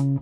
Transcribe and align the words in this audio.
Hola 0.00 0.12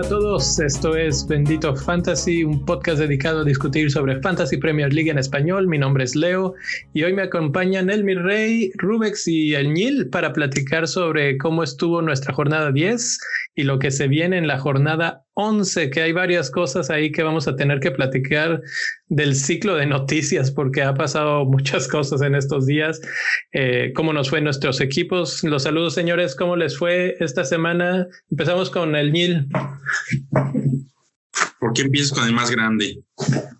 a 0.00 0.08
todos, 0.08 0.58
esto 0.58 0.96
es 0.96 1.24
Bendito 1.28 1.76
Fantasy, 1.76 2.42
un 2.42 2.64
podcast 2.64 2.98
dedicado 2.98 3.40
a 3.40 3.44
discutir 3.44 3.92
sobre 3.92 4.20
Fantasy 4.20 4.56
Premier 4.56 4.92
League 4.92 5.10
en 5.10 5.18
español. 5.18 5.68
Mi 5.68 5.78
nombre 5.78 6.02
es 6.02 6.16
Leo 6.16 6.54
y 6.92 7.04
hoy 7.04 7.12
me 7.12 7.22
acompañan 7.22 7.90
Elmi 7.90 8.14
Rey, 8.14 8.72
Rubex 8.76 9.28
y 9.28 9.54
El 9.54 9.72
Nil 9.72 10.08
para 10.10 10.32
platicar 10.32 10.88
sobre 10.88 11.38
cómo 11.38 11.62
estuvo 11.62 12.02
nuestra 12.02 12.34
jornada 12.34 12.72
10 12.72 13.20
y 13.54 13.62
lo 13.62 13.78
que 13.78 13.92
se 13.92 14.08
viene 14.08 14.38
en 14.38 14.46
la 14.48 14.58
jornada 14.58 15.24
11, 15.40 15.90
que 15.90 16.02
hay 16.02 16.12
varias 16.12 16.50
cosas 16.50 16.90
ahí 16.90 17.10
que 17.10 17.22
vamos 17.22 17.48
a 17.48 17.56
tener 17.56 17.80
que 17.80 17.90
platicar 17.90 18.60
del 19.08 19.34
ciclo 19.34 19.74
de 19.74 19.86
noticias, 19.86 20.50
porque 20.50 20.82
ha 20.82 20.94
pasado 20.94 21.44
muchas 21.46 21.88
cosas 21.88 22.22
en 22.22 22.34
estos 22.34 22.66
días. 22.66 23.00
Eh, 23.52 23.92
¿Cómo 23.94 24.12
nos 24.12 24.30
fue 24.30 24.40
nuestros 24.40 24.80
equipos? 24.80 25.42
Los 25.42 25.62
saludos, 25.62 25.94
señores. 25.94 26.36
¿Cómo 26.36 26.56
les 26.56 26.76
fue 26.76 27.16
esta 27.20 27.44
semana? 27.44 28.06
Empezamos 28.30 28.70
con 28.70 28.94
el 28.94 29.12
Nil. 29.12 29.48
¿Por 31.58 31.72
qué 31.72 31.82
empiezas 31.82 32.12
con 32.12 32.26
el 32.26 32.32
más 32.32 32.50
grande? 32.50 32.98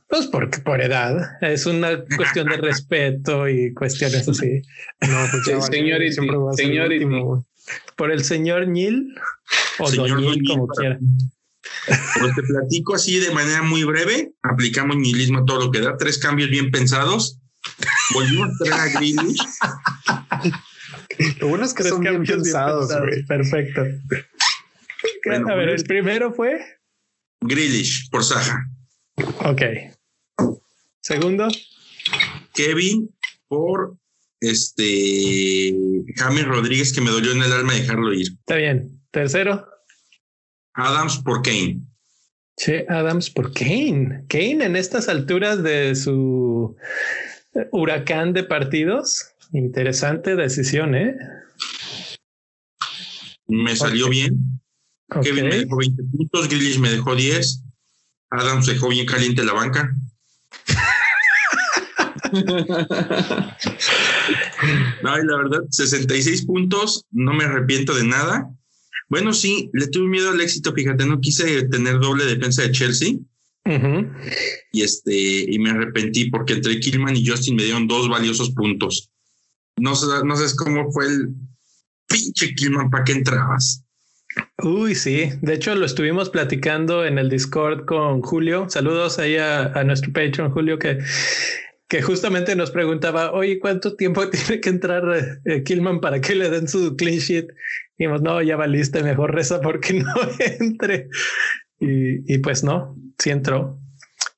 Pues 0.09 0.26
porque 0.26 0.59
por 0.59 0.80
edad. 0.80 1.16
Es 1.40 1.66
una 1.66 2.04
cuestión 2.16 2.48
de 2.48 2.56
respeto 2.56 3.48
y 3.48 3.73
cuestiones 3.74 4.28
así. 4.28 4.62
No, 5.02 5.18
pues 5.30 5.66
señor, 5.66 6.02
señor, 6.12 7.45
por 7.96 8.10
el 8.10 8.24
señor 8.24 8.66
Nil 8.68 9.15
o 9.78 9.87
señor 9.87 10.20
Nil, 10.20 10.42
como 10.46 10.66
quiera. 10.68 10.98
Pues 11.87 12.34
te 12.34 12.42
platico 12.42 12.95
así 12.95 13.19
de 13.19 13.30
manera 13.32 13.62
muy 13.62 13.84
breve. 13.84 14.32
Aplicamos 14.42 14.96
nihilismo 14.96 15.41
a 15.41 15.45
todo 15.45 15.66
lo 15.66 15.70
que 15.70 15.80
da. 15.80 15.96
Tres 15.96 16.18
cambios 16.18 16.51
bien 16.51 16.70
pensados. 16.70 17.38
Volvimos 18.14 18.48
a 18.48 18.64
traer 18.64 18.80
a 18.80 18.87
Grealish. 18.98 19.38
Lo 21.40 21.49
bueno 21.49 21.65
es 21.65 21.74
que 21.74 21.84
son 21.84 22.01
bien 22.01 22.24
pensados, 22.24 22.90
Perfecto. 23.29 23.82
a 23.82 25.54
ver, 25.54 25.68
el 25.68 25.84
primero 25.84 26.32
fue 26.32 26.59
Grealish 27.40 28.09
por 28.10 28.24
Saja. 28.24 28.66
Ok. 29.45 29.62
Segundo. 31.01 31.49
Kevin 32.54 33.15
por 33.49 33.96
este 34.40 35.74
James 36.16 36.46
Rodríguez 36.46 36.93
que 36.93 37.01
me 37.01 37.10
dolió 37.10 37.32
en 37.32 37.43
el 37.43 37.52
alma 37.52 37.74
dejarlo 37.74 38.12
ir. 38.12 38.29
Está 38.32 38.56
bien. 38.56 39.01
Tercero. 39.10 39.66
Adams 40.74 41.18
por 41.18 41.43
Kane. 41.43 41.80
Che, 42.57 42.87
Adams 42.88 43.30
por 43.30 43.52
Kane. 43.52 44.24
Kane 44.29 44.65
en 44.65 44.77
estas 44.77 45.09
alturas 45.09 45.62
de 45.62 45.95
su 45.95 46.77
huracán 47.73 48.32
de 48.32 48.45
partidos. 48.45 49.32
Interesante 49.52 50.37
decisión, 50.37 50.95
¿eh? 50.95 51.16
Me 53.46 53.74
salió 53.74 54.09
bien. 54.09 54.60
Kevin 55.23 55.49
me 55.49 55.57
dejó 55.57 55.77
20 55.77 56.02
puntos, 56.04 56.49
Grealish 56.49 56.79
me 56.79 56.90
dejó 56.90 57.16
10. 57.16 57.65
Adams 58.30 58.66
dejó 58.66 58.88
bien 58.88 59.07
caliente 59.07 59.43
la 59.43 59.55
banca. 59.55 59.93
Ay, 65.03 65.22
la 65.25 65.37
verdad, 65.37 65.62
66 65.71 66.47
puntos, 66.47 67.05
no 67.10 67.32
me 67.32 67.43
arrepiento 67.44 67.93
de 67.94 68.05
nada. 68.05 68.55
Bueno, 69.10 69.32
sí, 69.32 69.69
le 69.72 69.88
tuve 69.88 70.08
miedo 70.08 70.30
al 70.30 70.41
éxito, 70.41 70.72
fíjate, 70.72 71.04
no 71.04 71.20
quise 71.20 71.64
tener 71.64 71.98
doble 71.98 72.25
defensa 72.25 72.62
de 72.62 72.70
Chelsea. 72.70 73.16
Y 74.72 74.82
este, 74.82 75.12
y 75.12 75.58
me 75.58 75.70
arrepentí 75.70 76.30
porque 76.30 76.54
entre 76.54 76.80
Killman 76.80 77.16
y 77.16 77.26
Justin 77.26 77.56
me 77.56 77.64
dieron 77.64 77.86
dos 77.86 78.08
valiosos 78.08 78.50
puntos. 78.50 79.10
No, 79.76 79.92
no 80.25 80.36
sé 80.36 80.56
cómo 80.56 80.91
fue 80.92 81.06
el 81.06 81.28
pinche 82.06 82.54
Killman 82.54 82.91
para 82.91 83.04
qué 83.04 83.12
entrabas. 83.12 83.84
Uy, 84.62 84.94
sí. 84.94 85.31
De 85.43 85.54
hecho, 85.54 85.75
lo 85.75 85.87
estuvimos 85.87 86.31
platicando 86.31 87.04
en 87.04 87.19
el 87.19 87.28
Discord 87.28 87.87
con 87.87 88.22
Julio. 88.22 88.66
Saludos 88.70 89.19
ahí 89.19 89.37
a, 89.37 89.72
a 89.72 89.84
nuestro 89.84 90.12
Patreon, 90.12 90.53
Julio, 90.53 90.78
que 90.78 90.99
que 91.91 92.03
justamente 92.03 92.54
nos 92.54 92.70
preguntaba, 92.70 93.32
oye, 93.32 93.59
¿cuánto 93.59 93.97
tiempo 93.97 94.26
tiene 94.31 94.60
que 94.60 94.69
entrar 94.69 95.41
eh, 95.44 95.62
Killman 95.65 96.00
para 96.00 96.20
que 96.20 96.37
le 96.37 96.49
den 96.49 96.69
su 96.69 96.97
clean 96.97 97.19
sheet? 97.19 97.49
Y 98.00 98.05
dijimos, 98.05 98.22
no, 98.22 98.41
ya 98.41 98.56
valiste, 98.56 99.03
mejor 99.03 99.34
reza 99.34 99.61
porque 99.61 99.93
no 100.00 100.15
entre. 100.38 101.11
Y, 101.78 102.38
pues 102.38 102.65
no, 102.65 102.97
sí 103.19 103.28
entró. 103.28 103.78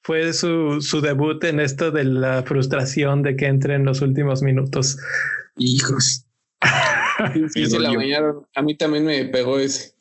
Fue 0.02 0.32
su, 0.32 0.80
su 0.80 1.00
debut 1.00 1.44
en 1.44 1.60
esto 1.60 1.92
de 1.92 2.02
la 2.02 2.42
frustración 2.42 3.22
de 3.22 3.36
que 3.36 3.46
entre 3.46 3.76
en 3.76 3.84
los 3.84 4.00
últimos 4.00 4.42
minutos. 4.42 4.98
Hijos. 5.58 6.26
sí, 7.54 7.66
se 7.66 7.78
la 7.78 7.92
bañaron. 7.92 8.44
A 8.56 8.62
mí 8.62 8.76
también 8.76 9.04
me 9.04 9.26
pegó 9.26 9.60
ese. 9.60 9.92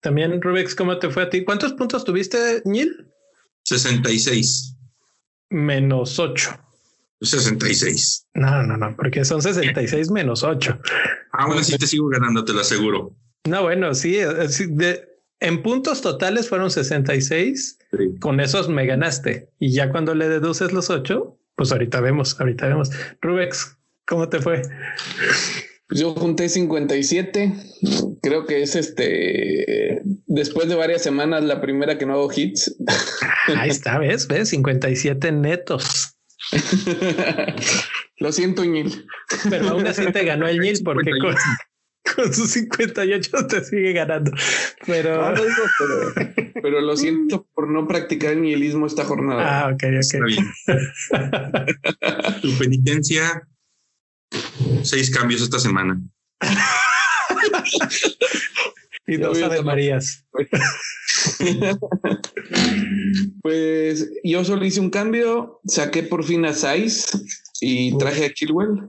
También, 0.00 0.42
Rubex, 0.42 0.74
¿cómo 0.74 0.98
te 0.98 1.08
fue 1.08 1.22
a 1.22 1.30
ti? 1.30 1.44
¿Cuántos 1.44 1.72
puntos 1.72 2.04
tuviste, 2.04 2.60
Neil? 2.66 3.06
66 3.64 4.76
menos 5.48 6.18
8. 6.18 6.50
66. 7.20 8.26
No, 8.34 8.62
no, 8.62 8.76
no, 8.76 8.94
porque 8.96 9.24
son 9.24 9.42
66 9.42 10.10
menos 10.10 10.42
8. 10.42 10.78
Aún 11.32 11.58
así 11.58 11.76
te 11.78 11.86
sigo 11.86 12.08
ganando, 12.08 12.44
te 12.44 12.52
lo 12.52 12.60
aseguro. 12.60 13.16
No, 13.44 13.62
bueno, 13.62 13.94
sí, 13.94 14.16
eh, 14.16 14.26
de, 14.68 15.08
en 15.40 15.62
puntos 15.62 16.00
totales 16.00 16.48
fueron 16.48 16.70
66. 16.70 17.78
Con 18.20 18.40
esos 18.40 18.68
me 18.68 18.86
ganaste. 18.86 19.50
Y 19.58 19.72
ya 19.72 19.90
cuando 19.90 20.14
le 20.14 20.28
deduces 20.28 20.72
los 20.72 20.90
8, 20.90 21.38
pues 21.56 21.72
ahorita 21.72 22.00
vemos, 22.00 22.38
ahorita 22.40 22.66
vemos. 22.66 22.90
Rubex, 23.20 23.76
¿cómo 24.06 24.28
te 24.28 24.40
fue? 24.40 24.62
Pues 25.88 26.00
yo 26.00 26.14
junté 26.14 26.48
57. 26.48 27.54
Creo 28.22 28.44
que 28.44 28.62
es 28.62 28.74
este. 28.74 30.02
Después 30.26 30.68
de 30.68 30.74
varias 30.74 31.02
semanas, 31.02 31.44
la 31.44 31.60
primera 31.60 31.96
que 31.96 32.06
no 32.06 32.14
hago 32.14 32.30
hits. 32.34 32.76
Ahí 33.56 33.70
está, 33.70 33.98
ves, 33.98 34.26
ves, 34.26 34.48
57 34.48 35.32
netos. 35.32 36.15
Lo 38.18 38.32
siento, 38.32 38.64
Ñil. 38.64 39.06
Pero 39.50 39.70
aún 39.70 39.86
así 39.86 40.10
te 40.12 40.24
ganó 40.24 40.46
el 40.46 40.60
Ñil 40.60 40.80
porque 40.84 41.10
con, 41.20 41.34
sus 42.32 42.50
58 42.50 43.46
te 43.46 43.64
sigue 43.64 43.92
ganando. 43.92 44.30
Pero... 44.86 45.34
pero... 46.62 46.80
lo 46.80 46.96
siento 46.96 47.46
por 47.54 47.68
no 47.68 47.86
practicar 47.86 48.32
el 48.32 48.40
nihilismo 48.42 48.86
esta 48.86 49.04
jornada. 49.04 49.66
Ah, 49.66 49.72
ok, 49.72 49.84
ok. 50.00 50.14
tu 52.42 52.58
penitencia 52.58 53.46
Seis 54.82 55.10
cambios 55.10 55.42
esta 55.42 55.58
semana. 55.58 56.00
y 59.06 59.16
dos 59.16 59.40
Ave 59.42 59.62
Marías. 59.62 60.26
pues 63.42 64.10
yo 64.24 64.44
solo 64.44 64.64
hice 64.64 64.80
un 64.80 64.90
cambio, 64.90 65.60
saqué 65.66 66.02
por 66.02 66.24
fin 66.24 66.44
a 66.44 66.52
Saiz 66.52 67.06
y 67.60 67.96
traje 67.98 68.26
a 68.26 68.32
Chilwell. 68.32 68.88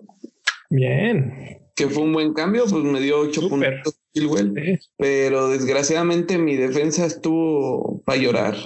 Bien. 0.69 1.59
Que 1.75 1.87
fue 1.87 2.03
un 2.03 2.13
buen 2.13 2.33
cambio, 2.33 2.65
pues 2.65 2.83
me 2.83 2.99
dio 2.99 3.19
ocho 3.19 3.47
puntos 3.47 3.99
Chilwell. 4.13 4.79
Pero 4.97 5.49
desgraciadamente 5.49 6.37
mi 6.37 6.55
defensa 6.55 7.05
estuvo 7.05 8.01
para 8.03 8.19
llorar. 8.19 8.57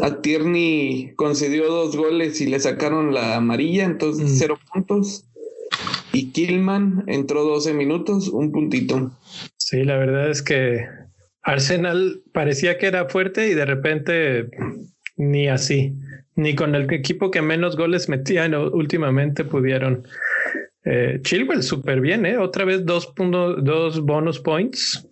A 0.00 0.20
Tierney 0.20 1.12
concedió 1.16 1.68
dos 1.68 1.96
goles 1.96 2.40
y 2.40 2.46
le 2.46 2.60
sacaron 2.60 3.14
la 3.14 3.36
amarilla, 3.36 3.84
entonces 3.84 4.30
mm. 4.30 4.36
cero 4.36 4.58
puntos 4.72 5.28
y 6.12 6.32
Killman 6.32 7.04
entró 7.06 7.44
12 7.44 7.74
minutos, 7.74 8.28
un 8.28 8.50
puntito. 8.50 9.12
Sí, 9.70 9.84
la 9.84 9.98
verdad 9.98 10.30
es 10.30 10.40
que 10.40 10.86
Arsenal 11.42 12.22
parecía 12.32 12.78
que 12.78 12.86
era 12.86 13.06
fuerte 13.10 13.48
y 13.48 13.54
de 13.54 13.66
repente 13.66 14.48
ni 15.18 15.48
así, 15.48 15.92
ni 16.36 16.54
con 16.54 16.74
el 16.74 16.90
equipo 16.90 17.30
que 17.30 17.42
menos 17.42 17.76
goles 17.76 18.08
metían 18.08 18.54
últimamente 18.54 19.44
pudieron. 19.44 20.08
Eh, 20.86 21.18
Chilwell 21.20 21.62
súper 21.62 22.00
bien, 22.00 22.24
¿eh? 22.24 22.38
Otra 22.38 22.64
vez 22.64 22.86
dos, 22.86 23.12
dos 23.14 24.00
bonus 24.00 24.40
points. 24.40 25.06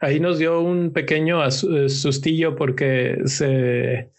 Ahí 0.00 0.20
nos 0.20 0.38
dio 0.38 0.60
un 0.60 0.92
pequeño 0.92 1.44
eh, 1.44 1.88
sustillo 1.88 2.54
porque 2.54 3.18
se, 3.24 4.12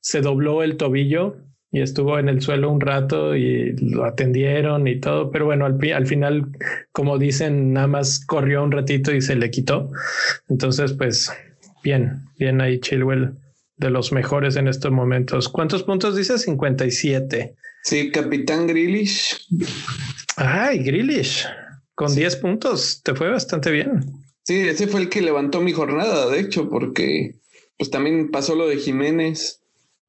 se 0.00 0.20
dobló 0.20 0.62
el 0.62 0.76
tobillo 0.76 1.38
y 1.72 1.80
estuvo 1.80 2.18
en 2.18 2.28
el 2.28 2.42
suelo 2.42 2.70
un 2.70 2.82
rato 2.82 3.34
y 3.34 3.72
lo 3.78 4.04
atendieron 4.04 4.86
y 4.86 5.00
todo, 5.00 5.30
pero 5.30 5.46
bueno, 5.46 5.64
al, 5.64 5.78
al, 5.92 6.06
final, 6.06 6.46
como 6.92 7.18
dicen, 7.18 7.72
nada 7.72 7.86
más 7.86 8.24
corrió 8.24 8.62
un 8.62 8.70
ratito 8.70 9.12
y 9.12 9.22
se 9.22 9.36
le 9.36 9.50
quitó. 9.50 9.90
Entonces, 10.50 10.92
pues 10.92 11.32
bien, 11.82 12.26
bien 12.38 12.60
ahí 12.60 12.78
Chilwell, 12.78 13.32
de 13.78 13.88
los 13.88 14.12
mejores 14.12 14.56
en 14.56 14.68
estos 14.68 14.92
momentos. 14.92 15.48
¿Cuántos 15.48 15.82
puntos 15.82 16.14
dice? 16.14 16.38
57. 16.38 17.56
Sí, 17.84 18.10
capitán 18.10 18.66
Grealish. 18.66 19.48
Ay, 20.36 20.80
Grealish, 20.80 21.46
con 21.94 22.14
10 22.14 22.36
puntos, 22.36 23.00
te 23.02 23.14
fue 23.14 23.30
bastante 23.30 23.70
bien. 23.70 24.04
Sí, 24.44 24.60
ese 24.60 24.88
fue 24.88 25.00
el 25.00 25.08
que 25.08 25.22
levantó 25.22 25.62
mi 25.62 25.72
jornada, 25.72 26.28
de 26.28 26.40
hecho, 26.40 26.68
porque 26.68 27.36
pues 27.78 27.90
también 27.90 28.30
pasó 28.30 28.54
lo 28.54 28.68
de 28.68 28.76
Jiménez 28.76 29.61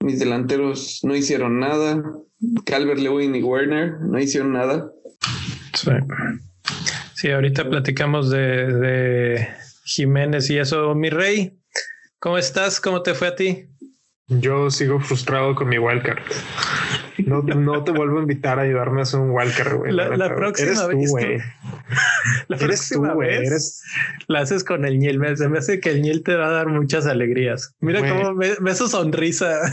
Mis 0.03 0.19
delanteros 0.19 0.99
no 1.03 1.15
hicieron 1.15 1.61
nada. 1.61 2.03
Calvert 2.65 2.99
Lewin 2.99 3.33
y 3.35 3.41
Werner 3.41 4.01
no 4.01 4.19
hicieron 4.19 4.51
nada. 4.51 4.91
Sí. 5.73 5.91
Sí, 7.15 7.31
ahorita 7.31 7.69
platicamos 7.69 8.29
de, 8.29 8.67
de 8.67 9.47
Jiménez 9.85 10.49
y 10.49 10.57
eso. 10.57 10.93
Mi 10.93 11.09
rey, 11.09 11.57
¿cómo 12.19 12.37
estás? 12.37 12.81
¿Cómo 12.81 13.01
te 13.01 13.13
fue 13.13 13.29
a 13.29 13.35
ti? 13.35 13.69
Yo 14.27 14.69
sigo 14.69 14.99
frustrado 14.99 15.55
con 15.55 15.69
mi 15.69 15.77
wildcard. 15.77 16.21
No, 17.41 17.55
no 17.55 17.83
te 17.83 17.91
vuelvo 17.91 18.19
a 18.19 18.21
invitar 18.21 18.59
a 18.59 18.63
ayudarme 18.63 18.99
a 18.99 19.03
hacer 19.03 19.19
un 19.19 19.31
wildcard, 19.31 19.77
güey. 19.77 19.91
La, 19.91 20.35
próxima 20.35 20.87
vez. 20.87 21.09
güey. 21.09 21.37
La 22.47 22.57
próxima 22.57 23.15
vez 23.15 23.83
la 24.27 24.39
haces 24.39 24.63
con 24.63 24.85
el 24.85 24.99
Niel. 24.99 25.19
Se 25.37 25.49
me 25.49 25.57
hace 25.57 25.79
que 25.79 25.89
el 25.89 26.01
Niel 26.01 26.23
te 26.23 26.35
va 26.35 26.47
a 26.47 26.51
dar 26.51 26.67
muchas 26.67 27.05
alegrías. 27.05 27.75
Mira 27.79 28.07
cómo 28.07 28.35
ve, 28.35 28.75
su 28.75 28.87
sonrisa. 28.87 29.59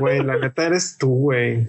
Güey, 0.00 0.24
la 0.24 0.36
neta 0.36 0.66
eres 0.66 0.98
tú, 0.98 1.08
güey. 1.08 1.64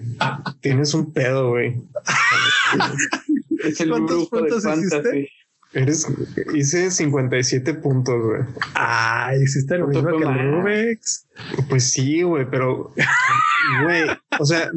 Tienes 0.60 0.92
un 0.92 1.12
pedo, 1.12 1.50
güey. 1.50 1.76
Es 3.62 3.80
el 3.80 3.92
brujo 3.92 4.42
de 4.42 4.60
fantasy. 4.60 5.28
Eres, 5.76 6.06
hice 6.54 6.90
57 6.90 7.74
puntos, 7.74 8.14
güey. 8.24 8.40
Ah, 8.74 9.32
hiciste 9.38 9.76
lo 9.76 9.88
mismo 9.88 10.08
que 10.18 10.24
el 10.24 10.52
Rubex. 10.52 11.26
Pues 11.68 11.90
sí, 11.90 12.22
güey, 12.22 12.46
pero, 12.50 12.94
güey, 13.84 14.04
o 14.38 14.46
sea, 14.46 14.70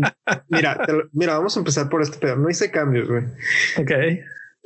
mira, 0.50 0.86
mira, 1.14 1.38
vamos 1.38 1.56
a 1.56 1.60
empezar 1.62 1.88
por 1.88 2.02
este 2.02 2.18
pedo. 2.18 2.36
No 2.36 2.50
hice 2.50 2.70
cambios, 2.70 3.08
güey. 3.08 3.24
Ok. 3.78 3.92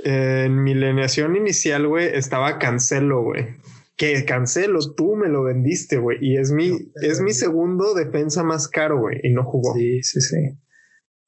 en 0.06 0.64
mi 0.64 0.72
alineación 0.72 1.36
inicial, 1.36 1.88
güey, 1.88 2.08
estaba 2.08 2.58
Cancelo, 2.58 3.22
güey. 3.22 3.50
Que 3.96 4.26
Cancelo, 4.26 4.80
tú 4.96 5.16
me 5.16 5.30
lo 5.30 5.44
vendiste, 5.44 5.98
güey. 5.98 6.18
Y 6.20 6.38
es 6.38 6.52
mi, 6.52 6.92
es 7.04 7.22
mi 7.22 7.34
segundo 7.34 7.94
defensa 7.94 8.44
más 8.44 8.68
caro, 8.68 9.00
güey. 9.00 9.20
Y 9.22 9.30
no 9.30 9.44
jugó. 9.44 9.76
Sí, 9.76 10.02
sí, 10.02 10.20
sí. 10.20 10.58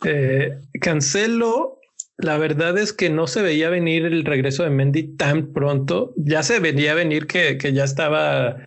Eh, 0.03 0.57
Cancelo 0.81 1.79
la 2.17 2.37
verdad 2.37 2.77
es 2.77 2.93
que 2.93 3.09
no 3.09 3.27
se 3.27 3.41
veía 3.41 3.69
venir 3.69 4.05
el 4.05 4.23
regreso 4.23 4.63
de 4.63 4.69
Mendy 4.69 5.15
tan 5.17 5.51
pronto. 5.51 6.13
Ya 6.15 6.43
se 6.43 6.59
venía 6.59 6.93
venir 6.93 7.27
que, 7.27 7.57
ya 7.73 7.83
estaba 7.83 8.57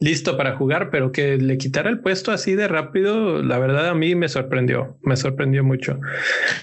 listo 0.00 0.36
para 0.36 0.56
jugar, 0.56 0.90
pero 0.90 1.10
que 1.10 1.38
le 1.38 1.56
quitara 1.56 1.88
el 1.88 2.00
puesto 2.00 2.30
así 2.30 2.54
de 2.54 2.68
rápido, 2.68 3.42
la 3.42 3.58
verdad 3.58 3.88
a 3.88 3.94
mí 3.94 4.14
me 4.14 4.28
sorprendió, 4.28 4.98
me 5.02 5.16
sorprendió 5.16 5.64
mucho. 5.64 5.98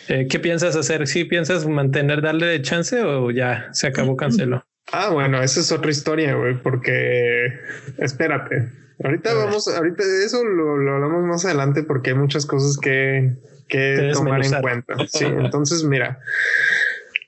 Eh, 0.10 0.28
¿Qué 0.30 0.40
piensas 0.40 0.76
hacer? 0.76 1.08
¿Sí 1.08 1.26
piensas 1.26 1.66
mantener, 1.66 2.22
darle 2.22 2.62
chance 2.62 3.02
o 3.02 3.32
ya 3.32 3.70
se 3.72 3.88
acabó 3.88 4.16
cancelo? 4.16 4.64
Ah, 4.92 5.10
bueno, 5.10 5.42
esa 5.42 5.60
es 5.60 5.72
otra 5.72 5.90
historia, 5.90 6.36
güey, 6.36 6.56
porque 6.62 7.52
espérate. 7.98 8.72
Ahorita 9.04 9.34
vamos, 9.34 9.68
ahorita 9.68 10.04
eso 10.26 10.44
lo, 10.44 10.78
lo 10.78 10.96
hablamos 10.96 11.24
más 11.24 11.46
adelante 11.46 11.84
porque 11.84 12.12
hay 12.12 12.16
muchas 12.16 12.46
cosas 12.46 12.78
que 12.78 13.36
que 13.68 14.12
tomar 14.14 14.46
en 14.46 14.62
cuenta. 14.62 14.96
Sí, 15.08 15.26
entonces 15.26 15.84
mira, 15.84 16.20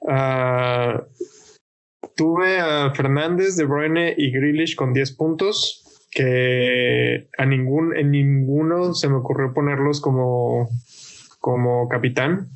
uh, 0.01 1.01
tuve 2.15 2.59
a 2.59 2.91
Fernández, 2.93 3.55
De 3.55 3.65
Bruyne 3.65 4.13
y 4.17 4.31
Grealish 4.31 4.75
con 4.75 4.93
10 4.93 5.11
puntos 5.13 5.85
que 6.11 7.29
a 7.37 7.45
ningún 7.45 7.95
en 7.95 8.11
ninguno 8.11 8.93
se 8.93 9.07
me 9.07 9.15
ocurrió 9.15 9.53
ponerlos 9.53 10.01
como 10.01 10.69
como 11.39 11.87
capitán. 11.87 12.49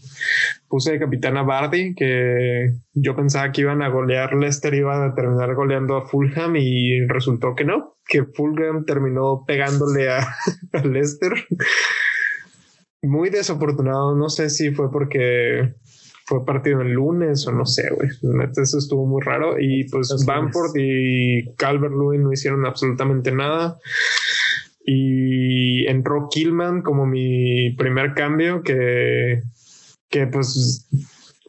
Puse 0.68 0.92
de 0.92 1.00
capitán 1.00 1.38
a 1.38 1.44
Bardi, 1.44 1.96
que 1.96 2.74
yo 2.94 3.16
pensaba 3.16 3.52
que 3.52 3.62
iban 3.62 3.82
a 3.82 3.90
golear 3.90 4.34
Leicester, 4.34 4.74
iba 4.74 5.06
a 5.06 5.16
terminar 5.16 5.56
goleando 5.56 5.96
a 5.96 6.06
Fulham 6.06 6.56
y 6.58 7.06
resultó 7.08 7.56
que 7.56 7.64
no, 7.64 7.96
que 8.06 8.26
Fulham 8.26 8.86
terminó 8.86 9.46
pegándole 9.48 10.10
a, 10.10 10.20
a 10.74 10.80
Leicester 10.84 11.32
muy 13.04 13.30
desafortunado. 13.30 14.16
No 14.16 14.30
sé 14.30 14.50
si 14.50 14.72
fue 14.72 14.92
porque 14.92 15.76
fue 16.26 16.46
partido 16.46 16.82
el 16.82 16.94
lunes 16.94 17.46
o 17.48 17.52
no 17.52 17.66
sé, 17.66 17.90
güey. 17.94 18.10
Eso 18.56 18.78
estuvo 18.78 19.06
muy 19.06 19.22
raro. 19.22 19.60
Y 19.60 19.84
pues 19.90 20.26
Bamford 20.26 20.72
y 20.78 21.54
Calvert 21.56 21.94
Lewin 21.94 22.24
no 22.24 22.32
hicieron 22.32 22.66
absolutamente 22.66 23.32
nada. 23.32 23.78
Y 24.86 25.86
entró 25.88 26.28
Killman 26.30 26.82
como 26.82 27.06
mi 27.06 27.72
primer 27.72 28.14
cambio, 28.14 28.64
que, 28.64 29.42
que 30.10 30.28
pues 30.28 30.90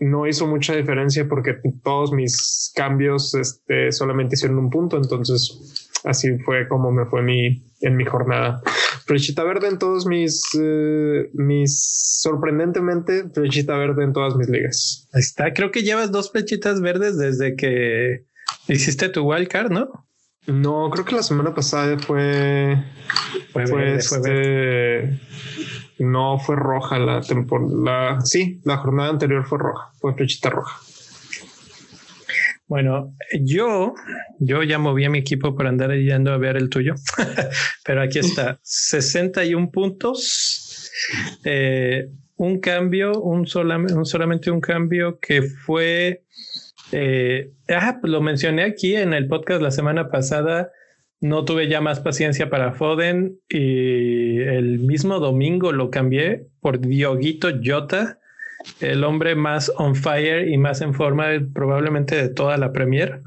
no 0.01 0.27
hizo 0.27 0.47
mucha 0.47 0.75
diferencia 0.75 1.27
porque 1.29 1.57
todos 1.83 2.13
mis 2.13 2.73
cambios 2.75 3.35
este, 3.35 3.93
solamente 3.93 4.35
hicieron 4.35 4.59
un 4.59 4.71
punto. 4.71 4.97
Entonces, 4.97 5.91
así 6.05 6.39
fue 6.39 6.69
como 6.69 6.91
me 6.91 7.07
fue 7.07 7.23
mi, 7.23 7.65
en 7.81 7.97
mi 7.97 8.05
jornada. 8.05 8.61
Flechita 9.07 9.45
verde 9.45 9.69
en 9.69 9.79
todos 9.79 10.07
mis, 10.07 10.43
eh, 10.59 11.31
mis, 11.35 12.21
sorprendentemente, 12.23 13.29
flechita 13.35 13.77
verde 13.77 14.05
en 14.05 14.13
todas 14.13 14.35
mis 14.37 14.49
ligas. 14.49 15.09
Ahí 15.13 15.21
está, 15.21 15.53
creo 15.53 15.71
que 15.71 15.83
llevas 15.83 16.11
dos 16.11 16.33
flechitas 16.33 16.81
verdes 16.81 17.19
desde 17.19 17.55
que 17.55 18.25
hiciste 18.69 19.09
tu 19.11 19.23
wildcard, 19.23 19.71
¿no? 19.71 20.07
No, 20.47 20.91
creo 20.91 21.05
que 21.05 21.15
la 21.15 21.23
semana 21.23 21.55
pasada 21.55 21.99
fue, 21.99 22.83
fue, 23.53 23.95
este, 23.97 25.19
no 25.99 26.39
fue 26.39 26.57
roja 26.57 26.99
la 26.99 27.23
temporada, 27.23 28.21
sí, 28.23 28.61
la 28.65 28.77
jornada 28.77 29.11
anterior 29.11 29.47
fue 29.47 29.59
roja, 29.59 29.91
fue 30.01 30.15
flechita 30.15 30.51
roja. 30.51 30.79
Bueno, 32.67 33.15
yo, 33.43 33.95
yo 34.39 34.63
ya 34.63 34.79
moví 34.79 35.05
a 35.05 35.11
mi 35.11 35.19
equipo 35.19 35.55
para 35.55 35.69
andar 35.69 35.93
yendo 35.93 36.33
a 36.33 36.39
ver 36.39 36.57
el 36.57 36.71
tuyo, 36.71 36.95
pero 37.85 38.01
aquí 38.01 38.21
está, 38.21 38.59
61 38.63 39.71
puntos, 39.71 40.91
eh, 41.45 42.09
un 42.37 42.61
cambio, 42.61 43.21
un, 43.21 43.47
solamente 43.47 44.51
un 44.51 44.61
cambio 44.63 45.19
que 45.21 45.43
fue, 45.43 46.25
eh, 46.93 47.53
ah, 47.69 48.01
lo 48.03 48.23
mencioné 48.23 48.63
aquí 48.63 48.97
en 48.97 49.13
el 49.13 49.29
podcast 49.29 49.61
la 49.61 49.71
semana 49.71 50.11
pasada, 50.11 50.73
no 51.21 51.45
tuve 51.45 51.69
ya 51.69 51.83
más 51.83 52.01
paciencia 52.01 52.49
para 52.49 52.73
Foden 52.73 53.39
y 53.49 54.39
el 54.41 54.79
mismo 54.79 55.21
domingo 55.21 55.71
lo 55.73 55.91
cambié 55.91 56.47
por 56.61 56.81
Dioguito 56.81 57.51
Jota 57.63 58.19
el 58.81 59.05
hombre 59.05 59.35
más 59.35 59.71
on 59.77 59.95
fire 59.95 60.49
y 60.49 60.59
más 60.59 60.81
en 60.81 60.95
forma 60.95 61.27
probablemente 61.53 62.17
de 62.17 62.29
toda 62.29 62.57
la 62.57 62.73
Premier. 62.73 63.23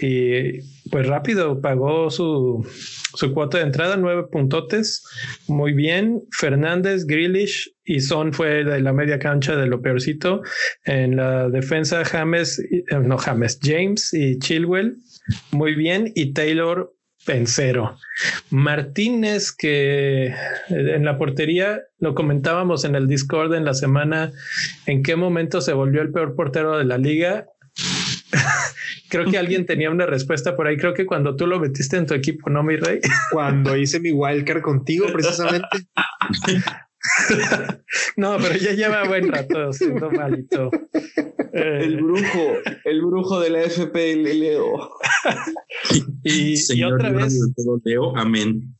Y 0.00 0.60
pues 0.90 1.06
rápido 1.06 1.60
pagó 1.60 2.10
su, 2.10 2.66
su 3.14 3.32
cuota 3.34 3.58
de 3.58 3.64
entrada, 3.64 3.96
nueve 3.96 4.24
puntotes. 4.30 5.04
Muy 5.46 5.72
bien. 5.72 6.22
Fernández, 6.30 7.06
Grealish 7.06 7.74
y 7.84 8.00
Son 8.00 8.32
fue 8.32 8.64
de 8.64 8.80
la 8.80 8.92
media 8.92 9.18
cancha 9.18 9.56
de 9.56 9.66
lo 9.66 9.80
peorcito. 9.82 10.42
En 10.84 11.16
la 11.16 11.48
defensa, 11.48 12.04
James, 12.04 12.58
eh, 12.58 12.84
no 13.02 13.18
James, 13.18 13.58
James 13.62 14.12
y 14.14 14.38
Chilwell. 14.38 14.96
Muy 15.50 15.74
bien. 15.74 16.12
Y 16.14 16.32
Taylor 16.32 16.92
en 17.28 17.46
cero. 17.46 17.96
Martínez, 18.50 19.52
que 19.52 20.26
eh, 20.26 20.34
en 20.68 21.04
la 21.04 21.18
portería 21.18 21.82
lo 21.98 22.14
comentábamos 22.14 22.84
en 22.84 22.94
el 22.94 23.06
Discord 23.06 23.54
en 23.54 23.64
la 23.64 23.74
semana, 23.74 24.32
en 24.86 25.02
qué 25.02 25.16
momento 25.16 25.60
se 25.60 25.72
volvió 25.72 26.02
el 26.02 26.12
peor 26.12 26.34
portero 26.34 26.78
de 26.78 26.84
la 26.84 26.98
liga. 26.98 27.46
creo 29.08 29.30
que 29.30 29.38
alguien 29.38 29.66
tenía 29.66 29.90
una 29.90 30.06
respuesta 30.06 30.56
por 30.56 30.66
ahí. 30.66 30.76
Creo 30.76 30.94
que 30.94 31.06
cuando 31.06 31.36
tú 31.36 31.46
lo 31.46 31.58
metiste 31.58 31.96
en 31.96 32.06
tu 32.06 32.14
equipo, 32.14 32.50
¿no, 32.50 32.62
mi 32.62 32.76
rey? 32.76 33.00
Cuando 33.32 33.76
hice 33.76 34.00
mi 34.00 34.12
wildcard 34.12 34.62
contigo, 34.62 35.06
precisamente. 35.12 35.66
no, 38.16 38.36
pero 38.38 38.56
ya 38.56 38.72
lleva 38.72 39.04
buen 39.04 39.28
rato 39.28 39.72
siendo 39.72 40.10
malito. 40.10 40.70
El 41.52 41.94
eh, 41.94 41.96
brujo, 41.96 42.52
el 42.84 43.02
brujo 43.02 43.40
de 43.40 43.50
la 43.50 43.62
FPLO. 43.62 44.90
y, 46.24 46.54
y 46.74 46.84
otra 46.84 47.10
vez. 47.10 47.38
Leo, 47.84 48.16
amén. 48.16 48.74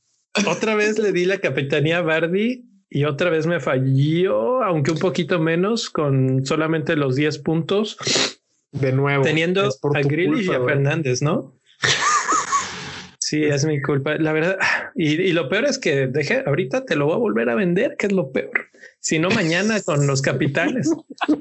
Otra 0.47 0.75
vez 0.75 0.99
le 0.99 1.13
di 1.13 1.25
la 1.25 1.39
capitanía 1.39 1.99
a 1.99 2.03
Bardi 2.03 2.65
y 2.91 3.05
otra 3.05 3.31
vez 3.31 3.47
me 3.47 3.61
falló, 3.61 4.63
aunque 4.63 4.93
un 4.93 4.99
poquito 4.99 5.39
menos, 5.39 5.91
con 5.91 6.47
solamente 6.47 6.97
los 6.97 7.17
10 7.17 7.39
puntos. 7.39 7.97
De 8.73 8.93
nuevo. 8.93 9.25
Teniendo 9.25 9.63
a 9.63 10.01
Grilly 10.03 10.47
y 10.47 10.53
a 10.53 10.63
Fernández, 10.63 11.23
¿no? 11.23 11.58
Sí, 13.29 13.45
es 13.45 13.67
mi 13.67 13.83
culpa. 13.83 14.17
La 14.17 14.33
verdad, 14.33 14.57
y, 14.95 15.33
lo 15.33 15.51
peor 15.51 15.67
es 15.67 15.79
que 15.79 16.07
deje, 16.07 16.45
ahorita 16.47 16.87
te 16.87 16.97
lo 16.97 17.05
voy 17.07 17.15
a 17.15 17.19
volver 17.19 17.51
a 17.51 17.55
vender, 17.55 17.97
que 17.99 18.07
es 18.07 18.13
lo 18.13 18.33
peor. 18.33 18.69
Si 19.01 19.19
no, 19.19 19.29
mañana 19.29 19.83
con 19.83 20.07
los 20.07 20.23
capitales. 20.23 20.91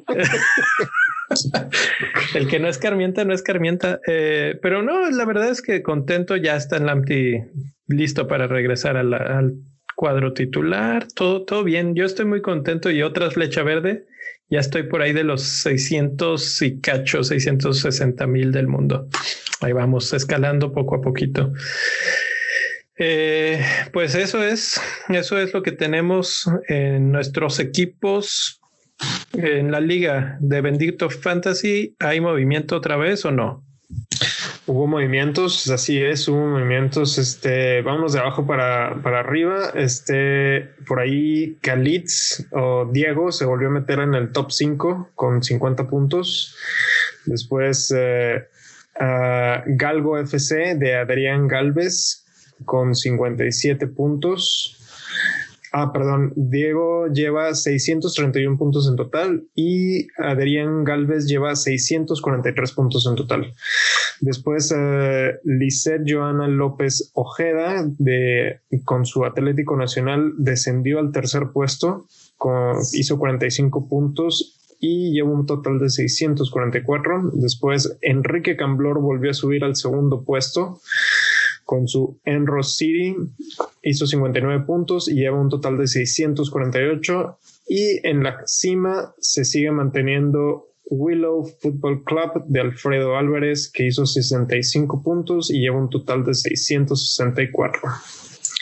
El 2.36 2.48
que 2.50 2.60
no 2.60 2.68
es 2.68 2.78
carmienta, 2.78 3.24
no 3.24 3.34
es 3.34 3.42
carmienta. 3.42 4.02
Eh, 4.06 4.60
pero 4.62 4.84
no, 4.84 5.10
la 5.10 5.24
verdad 5.24 5.50
es 5.50 5.62
que 5.62 5.82
contento 5.82 6.36
ya 6.36 6.58
está 6.58 6.76
en 6.76 6.88
Lamptey 6.88 7.46
listo 7.88 8.28
para 8.28 8.48
regresar 8.48 8.98
al 8.98 9.56
cuadro 9.96 10.34
titular. 10.34 11.08
Todo, 11.16 11.46
todo 11.46 11.64
bien. 11.64 11.96
Yo 11.96 12.04
estoy 12.04 12.26
muy 12.26 12.42
contento 12.42 12.92
y 12.92 13.02
otra 13.02 13.32
flecha 13.32 13.64
verde. 13.64 14.08
Ya 14.50 14.60
estoy 14.60 14.84
por 14.84 15.02
ahí 15.02 15.14
de 15.14 15.24
los 15.24 15.44
600 15.44 16.62
y 16.62 16.80
cacho, 16.80 17.24
660 17.24 18.28
mil 18.28 18.52
del 18.52 18.68
mundo 18.68 19.10
ahí 19.62 19.74
vamos 19.74 20.14
escalando 20.14 20.72
poco 20.72 20.96
a 20.96 21.02
poquito. 21.02 21.54
Eh, 22.98 23.64
pues 23.94 24.16
eso 24.16 24.44
es, 24.44 24.82
eso 25.10 25.38
es 25.38 25.54
lo 25.54 25.62
que 25.62 25.72
tenemos 25.72 26.50
en 26.68 27.12
nuestros 27.12 27.60
equipos 27.60 28.62
en 29.34 29.72
la 29.72 29.80
liga 29.80 30.38
de 30.40 30.62
Bendito 30.62 31.10
Fantasy. 31.10 31.96
¿Hay 32.00 32.22
movimiento 32.22 32.76
otra 32.76 32.98
vez 32.98 33.24
o 33.26 33.32
no? 33.32 33.67
Hubo 34.70 34.86
movimientos, 34.86 35.70
así 35.70 35.98
es, 36.02 36.28
hubo 36.28 36.46
movimientos, 36.46 37.18
este, 37.18 37.82
vamos 37.84 38.12
de 38.12 38.20
abajo 38.20 38.46
para, 38.46 39.02
para 39.02 39.22
arriba, 39.22 39.72
este, 39.76 40.72
por 40.86 41.00
ahí 41.00 41.58
Kalitz 41.62 42.46
o 42.52 42.90
Diego 42.92 43.32
se 43.32 43.46
volvió 43.46 43.70
a 43.70 43.72
meter 43.72 44.00
en 44.00 44.14
el 44.14 44.34
top 44.34 44.52
5 44.52 45.12
con 45.16 45.42
50 45.42 45.88
puntos. 45.88 46.58
Después 47.26 47.94
eh, 47.96 48.46
Galgo 49.00 50.18
FC 50.18 50.76
de 50.76 50.96
Adrián 50.96 51.48
Galvez 51.48 52.26
con 52.66 52.94
57 52.94 53.88
puntos. 53.88 54.78
Ah, 55.72 55.92
perdón, 55.94 56.34
Diego 56.36 57.08
lleva 57.08 57.54
631 57.54 58.58
puntos 58.58 58.90
en 58.90 58.96
total 58.96 59.44
y 59.54 60.08
Adrián 60.18 60.84
Galvez 60.84 61.26
lleva 61.26 61.56
643 61.56 62.72
puntos 62.72 63.06
en 63.06 63.16
total. 63.16 63.54
Después, 64.22 64.72
uh, 64.72 66.04
Joana 66.06 66.48
López 66.48 67.12
Ojeda, 67.14 67.86
de, 67.98 68.60
con 68.84 69.06
su 69.06 69.26
Atlético 69.26 69.76
Nacional, 69.76 70.34
descendió 70.38 71.00
al 71.00 71.12
tercer 71.12 71.50
puesto, 71.54 72.06
con, 72.38 72.78
hizo 72.94 73.18
45 73.18 73.88
puntos 73.88 74.58
y 74.80 75.12
lleva 75.12 75.32
un 75.32 75.46
total 75.46 75.80
de 75.80 75.90
644. 75.90 77.32
Después, 77.34 77.98
Enrique 78.02 78.56
Camblor 78.56 79.02
volvió 79.02 79.32
a 79.32 79.34
subir 79.34 79.64
al 79.64 79.76
segundo 79.76 80.24
puesto 80.24 80.80
con 81.66 81.88
su 81.88 82.18
Enros 82.24 82.78
City, 82.78 83.16
hizo 83.84 84.08
59 84.08 84.64
puntos 84.66 85.10
y 85.10 85.16
lleva 85.16 85.40
un 85.40 85.50
total 85.50 85.78
de 85.78 85.88
648. 85.88 87.38
Y 87.68 88.08
en 88.08 88.24
la 88.24 88.42
cima 88.46 89.14
se 89.20 89.44
sigue 89.44 89.72
manteniendo 89.72 90.68
Willow 90.90 91.46
Football 91.62 92.04
Club 92.04 92.46
de 92.48 92.62
Alfredo 92.62 93.18
Álvarez, 93.18 93.70
que 93.72 93.88
hizo 93.88 94.06
65 94.06 95.04
puntos 95.04 95.52
y 95.52 95.62
lleva 95.62 95.78
un 95.78 95.90
total 95.90 96.24
de 96.24 96.34
664. 96.34 97.82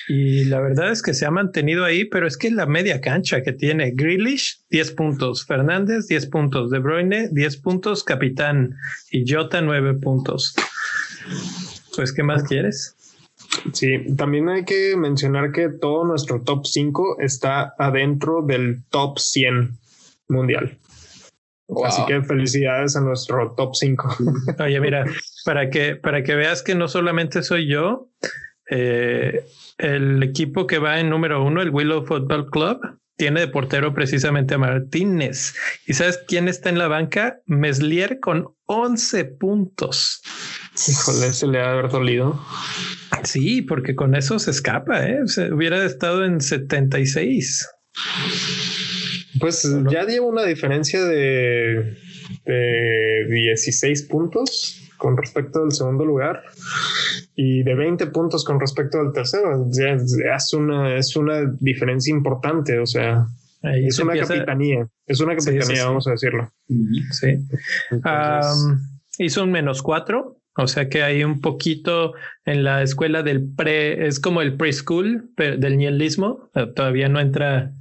Y 0.07 0.45
la 0.45 0.59
verdad 0.59 0.91
es 0.91 1.01
que 1.01 1.13
se 1.13 1.25
ha 1.25 1.31
mantenido 1.31 1.83
ahí, 1.83 2.05
pero 2.05 2.27
es 2.27 2.37
que 2.37 2.51
la 2.51 2.67
media 2.67 3.01
cancha 3.01 3.41
que 3.41 3.53
tiene 3.53 3.91
Grealish, 3.91 4.61
10 4.69 4.91
puntos, 4.91 5.45
Fernández, 5.45 6.07
10 6.07 6.27
puntos, 6.27 6.69
De 6.69 6.79
Bruyne, 6.79 7.29
10 7.31 7.57
puntos, 7.57 8.03
Capitán 8.03 8.75
y 9.09 9.31
Jota, 9.31 9.61
9 9.61 9.95
puntos. 9.95 10.53
Pues, 11.95 12.13
¿qué 12.13 12.23
más 12.23 12.43
quieres? 12.43 12.95
Sí, 13.73 14.15
también 14.15 14.49
hay 14.49 14.63
que 14.63 14.95
mencionar 14.95 15.51
que 15.51 15.69
todo 15.69 16.05
nuestro 16.05 16.41
top 16.41 16.65
5 16.65 17.17
está 17.21 17.73
adentro 17.79 18.43
del 18.43 18.83
top 18.89 19.17
100 19.17 19.77
mundial. 20.27 20.77
Así 21.85 22.05
que 22.05 22.21
felicidades 22.21 22.95
a 22.95 23.01
nuestro 23.01 23.53
top 23.55 23.75
5. 23.75 24.17
Oye, 24.59 24.79
mira, 24.79 25.05
para 25.45 25.69
que, 25.69 25.95
para 25.95 26.23
que 26.23 26.35
veas 26.35 26.61
que 26.61 26.75
no 26.75 26.87
solamente 26.87 27.41
soy 27.41 27.67
yo, 27.67 28.09
eh, 28.69 29.43
el 29.77 30.21
equipo 30.23 30.67
que 30.67 30.77
va 30.77 30.99
en 30.99 31.09
número 31.09 31.43
uno, 31.43 31.61
el 31.61 31.71
Willow 31.71 32.05
Football 32.05 32.49
Club, 32.49 32.79
tiene 33.17 33.41
de 33.41 33.47
portero 33.47 33.93
precisamente 33.93 34.55
a 34.55 34.57
Martínez. 34.57 35.55
¿Y 35.87 35.93
sabes 35.93 36.19
quién 36.27 36.47
está 36.47 36.69
en 36.69 36.77
la 36.77 36.87
banca? 36.87 37.39
Meslier 37.45 38.19
con 38.19 38.53
11 38.65 39.25
puntos. 39.25 40.21
Híjole, 40.87 41.31
se 41.31 41.47
le 41.47 41.61
ha 41.61 41.71
haber 41.71 41.89
dolido. 41.89 42.39
Sí, 43.23 43.61
porque 43.61 43.95
con 43.95 44.15
eso 44.15 44.37
se 44.39 44.51
escapa, 44.51 45.05
¿eh? 45.07 45.19
Hubiera 45.51 45.83
estado 45.85 46.25
en 46.25 46.41
76. 46.41 47.67
Pues 49.39 49.67
ya 49.91 50.05
dio 50.05 50.25
una 50.25 50.43
diferencia 50.43 51.03
de, 51.03 51.97
de 52.45 53.25
16 53.29 54.03
puntos 54.03 54.81
con 54.97 55.17
respecto 55.17 55.63
al 55.63 55.71
segundo 55.71 56.05
lugar 56.05 56.43
y 57.35 57.63
de 57.63 57.75
20 57.75 58.07
puntos 58.07 58.43
con 58.43 58.59
respecto 58.59 58.99
al 58.99 59.11
tercero. 59.11 59.67
es, 59.71 60.53
una, 60.53 60.97
es 60.97 61.15
una 61.15 61.53
diferencia 61.59 62.11
importante, 62.11 62.79
o 62.79 62.85
sea, 62.85 63.27
es 63.61 63.99
una 63.99 64.17
capitanía, 64.17 64.87
es 65.05 65.19
una 65.19 65.35
capitanía, 65.35 65.85
vamos 65.85 66.07
a 66.07 66.11
decirlo. 66.11 66.51
Sí. 67.11 67.37
hizo 69.19 69.43
un 69.43 69.51
menos 69.51 69.81
cuatro, 69.81 70.39
o 70.57 70.67
sea 70.67 70.87
que 70.87 71.03
hay 71.03 71.23
un 71.23 71.41
poquito 71.41 72.13
en 72.45 72.63
la 72.63 72.81
escuela 72.81 73.23
del 73.23 73.47
pre, 73.55 74.07
es 74.07 74.19
como 74.19 74.41
el 74.41 74.55
preschool 74.55 75.29
del 75.35 75.77
nihilismo, 75.77 76.49
todavía 76.75 77.09
no 77.09 77.19
entra 77.19 77.73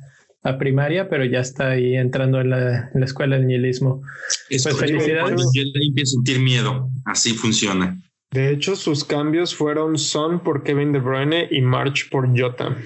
a 0.45 0.59
primaria, 0.59 1.09
pero 1.09 1.25
ya 1.25 1.41
está 1.41 1.71
ahí 1.71 1.97
entrando 1.97 2.41
en 2.41 2.51
la, 2.51 2.91
escuela 3.03 3.37
del 3.37 3.47
nihilismo. 3.47 4.03
Es 4.51 4.65
pues 4.65 4.79
felicidades. 4.79 5.41
Yo 5.55 5.63
a 5.63 6.07
sentir 6.07 6.39
miedo, 6.39 6.91
así 7.07 7.33
funciona. 7.33 7.99
De 8.31 8.51
hecho, 8.51 8.77
sus 8.77 9.05
cambios 9.05 9.55
fueron 9.55 9.97
Son 9.97 10.41
por 10.41 10.63
Kevin 10.63 10.93
De 10.93 10.99
Bruyne 10.99 11.49
y 11.51 11.63
March 11.63 12.11
por 12.11 12.29
Jota. 12.39 12.77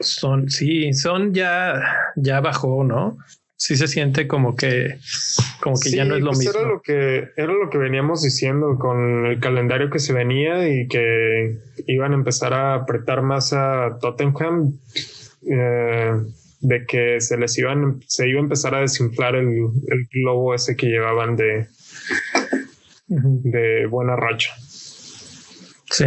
Son, 0.00 0.48
sí, 0.48 0.92
Son 0.94 1.34
ya, 1.34 1.82
ya 2.16 2.40
bajó, 2.40 2.84
¿no? 2.84 3.18
Sí 3.56 3.76
se 3.76 3.88
siente 3.88 4.28
como 4.28 4.54
que, 4.54 4.98
como 5.60 5.78
que 5.78 5.90
ya 5.90 6.04
no 6.04 6.14
es 6.14 6.22
lo 6.22 6.28
pues 6.28 6.38
mismo. 6.38 6.60
Era 6.60 6.68
lo 6.68 6.80
que, 6.80 7.28
era 7.36 7.52
lo 7.52 7.68
que 7.68 7.76
veníamos 7.76 8.22
diciendo 8.22 8.78
con 8.78 9.26
el 9.26 9.40
calendario 9.40 9.90
que 9.90 9.98
se 9.98 10.12
venía 10.12 10.68
y 10.68 10.86
que 10.86 11.58
iban 11.88 12.12
a 12.12 12.14
empezar 12.14 12.54
a 12.54 12.74
apretar 12.74 13.20
más 13.22 13.52
a 13.52 13.98
Tottenham. 14.00 14.78
Eh, 15.50 16.12
de 16.60 16.86
que 16.86 17.20
se 17.20 17.36
les 17.38 17.56
iban, 17.56 18.00
se 18.06 18.28
iba 18.28 18.40
a 18.40 18.42
empezar 18.42 18.74
a 18.74 18.80
desinflar 18.80 19.36
el, 19.36 19.46
globo 20.10 20.54
ese 20.54 20.76
que 20.76 20.88
llevaban 20.88 21.36
de 21.36 21.68
buena 23.86 24.16
racha. 24.16 24.50
Sí. 25.90 26.06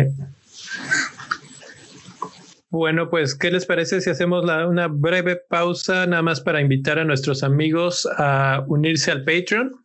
Bueno, 2.69 3.09
pues, 3.09 3.35
¿qué 3.35 3.51
les 3.51 3.65
parece 3.65 3.99
si 3.99 4.09
hacemos 4.09 4.45
una 4.45 4.87
breve 4.87 5.35
pausa 5.35 6.05
nada 6.07 6.21
más 6.21 6.39
para 6.39 6.61
invitar 6.61 6.99
a 6.99 7.03
nuestros 7.03 7.43
amigos 7.43 8.07
a 8.17 8.63
unirse 8.65 9.11
al 9.11 9.25
Patreon? 9.25 9.80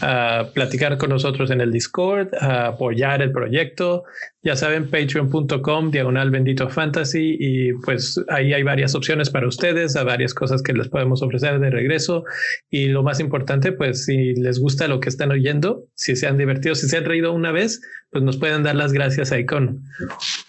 A 0.00 0.50
platicar 0.54 0.96
con 0.98 1.10
nosotros 1.10 1.50
en 1.50 1.60
el 1.60 1.72
Discord, 1.72 2.34
a 2.34 2.68
apoyar 2.68 3.22
el 3.22 3.32
proyecto. 3.32 4.04
Ya 4.42 4.56
saben, 4.56 4.88
patreon.com, 4.90 5.90
diagonal 5.90 6.30
bendito 6.30 6.68
fantasy, 6.68 7.36
y 7.38 7.72
pues 7.72 8.22
ahí 8.28 8.52
hay 8.54 8.62
varias 8.62 8.94
opciones 8.94 9.30
para 9.30 9.46
ustedes, 9.46 9.96
a 9.96 10.04
varias 10.04 10.32
cosas 10.32 10.62
que 10.62 10.72
les 10.72 10.88
podemos 10.88 11.22
ofrecer 11.22 11.58
de 11.60 11.70
regreso. 11.70 12.24
Y 12.70 12.86
lo 12.86 13.02
más 13.02 13.20
importante, 13.20 13.72
pues 13.72 14.04
si 14.06 14.34
les 14.34 14.58
gusta 14.58 14.88
lo 14.88 15.00
que 15.00 15.08
están 15.08 15.30
oyendo, 15.30 15.84
si 15.94 16.16
se 16.16 16.26
han 16.26 16.38
divertido, 16.38 16.74
si 16.74 16.88
se 16.88 16.96
han 16.96 17.04
reído 17.04 17.32
una 17.32 17.52
vez, 17.52 17.82
pues 18.10 18.24
nos 18.24 18.38
pueden 18.38 18.62
dar 18.62 18.76
las 18.76 18.92
gracias 18.92 19.32
ahí 19.32 19.44
con 19.44 19.82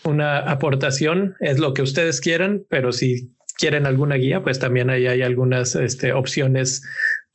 una 0.04 0.40
aportación. 0.40 1.36
Es 1.40 1.60
lo 1.60 1.74
que 1.74 1.82
ustedes 1.82 2.22
quieran, 2.22 2.64
pero 2.70 2.92
si 2.92 3.32
quieren 3.58 3.86
alguna 3.86 4.16
guía, 4.16 4.42
pues 4.42 4.60
también 4.60 4.90
ahí 4.90 5.06
hay 5.06 5.22
algunas 5.22 5.76
este, 5.76 6.14
opciones 6.14 6.82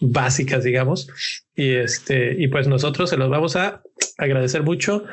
básicas, 0.00 0.64
digamos. 0.64 1.08
Y 1.54 1.74
este, 1.74 2.34
y 2.38 2.48
pues 2.48 2.68
nosotros 2.68 3.10
se 3.10 3.16
los 3.16 3.30
vamos 3.30 3.56
a 3.56 3.82
agradecer 4.18 4.62
mucho. 4.62 5.04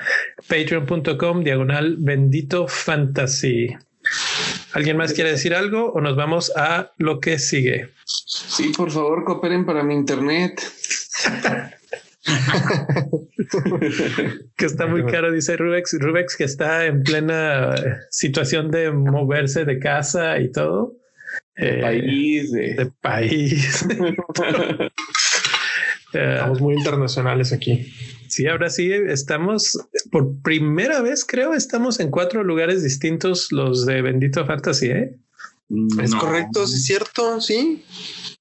Patreon.com 0.47 1.43
diagonal 1.43 1.97
bendito 1.99 2.67
fantasy. 2.67 3.69
¿Alguien 4.73 4.97
más 4.97 5.13
quiere 5.13 5.31
decir 5.31 5.55
algo 5.55 5.91
o 5.93 6.01
nos 6.01 6.15
vamos 6.15 6.51
a 6.55 6.91
lo 6.97 7.19
que 7.19 7.39
sigue? 7.39 7.89
Sí, 8.05 8.71
por 8.75 8.91
favor, 8.91 9.23
cooperen 9.23 9.65
para 9.65 9.83
mi 9.83 9.93
internet. 9.93 10.61
que 14.57 14.65
está 14.65 14.87
muy 14.87 15.05
caro, 15.05 15.31
dice 15.31 15.55
Rubex. 15.57 15.99
Rubex 15.99 16.35
que 16.35 16.45
está 16.45 16.85
en 16.85 17.03
plena 17.03 17.75
situación 18.09 18.71
de 18.71 18.91
moverse 18.91 19.65
de 19.65 19.77
casa 19.79 20.39
y 20.39 20.51
todo. 20.51 20.95
De 21.55 21.81
país. 21.81 22.51
De, 22.51 22.91
país. 23.01 23.85
Estamos 26.13 26.61
muy 26.61 26.75
internacionales 26.75 27.51
aquí. 27.53 27.91
Sí, 28.27 28.47
ahora 28.47 28.69
sí 28.69 28.91
estamos 28.91 29.77
por 30.11 30.41
primera 30.41 31.01
vez, 31.01 31.25
creo, 31.25 31.53
estamos 31.53 31.99
en 31.99 32.09
cuatro 32.11 32.43
lugares 32.43 32.83
distintos 32.83 33.51
los 33.51 33.85
de 33.85 34.01
Bendito 34.01 34.45
Fantasy, 34.45 34.87
¿eh? 34.87 35.17
Es 36.01 36.13
correcto, 36.13 36.63
es 36.63 36.85
cierto, 36.85 37.41
sí. 37.41 37.83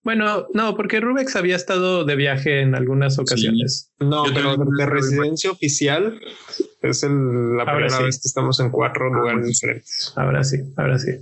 Bueno, 0.02 0.48
no, 0.52 0.76
porque 0.76 1.00
Rubex 1.00 1.36
había 1.36 1.56
estado 1.56 2.04
de 2.04 2.16
viaje 2.16 2.60
en 2.60 2.74
algunas 2.74 3.18
ocasiones. 3.18 3.90
No, 4.00 4.24
pero 4.34 4.56
de 4.56 4.86
residencia 4.86 5.50
oficial 5.50 6.20
es 6.82 7.02
la 7.02 7.64
primera 7.64 8.00
vez 8.00 8.20
que 8.20 8.28
estamos 8.28 8.60
en 8.60 8.70
cuatro 8.70 9.12
lugares 9.12 9.46
diferentes. 9.46 10.12
Ahora 10.16 10.42
sí, 10.42 10.58
ahora 10.76 10.98
sí. 10.98 11.12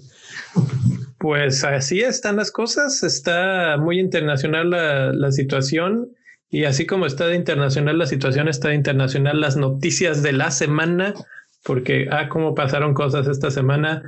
Pues 1.19 1.65
así 1.65 2.01
están 2.01 2.37
las 2.37 2.51
cosas, 2.51 3.03
está 3.03 3.77
muy 3.79 4.01
internacional 4.01 4.71
la, 4.71 5.33
situación 5.33 6.09
y 6.51 6.65
así 6.65 6.87
como 6.87 7.07
está 7.07 7.33
internacional 7.35 7.99
la 7.99 8.07
situación, 8.07 8.49
está 8.49 8.69
de 8.69 8.75
internacional 8.75 9.41
las 9.41 9.57
noticias 9.57 10.23
de 10.23 10.33
la 10.33 10.51
semana, 10.51 11.15
porque, 11.63 12.09
ah, 12.11 12.29
cómo 12.29 12.55
pasaron 12.55 12.95
cosas 12.95 13.29
esta 13.29 13.51
semana. 13.51 14.03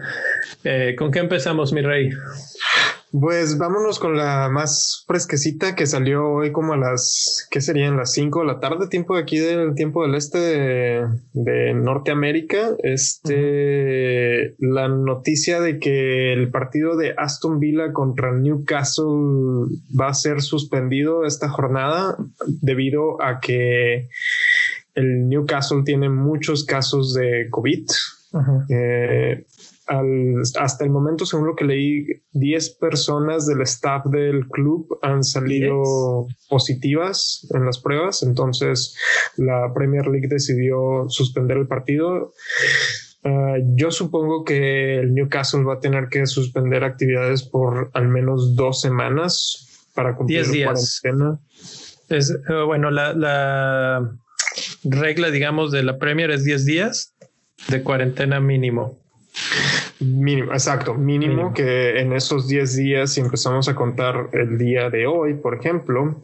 Eh, 0.65 0.97
¿Con 0.99 1.11
qué 1.11 1.19
empezamos, 1.19 1.73
mi 1.73 1.83
rey? 1.83 2.11
Pues 3.12 3.59
vámonos 3.59 3.99
con 3.99 4.16
la 4.16 4.49
más 4.49 5.04
fresquecita 5.07 5.75
que 5.75 5.87
salió 5.87 6.31
hoy 6.31 6.50
como 6.50 6.73
a 6.73 6.78
las, 6.78 7.47
¿qué 7.50 7.61
serían? 7.61 7.99
Las 7.99 8.12
5 8.12 8.40
de 8.40 8.47
la 8.47 8.59
tarde, 8.59 8.88
tiempo 8.88 9.16
de 9.16 9.23
aquí 9.23 9.38
del 9.38 9.75
tiempo 9.75 10.02
del 10.02 10.14
este 10.14 10.38
de, 11.35 11.75
Norteamérica. 11.75 12.71
Este, 12.83 14.54
la 14.59 14.88
noticia 14.88 15.61
de 15.61 15.78
que 15.78 16.33
el 16.33 16.50
partido 16.50 16.97
de 16.97 17.14
Aston 17.19 17.61
Villa 17.61 17.92
contra 17.92 18.33
Newcastle 18.33 19.76
va 19.95 20.09
a 20.09 20.14
ser 20.14 20.40
suspendido 20.40 21.26
esta 21.26 21.50
jornada 21.50 22.16
debido 22.47 23.23
a 23.23 23.40
que 23.40 24.09
el 24.95 25.28
Newcastle 25.28 25.83
tiene 25.85 26.09
muchos 26.09 26.64
casos 26.64 27.12
de 27.12 27.49
COVID 27.50 27.85
hasta 29.87 30.85
el 30.85 30.91
momento, 30.91 31.27
según 31.27 31.47
lo 31.47 31.57
que 31.57 31.65
leí, 31.65 32.07
10 32.33 32.71
personas 32.77 33.47
del 33.47 33.62
staff 33.62 34.07
del 34.07 34.47
club 34.49 34.99
han 35.03 35.25
salido 35.25 36.27
positivas 36.49 37.47
en 37.53 37.67
las 37.67 37.79
pruebas. 37.79 38.23
Entonces, 38.23 38.97
la 39.37 39.73
Premier 39.75 40.07
League 40.07 40.29
decidió 40.29 41.07
suspender 41.09 41.57
el 41.57 41.67
partido. 41.67 42.33
Ah, 43.25 43.57
yo 43.75 43.91
supongo 43.91 44.45
que 44.45 44.99
el 44.99 45.15
Newcastle 45.15 45.65
va 45.65 45.75
a 45.75 45.81
tener 45.81 46.09
que 46.09 46.27
suspender 46.27 46.85
actividades 46.85 47.43
por 47.43 47.91
al 47.95 48.09
menos 48.09 48.57
dos 48.57 48.81
semanas 48.81 49.89
para 49.95 50.17
cumplir 50.17 50.47
la 50.47 50.73
cuarentena. 50.73 51.41
Es, 52.09 52.31
eh, 52.31 52.62
bueno, 52.67 52.91
la, 52.91 53.15
la 53.15 54.11
regla, 54.85 55.31
digamos, 55.31 55.71
de 55.71 55.83
la 55.83 55.99
Premier 55.99 56.31
es 56.31 56.45
10 56.45 56.65
días 56.65 57.15
de 57.69 57.83
cuarentena 57.83 58.41
mínimo. 58.41 59.01
Mínimo, 60.01 60.53
exacto, 60.53 60.95
mínimo, 60.95 61.55
que 61.55 62.01
en 62.01 62.12
esos 62.12 62.49
10 62.49 62.77
días, 62.77 63.12
si 63.12 63.21
empezamos 63.21 63.69
a 63.69 63.75
contar 63.75 64.29
el 64.33 64.59
día 64.59 64.91
de 64.91 65.07
hoy, 65.07 65.35
por 65.35 65.55
ejemplo, 65.55 66.17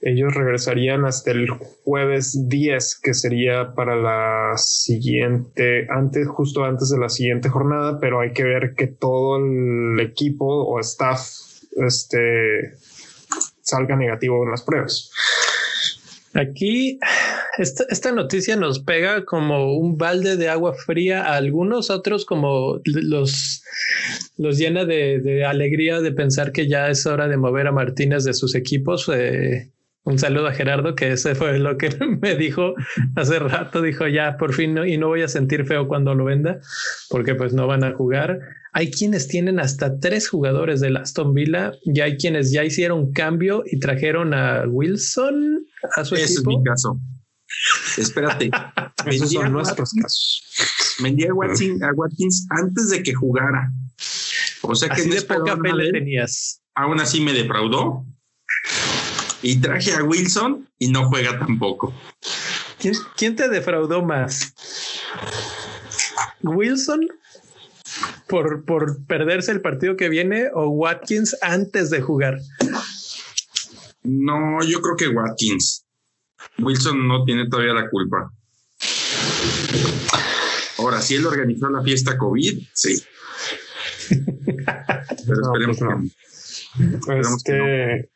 ellos 0.00 0.34
regresarían 0.34 1.04
hasta 1.04 1.32
el 1.32 1.48
jueves 1.50 2.48
10, 2.48 3.00
que 3.02 3.12
sería 3.12 3.74
para 3.74 3.96
la 3.96 4.52
siguiente, 4.56 5.86
antes, 5.90 6.26
justo 6.28 6.64
antes 6.64 6.88
de 6.88 6.98
la 6.98 7.08
siguiente 7.08 7.48
jornada, 7.48 7.98
pero 8.00 8.20
hay 8.20 8.32
que 8.32 8.44
ver 8.44 8.74
que 8.74 8.86
todo 8.86 9.36
el 9.36 10.00
equipo 10.00 10.46
o 10.46 10.80
staff 10.80 11.20
este, 11.76 12.76
salga 13.60 13.96
negativo 13.96 14.42
en 14.44 14.50
las 14.50 14.62
pruebas. 14.62 15.10
Aquí 16.34 16.98
esta, 17.58 18.12
noticia 18.12 18.56
nos 18.56 18.78
pega 18.78 19.24
como 19.24 19.76
un 19.76 19.98
balde 19.98 20.36
de 20.36 20.48
agua 20.48 20.74
fría 20.74 21.24
a 21.24 21.36
algunos, 21.36 21.90
otros 21.90 22.24
como 22.24 22.80
los, 22.84 23.62
los 24.36 24.58
llena 24.58 24.84
de, 24.84 25.44
alegría 25.44 26.00
de 26.00 26.12
pensar 26.12 26.52
que 26.52 26.68
ya 26.68 26.88
es 26.88 27.06
hora 27.06 27.26
de 27.26 27.36
mover 27.36 27.66
a 27.66 27.72
Martínez 27.72 28.24
de 28.24 28.34
sus 28.34 28.54
equipos. 28.54 29.10
Eh, 29.12 29.72
un 30.04 30.18
saludo 30.18 30.46
a 30.46 30.52
Gerardo, 30.52 30.94
que 30.94 31.12
ese 31.12 31.34
fue 31.34 31.58
lo 31.58 31.76
que 31.76 31.90
me 32.22 32.36
dijo 32.36 32.74
hace 33.16 33.38
rato. 33.38 33.82
Dijo 33.82 34.06
ya 34.06 34.36
por 34.38 34.54
fin 34.54 34.78
y 34.86 34.96
no 34.96 35.08
voy 35.08 35.22
a 35.22 35.28
sentir 35.28 35.66
feo 35.66 35.88
cuando 35.88 36.14
lo 36.14 36.24
venda, 36.24 36.60
porque 37.10 37.34
pues 37.34 37.52
no 37.52 37.66
van 37.66 37.84
a 37.84 37.92
jugar. 37.92 38.38
Hay 38.72 38.90
quienes 38.92 39.26
tienen 39.26 39.58
hasta 39.58 39.98
tres 39.98 40.28
jugadores 40.28 40.80
del 40.80 40.96
Aston 40.96 41.34
Villa 41.34 41.72
y 41.82 42.00
hay 42.00 42.16
quienes 42.16 42.52
ya 42.52 42.64
hicieron 42.64 43.12
cambio 43.12 43.64
y 43.66 43.80
trajeron 43.80 44.32
a 44.32 44.64
Wilson 44.68 45.66
a 45.96 46.04
su 46.04 46.14
Ese 46.14 46.34
equipo. 46.34 46.50
es 46.50 46.56
mi 46.58 46.64
caso. 46.64 47.00
Espérate. 47.96 48.50
Esos 49.06 49.32
son 49.32 49.52
nuestros 49.52 49.92
casos. 49.92 50.42
Vendí 51.00 51.24
a 51.26 51.34
Watkins, 51.34 52.46
antes 52.50 52.90
de 52.90 53.02
que 53.02 53.14
jugara. 53.14 53.72
O 54.62 54.74
sea 54.74 54.90
que 54.90 55.06
no 55.06 55.14
de 55.14 55.22
poca 55.22 55.56
fe 55.56 55.72
le 55.72 55.92
tenías. 55.92 56.60
Aún 56.74 57.00
así 57.00 57.20
me 57.20 57.32
defraudó. 57.32 58.04
Y 59.42 59.56
traje 59.56 59.94
a 59.94 60.04
Wilson 60.04 60.68
y 60.78 60.90
no 60.90 61.08
juega 61.08 61.38
tampoco. 61.38 61.94
¿Quién, 62.78 62.94
quién 63.16 63.36
te 63.36 63.48
defraudó 63.48 64.02
más? 64.02 64.52
¿Wilson 66.42 67.08
por, 68.26 68.64
por 68.64 69.04
perderse 69.06 69.50
el 69.52 69.62
partido 69.62 69.96
que 69.96 70.08
viene 70.08 70.48
o 70.54 70.68
Watkins 70.68 71.36
antes 71.42 71.90
de 71.90 72.02
jugar? 72.02 72.38
No, 74.02 74.62
yo 74.62 74.80
creo 74.80 74.96
que 74.96 75.08
Watkins. 75.08 75.84
Wilson 76.58 77.06
no 77.06 77.24
tiene 77.24 77.48
todavía 77.48 77.74
la 77.74 77.90
culpa. 77.90 78.32
Ahora, 80.78 81.00
si 81.02 81.16
él 81.16 81.26
organizó 81.26 81.68
la 81.68 81.82
fiesta 81.82 82.16
COVID, 82.16 82.62
sí. 82.72 83.02
Pero 84.08 85.54
esperemos 85.54 85.78
pues 87.04 87.44
que 87.44 88.09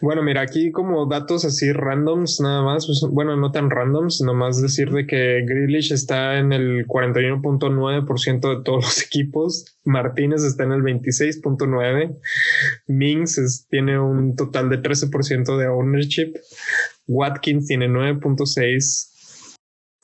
bueno, 0.00 0.22
mira, 0.22 0.42
aquí 0.42 0.70
como 0.72 1.06
datos 1.06 1.44
así 1.44 1.72
randoms 1.72 2.40
nada 2.40 2.62
más, 2.62 2.86
pues, 2.86 3.04
bueno, 3.10 3.36
no 3.36 3.50
tan 3.52 3.70
randoms, 3.70 4.20
nomás 4.20 4.60
decir 4.60 4.90
de 4.90 5.06
que 5.06 5.42
Grealish 5.46 5.92
está 5.92 6.38
en 6.38 6.52
el 6.52 6.86
41.9% 6.86 8.56
de 8.56 8.62
todos 8.62 8.84
los 8.84 9.02
equipos, 9.02 9.76
Martínez 9.84 10.42
está 10.42 10.64
en 10.64 10.72
el 10.72 10.82
26.9%, 10.82 12.18
Mings 12.88 13.66
tiene 13.68 13.98
un 13.98 14.36
total 14.36 14.68
de 14.70 14.82
13% 14.82 15.56
de 15.56 15.68
ownership, 15.68 16.34
Watkins 17.06 17.66
tiene 17.66 17.88
9.6%, 17.88 19.13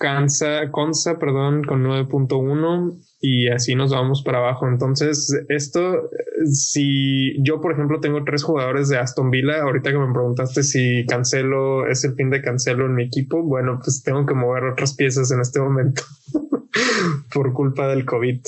Consa, 0.01 0.71
Consa, 0.71 1.19
perdón, 1.19 1.63
con 1.63 1.85
9.1 1.85 2.99
y 3.21 3.49
así 3.49 3.75
nos 3.75 3.91
vamos 3.91 4.23
para 4.23 4.39
abajo. 4.39 4.67
Entonces, 4.67 5.31
esto, 5.51 6.09
si 6.51 7.37
yo, 7.43 7.61
por 7.61 7.75
ejemplo, 7.75 8.01
tengo 8.01 8.25
tres 8.25 8.43
jugadores 8.43 8.89
de 8.89 8.97
Aston 8.97 9.31
Villa, 9.31 9.61
ahorita 9.61 9.91
que 9.91 9.99
me 9.99 10.11
preguntaste 10.11 10.63
si 10.63 11.05
cancelo, 11.07 11.87
es 11.87 12.03
el 12.05 12.15
fin 12.15 12.31
de 12.31 12.41
cancelo 12.41 12.87
en 12.87 12.95
mi 12.95 13.05
equipo, 13.05 13.43
bueno, 13.43 13.79
pues 13.85 14.03
tengo 14.03 14.25
que 14.25 14.33
mover 14.33 14.65
otras 14.65 14.97
piezas 14.97 15.31
en 15.33 15.41
este 15.41 15.61
momento 15.61 16.03
por 17.35 17.53
culpa 17.53 17.87
del 17.89 18.07
COVID. 18.07 18.41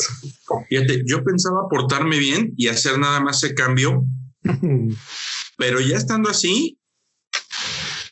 Fíjate, 0.71 1.03
yo 1.07 1.23
pensaba 1.23 1.69
portarme 1.69 2.19
bien 2.19 2.55
y 2.57 2.69
hacer 2.69 2.99
nada 2.99 3.21
más 3.21 3.45
ese 3.45 3.55
cambio, 3.55 4.07
pero 5.59 5.81
ya 5.81 5.99
estando 5.99 6.31
así, 6.31 6.79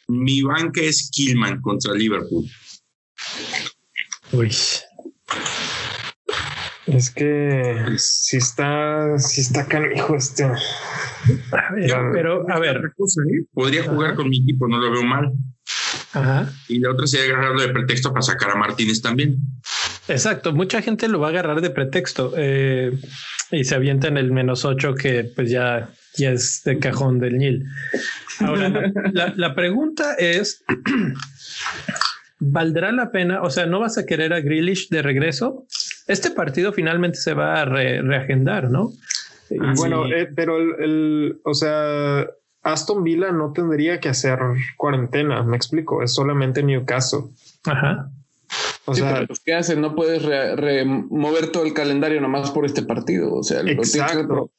mi 0.09 0.43
banca 0.43 0.83
es 0.83 1.09
Killman 1.11 1.63
contra 1.63 1.95
Liverpool. 1.95 2.45
Uy. 4.33 4.55
Es 6.87 7.11
que 7.11 7.95
si 7.99 8.37
está, 8.37 9.19
si 9.19 9.41
está 9.41 9.67
canijo 9.67 10.17
este. 10.17 10.51
pero 12.13 12.51
a 12.51 12.59
ver, 12.59 12.77
¿eh? 12.77 13.45
podría 13.53 13.85
jugar 13.85 14.15
con 14.15 14.29
mi 14.29 14.39
equipo, 14.39 14.67
no 14.67 14.79
lo 14.79 14.91
veo 14.91 15.03
mal. 15.03 15.33
Ajá. 16.13 16.53
Y 16.69 16.81
la 16.81 16.91
otra 16.91 17.07
sería 17.07 17.35
agarrarlo 17.35 17.63
de 17.63 17.69
pretexto 17.69 18.11
para 18.13 18.23
sacar 18.23 18.51
a 18.51 18.57
Martínez 18.57 19.01
también. 19.01 19.37
Exacto, 20.09 20.53
mucha 20.53 20.83
gente 20.83 21.07
lo 21.07 21.21
va 21.21 21.29
a 21.29 21.31
agarrar 21.31 21.61
de 21.61 21.71
pretexto 21.71 22.33
eh, 22.37 22.93
y 23.53 23.65
se 23.65 23.75
avienta 23.77 24.09
en 24.09 24.17
el 24.17 24.33
menos 24.33 24.65
ocho 24.65 24.95
que 24.95 25.25
pues 25.25 25.51
ya, 25.51 25.91
ya 26.17 26.31
es 26.31 26.63
de 26.65 26.79
cajón 26.79 27.21
del 27.21 27.39
Nil. 27.39 27.65
Ahora, 28.41 28.69
la, 29.13 29.33
la 29.37 29.55
pregunta 29.55 30.15
es, 30.15 30.65
¿valdrá 32.41 32.91
la 32.91 33.13
pena? 33.13 33.43
O 33.43 33.51
sea, 33.51 33.67
¿no 33.67 33.79
vas 33.79 33.99
a 33.99 34.07
querer 34.07 34.33
a 34.33 34.41
Grealish 34.41 34.89
de 34.89 35.03
regreso? 35.03 35.67
Este 36.07 36.31
partido 36.31 36.73
finalmente 36.73 37.19
se 37.19 37.35
va 37.35 37.61
a 37.61 37.65
reagendar, 37.65 38.71
¿no? 38.71 38.93
bueno, 39.77 40.07
eh, 40.07 40.29
pero 40.35 40.59
el, 40.59 41.41
o 41.45 41.55
sea, 41.55 42.27
Aston 42.63 43.03
Villa 43.05 43.33
no 43.33 43.53
tendría 43.53 43.99
que 44.01 44.09
hacer 44.09 44.39
cuarentena, 44.77 45.43
me 45.43 45.57
explico, 45.57 46.03
es 46.03 46.15
solamente 46.15 46.63
Newcastle. 46.63 47.25
Ajá. 47.65 48.11
O 48.87 48.95
sea, 48.95 49.27
¿qué 49.45 49.55
haces? 49.55 49.77
No 49.77 49.95
puedes 49.95 50.23
remover 50.23 51.53
todo 51.53 51.65
el 51.65 51.75
calendario 51.75 52.21
nomás 52.21 52.51
por 52.51 52.65
este 52.65 52.83
partido. 52.83 53.35
O 53.35 53.43
sea, 53.43 53.61
exacto. 53.61 54.51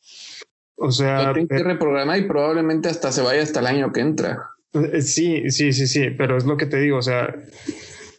o 0.76 0.92
sea, 0.92 1.28
lo 1.28 1.34
tienes 1.34 1.50
que 1.50 1.64
reprogramar 1.64 2.18
y 2.18 2.28
probablemente 2.28 2.88
hasta 2.88 3.12
se 3.12 3.22
vaya 3.22 3.42
hasta 3.42 3.60
el 3.60 3.68
año 3.68 3.92
que 3.92 4.00
entra. 4.00 4.52
Eh, 4.74 5.02
sí, 5.02 5.50
sí, 5.50 5.74
sí, 5.74 5.88
sí, 5.88 6.10
pero 6.18 6.38
es 6.38 6.46
lo 6.46 6.58
que 6.58 6.66
te 6.66 6.78
digo, 6.78 6.98
o 6.98 7.02
sea, 7.02 7.36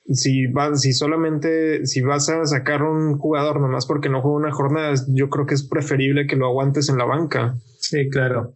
si 0.08 0.46
vas, 0.46 0.82
si 0.82 0.92
solamente, 0.92 1.86
si 1.86 2.00
vas 2.00 2.28
a 2.28 2.44
sacar 2.44 2.82
un 2.82 3.18
jugador 3.18 3.60
nomás 3.60 3.86
porque 3.86 4.08
no 4.08 4.20
juega 4.20 4.36
una 4.36 4.52
jornada, 4.52 4.94
yo 5.08 5.30
creo 5.30 5.46
que 5.46 5.54
es 5.54 5.62
preferible 5.62 6.26
que 6.26 6.36
lo 6.36 6.46
aguantes 6.46 6.88
en 6.88 6.98
la 6.98 7.04
banca. 7.04 7.54
Sí, 7.78 8.08
claro. 8.10 8.54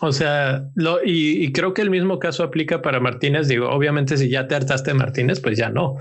O 0.00 0.12
sea, 0.12 0.64
lo, 0.76 1.00
y, 1.04 1.50
creo 1.52 1.74
que 1.74 1.82
el 1.82 1.90
mismo 1.90 2.18
caso 2.18 2.44
aplica 2.44 2.82
para 2.82 3.00
Martínez. 3.00 3.48
Digo, 3.48 3.68
obviamente, 3.68 4.16
si 4.16 4.30
ya 4.30 4.46
te 4.46 4.54
hartaste 4.54 4.94
Martínez, 4.94 5.40
pues 5.40 5.58
ya 5.58 5.70
no. 5.70 5.96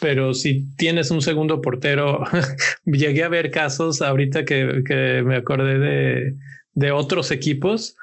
Pero 0.00 0.34
si 0.34 0.74
tienes 0.76 1.10
un 1.10 1.20
segundo 1.20 1.60
portero, 1.60 2.24
llegué 2.86 3.24
a 3.24 3.28
ver 3.28 3.50
casos 3.50 4.00
ahorita 4.02 4.44
que, 4.44 4.82
que 4.86 5.22
me 5.24 5.36
acordé 5.36 5.78
de, 5.78 6.34
de 6.72 6.92
otros 6.92 7.30
equipos. 7.30 7.96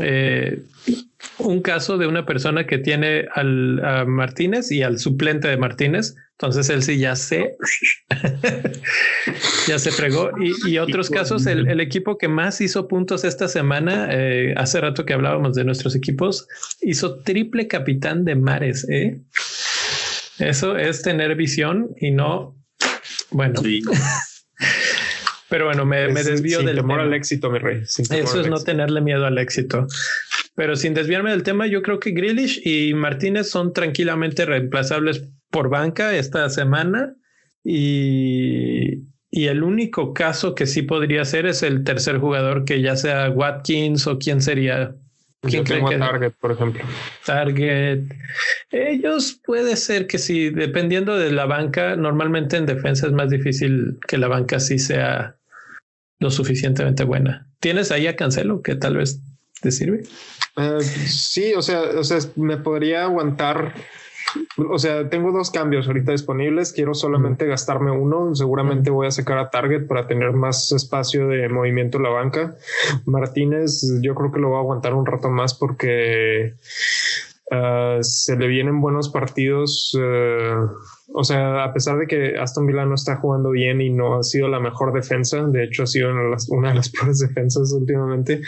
Eh, 0.00 0.62
un 1.38 1.60
caso 1.60 1.98
de 1.98 2.06
una 2.06 2.24
persona 2.26 2.66
que 2.66 2.78
tiene 2.78 3.26
al 3.34 3.84
a 3.84 4.04
Martínez 4.04 4.70
y 4.70 4.82
al 4.82 4.98
suplente 4.98 5.48
de 5.48 5.56
Martínez. 5.56 6.14
Entonces 6.32 6.68
él 6.68 6.82
sí 6.82 6.98
ya 6.98 7.16
se 7.16 7.56
ya 9.66 9.78
se 9.78 9.90
fregó. 9.90 10.30
Y, 10.66 10.78
otros 10.78 11.10
casos, 11.10 11.46
el, 11.46 11.80
equipo 11.80 12.18
que 12.18 12.28
más 12.28 12.60
hizo 12.60 12.88
puntos 12.88 13.24
esta 13.24 13.48
semana, 13.48 14.08
eh, 14.10 14.54
hace 14.56 14.80
rato 14.80 15.04
que 15.04 15.14
hablábamos 15.14 15.54
de 15.54 15.64
nuestros 15.64 15.94
equipos, 15.94 16.46
hizo 16.80 17.22
triple 17.22 17.68
capitán 17.68 18.24
de 18.24 18.34
mares. 18.34 18.86
¿eh? 18.90 19.20
Eso 20.38 20.76
es 20.76 21.02
tener 21.02 21.34
visión 21.36 21.90
y 21.98 22.10
no, 22.10 22.56
bueno. 23.30 23.62
Pero 25.48 25.66
bueno, 25.66 25.86
me, 25.86 26.08
me 26.08 26.24
desvío 26.24 26.60
del 26.62 26.76
temor 26.76 26.98
al 26.98 27.14
éxito, 27.14 27.50
mi 27.50 27.60
rey. 27.60 27.82
Eso 27.82 28.40
es 28.40 28.48
no 28.48 28.58
tenerle 28.58 29.00
miedo 29.00 29.26
al 29.26 29.38
éxito. 29.38 29.86
Pero 30.56 30.74
sin 30.74 30.94
desviarme 30.94 31.30
del 31.30 31.42
tema, 31.42 31.66
yo 31.66 31.82
creo 31.82 32.00
que 32.00 32.10
Grealish 32.10 32.66
y 32.66 32.94
Martínez 32.94 33.50
son 33.50 33.72
tranquilamente 33.74 34.46
reemplazables 34.46 35.28
por 35.50 35.68
banca 35.68 36.16
esta 36.16 36.48
semana. 36.48 37.14
Y, 37.62 39.02
y 39.30 39.46
el 39.48 39.62
único 39.62 40.14
caso 40.14 40.54
que 40.54 40.66
sí 40.66 40.80
podría 40.80 41.24
ser 41.26 41.44
es 41.44 41.62
el 41.62 41.84
tercer 41.84 42.18
jugador, 42.18 42.64
que 42.64 42.80
ya 42.80 42.96
sea 42.96 43.28
Watkins 43.30 44.06
o 44.06 44.18
quién 44.18 44.40
sería. 44.40 44.96
¿Quién 45.42 45.64
tengo 45.64 45.90
Target, 45.90 46.32
por 46.40 46.52
ejemplo. 46.52 46.82
Target. 47.26 48.04
Ellos 48.70 49.38
puede 49.44 49.76
ser 49.76 50.06
que 50.06 50.16
sí, 50.16 50.48
dependiendo 50.48 51.18
de 51.18 51.30
la 51.32 51.44
banca, 51.44 51.96
normalmente 51.96 52.56
en 52.56 52.64
defensa 52.64 53.06
es 53.06 53.12
más 53.12 53.28
difícil 53.28 53.98
que 54.08 54.16
la 54.16 54.28
banca 54.28 54.58
sí 54.58 54.78
sea 54.78 55.36
lo 56.18 56.30
suficientemente 56.30 57.04
buena. 57.04 57.46
¿Tienes 57.60 57.92
ahí 57.92 58.06
a 58.06 58.16
Cancelo 58.16 58.62
que 58.62 58.74
tal 58.74 58.96
vez 58.96 59.20
te 59.60 59.70
sirve? 59.70 60.02
Uh, 60.56 60.80
sí, 60.80 61.54
o 61.54 61.62
sea, 61.62 61.82
o 61.98 62.04
sea, 62.04 62.18
me 62.36 62.56
podría 62.56 63.04
aguantar. 63.04 63.74
O 64.70 64.78
sea, 64.78 65.08
tengo 65.08 65.32
dos 65.32 65.50
cambios 65.50 65.86
ahorita 65.86 66.12
disponibles. 66.12 66.72
Quiero 66.72 66.94
solamente 66.94 67.46
gastarme 67.46 67.90
uno. 67.90 68.34
Seguramente 68.34 68.90
voy 68.90 69.06
a 69.06 69.10
sacar 69.10 69.38
a 69.38 69.50
Target 69.50 69.86
para 69.86 70.06
tener 70.06 70.32
más 70.32 70.72
espacio 70.72 71.28
de 71.28 71.48
movimiento 71.48 71.98
en 71.98 72.04
la 72.04 72.10
banca. 72.10 72.56
Martínez, 73.06 73.82
yo 74.02 74.14
creo 74.14 74.32
que 74.32 74.40
lo 74.40 74.48
voy 74.48 74.56
a 74.58 74.60
aguantar 74.60 74.94
un 74.94 75.06
rato 75.06 75.30
más 75.30 75.54
porque 75.54 76.54
uh, 77.50 78.02
se 78.02 78.36
le 78.36 78.46
vienen 78.48 78.80
buenos 78.80 79.08
partidos. 79.08 79.94
Uh, 79.94 80.68
o 81.14 81.24
sea, 81.24 81.64
a 81.64 81.72
pesar 81.72 81.98
de 81.98 82.06
que 82.06 82.36
Aston 82.38 82.66
Villa 82.66 82.84
no 82.84 82.94
está 82.94 83.16
jugando 83.16 83.50
bien 83.50 83.80
y 83.80 83.90
no 83.90 84.18
ha 84.18 84.22
sido 84.22 84.48
la 84.48 84.60
mejor 84.60 84.92
defensa, 84.92 85.46
de 85.46 85.64
hecho 85.64 85.84
ha 85.84 85.86
sido 85.86 86.10
una 86.10 86.24
de 86.24 86.30
las, 86.30 86.48
una 86.50 86.68
de 86.70 86.74
las 86.74 86.90
peores 86.92 87.20
defensas 87.20 87.72
últimamente, 87.72 88.42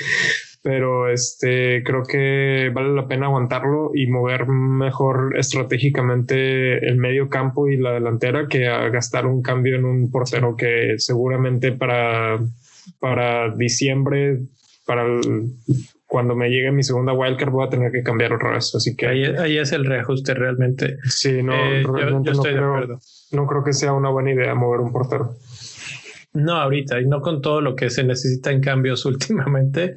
pero 0.68 1.08
este 1.08 1.82
creo 1.82 2.02
que 2.02 2.70
vale 2.74 2.90
la 2.90 3.08
pena 3.08 3.24
aguantarlo 3.24 3.90
y 3.94 4.06
mover 4.06 4.46
mejor 4.48 5.34
estratégicamente 5.38 6.86
el 6.86 6.98
medio 6.98 7.30
campo 7.30 7.68
y 7.68 7.78
la 7.78 7.92
delantera 7.92 8.48
que 8.48 8.68
a 8.68 8.86
gastar 8.90 9.24
un 9.24 9.40
cambio 9.40 9.76
en 9.76 9.86
un 9.86 10.10
portero 10.10 10.56
que 10.56 10.96
seguramente 10.98 11.72
para, 11.72 12.38
para 13.00 13.48
diciembre, 13.56 14.40
para 14.84 15.06
cuando 16.06 16.36
me 16.36 16.50
llegue 16.50 16.70
mi 16.70 16.82
segunda 16.82 17.14
wildcard 17.14 17.50
voy 17.50 17.66
a 17.66 17.70
tener 17.70 17.90
que 17.90 18.02
cambiar 18.02 18.34
otra 18.34 18.50
vez. 18.50 18.74
Así 18.74 18.94
que 18.94 19.06
ahí, 19.06 19.56
es 19.56 19.72
el 19.72 19.86
reajuste 19.86 20.34
realmente. 20.34 20.98
Sí, 21.04 21.42
no, 21.42 21.54
eh, 21.54 21.82
realmente 21.82 22.32
no, 22.32 22.42
creo, 22.42 23.00
no 23.32 23.46
creo 23.46 23.64
que 23.64 23.72
sea 23.72 23.94
una 23.94 24.10
buena 24.10 24.34
idea 24.34 24.54
mover 24.54 24.80
un 24.80 24.92
portero. 24.92 25.34
No, 26.34 26.52
ahorita, 26.52 27.00
y 27.00 27.06
no 27.06 27.20
con 27.20 27.40
todo 27.40 27.60
lo 27.60 27.74
que 27.74 27.90
se 27.90 28.04
necesita 28.04 28.52
en 28.52 28.60
cambios 28.60 29.04
últimamente, 29.06 29.96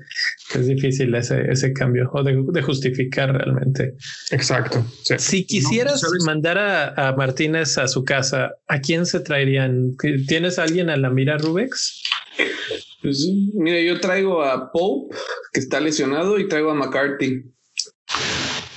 es 0.59 0.67
difícil 0.67 1.13
ese, 1.15 1.51
ese 1.51 1.73
cambio 1.73 2.09
o 2.13 2.23
de, 2.23 2.61
justificar 2.61 3.33
realmente. 3.33 3.95
Exacto. 4.31 4.85
Si 5.17 5.45
quisieras 5.45 6.03
mandar 6.25 6.57
a, 6.57 7.15
Martínez 7.15 7.77
a 7.77 7.87
su 7.87 8.03
casa, 8.03 8.55
¿a 8.67 8.79
quién 8.79 9.05
se 9.05 9.19
traerían? 9.19 9.95
¿Tienes 10.27 10.59
a 10.59 10.63
alguien 10.63 10.89
a 10.89 10.97
la 10.97 11.09
mira, 11.09 11.37
Rubex? 11.37 12.03
Pues 13.01 13.27
mira, 13.53 13.81
yo 13.81 13.99
traigo 13.99 14.43
a 14.43 14.71
Pope, 14.71 15.15
que 15.53 15.59
está 15.59 15.79
lesionado, 15.79 16.39
y 16.39 16.47
traigo 16.47 16.71
a 16.71 16.75
McCarthy. 16.75 17.51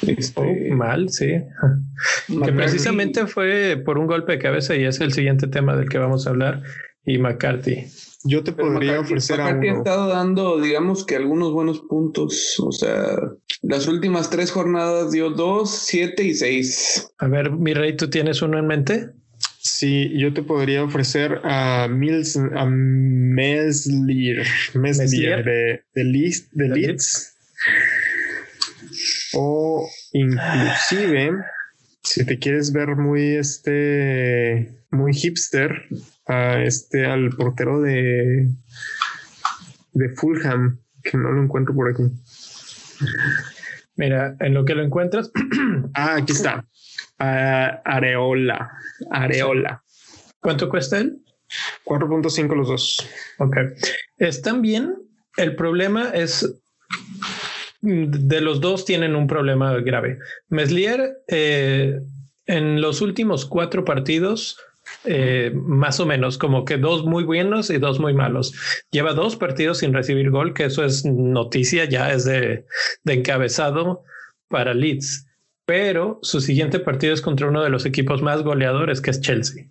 Este, 0.07 0.71
mal, 0.71 1.09
sí. 1.11 1.27
Que 2.45 2.53
precisamente 2.53 3.27
fue 3.27 3.81
por 3.85 3.99
un 3.99 4.07
golpe 4.07 4.33
de 4.33 4.39
cabeza 4.39 4.77
y 4.77 4.85
es 4.85 5.01
el 5.01 5.13
siguiente 5.13 5.47
tema 5.47 5.77
del 5.77 5.89
que 5.89 5.99
vamos 5.99 6.27
a 6.27 6.31
hablar 6.31 6.63
y 7.05 7.19
McCarthy. 7.19 7.87
Yo 8.25 8.43
te 8.43 8.53
podría 8.53 9.01
ofrecer 9.01 9.41
a 9.41 9.49
uno. 9.49 9.61
ha 9.61 9.79
estado 9.79 10.09
dando, 10.09 10.61
digamos 10.61 11.05
que 11.05 11.17
algunos 11.17 11.53
buenos 11.53 11.81
puntos. 11.81 12.57
O 12.59 12.73
sea, 12.73 13.19
las 13.63 13.87
últimas 13.87 14.31
tres 14.31 14.51
jornadas 14.51 15.13
dio 15.13 15.31
dos, 15.31 15.71
siete 15.71 16.25
y 16.25 16.35
seis. 16.35 17.13
A 17.19 17.29
ver, 17.29 17.51
mi 17.51 17.75
rey, 17.75 17.97
¿tú 17.97 18.09
tienes 18.09 18.41
uno 18.41 18.59
en 18.59 18.67
mente? 18.67 19.11
Sí, 19.59 20.11
yo 20.19 20.33
te 20.33 20.43
podría 20.43 20.85
ofrecer 20.85 21.41
a 21.45 21.89
Mills, 21.89 22.37
a 22.37 22.67
Meslier, 22.67 24.47
Meslier 24.75 25.45
de, 25.45 25.85
de, 25.95 26.05
de 26.53 26.69
Leeds. 26.69 27.35
O 29.35 29.89
inclusive, 30.13 31.33
si 32.05 32.25
te 32.25 32.39
quieres 32.39 32.73
ver 32.73 32.95
muy 32.97 33.37
este, 33.37 34.85
muy 34.91 35.13
hipster, 35.13 35.89
a 36.27 36.63
este, 36.63 37.05
al 37.07 37.31
portero 37.31 37.81
de, 37.81 38.49
de 39.93 40.09
Fulham, 40.11 40.79
que 41.03 41.17
no 41.17 41.33
lo 41.33 41.43
encuentro 41.43 41.75
por 41.75 41.91
aquí. 41.91 42.05
Mira, 43.97 44.37
en 44.41 44.55
lo 44.55 44.65
que 44.65 44.75
lo 44.75 44.83
encuentras. 44.83 45.31
ah, 45.95 46.17
aquí 46.17 46.33
está. 46.33 46.67
Areola. 47.19 48.71
Areola. 49.11 49.83
¿Cuánto 50.41 50.69
cuesta 50.69 50.99
él? 50.99 51.23
4.5 51.85 52.57
los 52.57 52.69
dos. 52.69 53.09
Ok. 53.39 53.57
Están 54.19 54.63
bien. 54.63 54.95
El 55.37 55.57
problema 55.57 56.11
es 56.11 56.61
de 57.85 58.41
los 58.41 58.61
dos 58.61 58.85
tienen 58.85 59.15
un 59.15 59.27
problema 59.27 59.75
grave. 59.81 60.19
Meslier 60.49 61.19
eh, 61.29 62.01
en 62.47 62.81
los 62.81 63.03
últimos 63.03 63.45
cuatro 63.45 63.85
partidos 63.85 64.57
eh, 65.05 65.53
más 65.55 66.01
o 66.01 66.07
menos, 66.07 66.39
como 66.39 66.65
que 66.65 66.79
dos 66.79 67.05
muy 67.05 67.25
buenos 67.25 67.69
y 67.71 67.79
dos 67.79 68.01
muy 68.01 68.15
malos. 68.15 68.55
Lleva 68.91 69.13
dos 69.13 69.37
partidos 69.37 69.79
sin 69.79 69.93
recibir 69.93 70.31
gol, 70.31 70.55
que 70.55 70.65
eso 70.65 70.85
es 70.85 71.05
noticia, 71.05 71.85
ya 71.85 72.13
es 72.13 72.25
de, 72.25 72.65
encabezado 73.05 74.03
para 74.49 74.73
Leeds. 74.73 75.27
Pero 75.67 76.19
su 76.23 76.41
siguiente 76.41 76.81
partido 76.81 77.15
es 77.15 77.23
contra 77.23 77.49
uno 77.49 77.63
de 77.63 77.71
los 77.71 77.87
equipos 77.87 78.23
más 78.23 78.43
goleadores, 78.43 79.01
que 79.01 79.11
es 79.11 79.21
Chelsea. 79.21 79.67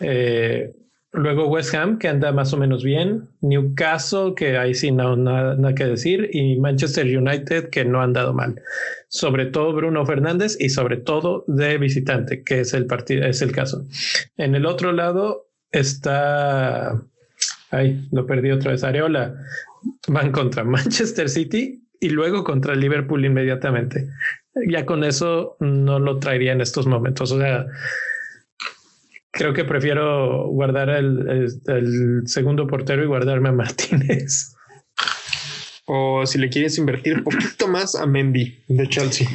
Eh, 0.00 0.72
Luego 1.14 1.46
West 1.48 1.74
Ham, 1.74 1.98
que 1.98 2.08
anda 2.08 2.32
más 2.32 2.54
o 2.54 2.56
menos 2.56 2.82
bien. 2.82 3.28
Newcastle, 3.42 4.32
que 4.34 4.56
ahí 4.56 4.74
sí 4.74 4.90
no 4.90 5.14
nada, 5.14 5.56
nada, 5.56 5.74
que 5.74 5.84
decir. 5.84 6.30
Y 6.32 6.56
Manchester 6.58 7.06
United, 7.06 7.68
que 7.68 7.84
no 7.84 8.00
han 8.00 8.14
dado 8.14 8.32
mal. 8.32 8.62
Sobre 9.08 9.46
todo 9.46 9.74
Bruno 9.74 10.06
Fernández 10.06 10.56
y 10.58 10.70
sobre 10.70 10.96
todo 10.96 11.44
de 11.46 11.76
visitante, 11.76 12.42
que 12.42 12.60
es 12.60 12.72
el 12.72 12.86
partido, 12.86 13.26
es 13.26 13.42
el 13.42 13.52
caso. 13.52 13.84
En 14.38 14.54
el 14.54 14.64
otro 14.64 14.92
lado 14.92 15.48
está. 15.70 16.98
Ay, 17.70 18.08
lo 18.10 18.26
perdí 18.26 18.50
otra 18.50 18.72
vez. 18.72 18.82
Areola. 18.82 19.34
Van 20.08 20.32
contra 20.32 20.64
Manchester 20.64 21.28
City 21.28 21.82
y 22.00 22.08
luego 22.08 22.42
contra 22.42 22.74
Liverpool 22.74 23.24
inmediatamente. 23.24 24.08
Ya 24.66 24.86
con 24.86 25.04
eso 25.04 25.56
no 25.60 25.98
lo 25.98 26.18
traería 26.18 26.52
en 26.52 26.62
estos 26.62 26.86
momentos. 26.86 27.32
O 27.32 27.38
sea, 27.38 27.66
creo 29.32 29.54
que 29.54 29.64
prefiero 29.64 30.46
guardar 30.48 30.90
el, 30.90 32.22
segundo 32.26 32.66
portero 32.66 33.02
y 33.02 33.06
guardarme 33.06 33.48
a 33.48 33.52
Martínez. 33.52 34.54
O 35.86 36.24
si 36.26 36.38
le 36.38 36.48
quieres 36.48 36.78
invertir 36.78 37.16
un 37.16 37.24
poquito 37.24 37.66
más 37.66 37.96
a 37.96 38.06
Mendy 38.06 38.62
de 38.68 38.88
Chelsea. 38.88 39.26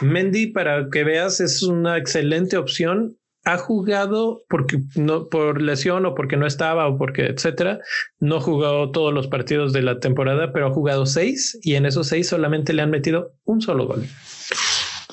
Mendy, 0.00 0.48
para 0.48 0.88
que 0.90 1.04
veas, 1.04 1.40
es 1.40 1.62
una 1.62 1.96
excelente 1.96 2.56
opción. 2.56 3.16
Ha 3.44 3.58
jugado 3.58 4.42
porque 4.48 4.78
no 4.96 5.28
por 5.28 5.60
lesión 5.60 6.06
o 6.06 6.14
porque 6.14 6.38
no 6.38 6.46
estaba 6.46 6.88
o 6.88 6.96
porque 6.96 7.26
etcétera. 7.26 7.78
No 8.18 8.40
jugó 8.40 8.90
todos 8.90 9.12
los 9.12 9.28
partidos 9.28 9.72
de 9.72 9.82
la 9.82 10.00
temporada, 10.00 10.52
pero 10.52 10.66
ha 10.66 10.72
jugado 10.72 11.04
seis 11.04 11.58
y 11.62 11.74
en 11.74 11.84
esos 11.84 12.08
seis 12.08 12.26
solamente 12.26 12.72
le 12.72 12.82
han 12.82 12.90
metido 12.90 13.34
un 13.44 13.60
solo 13.60 13.86
gol. 13.86 14.04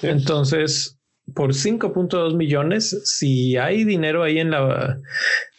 Entonces, 0.02 1.01
por 1.34 1.54
5.2 1.54 2.36
millones, 2.36 3.02
si 3.06 3.58
hay 3.58 3.84
dinero 3.84 4.24
ahí 4.24 4.40
en 4.40 4.52
la, 4.52 4.98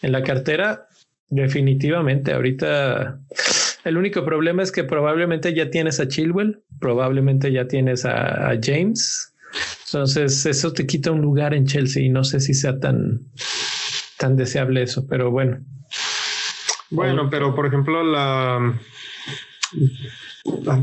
en 0.02 0.12
la 0.12 0.22
cartera, 0.22 0.88
definitivamente 1.28 2.32
ahorita 2.32 3.18
el 3.84 3.96
único 3.96 4.24
problema 4.24 4.62
es 4.62 4.70
que 4.70 4.84
probablemente 4.84 5.54
ya 5.54 5.70
tienes 5.70 5.98
a 5.98 6.06
Chilwell, 6.06 6.62
probablemente 6.78 7.50
ya 7.50 7.66
tienes 7.66 8.04
a, 8.04 8.52
James. 8.62 9.34
Entonces 9.86 10.46
eso 10.46 10.72
te 10.72 10.86
quita 10.86 11.10
un 11.10 11.20
lugar 11.20 11.52
en 11.52 11.66
Chelsea 11.66 12.02
y 12.02 12.08
no 12.08 12.24
sé 12.24 12.40
si 12.40 12.54
sea 12.54 12.78
tan, 12.78 13.20
tan 14.18 14.36
deseable 14.36 14.82
eso, 14.82 15.06
pero 15.08 15.30
bueno. 15.30 15.58
Bueno, 16.90 17.28
pero 17.28 17.54
por 17.54 17.66
ejemplo 17.66 18.02
la 18.04 18.74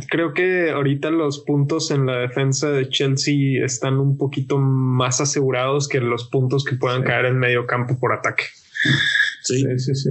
Creo 0.10 0.34
que 0.34 0.72
ahorita 0.72 1.12
los 1.12 1.40
puntos 1.40 1.92
en 1.92 2.06
la 2.06 2.18
defensa 2.18 2.70
de 2.70 2.90
Chelsea 2.90 3.64
están 3.64 3.98
un 3.98 4.18
poquito 4.18 4.58
más 4.58 5.22
asegurados 5.22 5.88
que 5.88 6.00
los 6.00 6.30
puntos 6.30 6.64
que 6.64 6.76
puedan 6.76 7.04
caer 7.04 7.26
en 7.26 7.40
medio 7.40 7.68
campo 7.68 7.98
por 8.00 8.14
ataque. 8.14 8.46
Sí, 9.44 9.64
sí, 9.78 9.96
sí. 9.96 10.10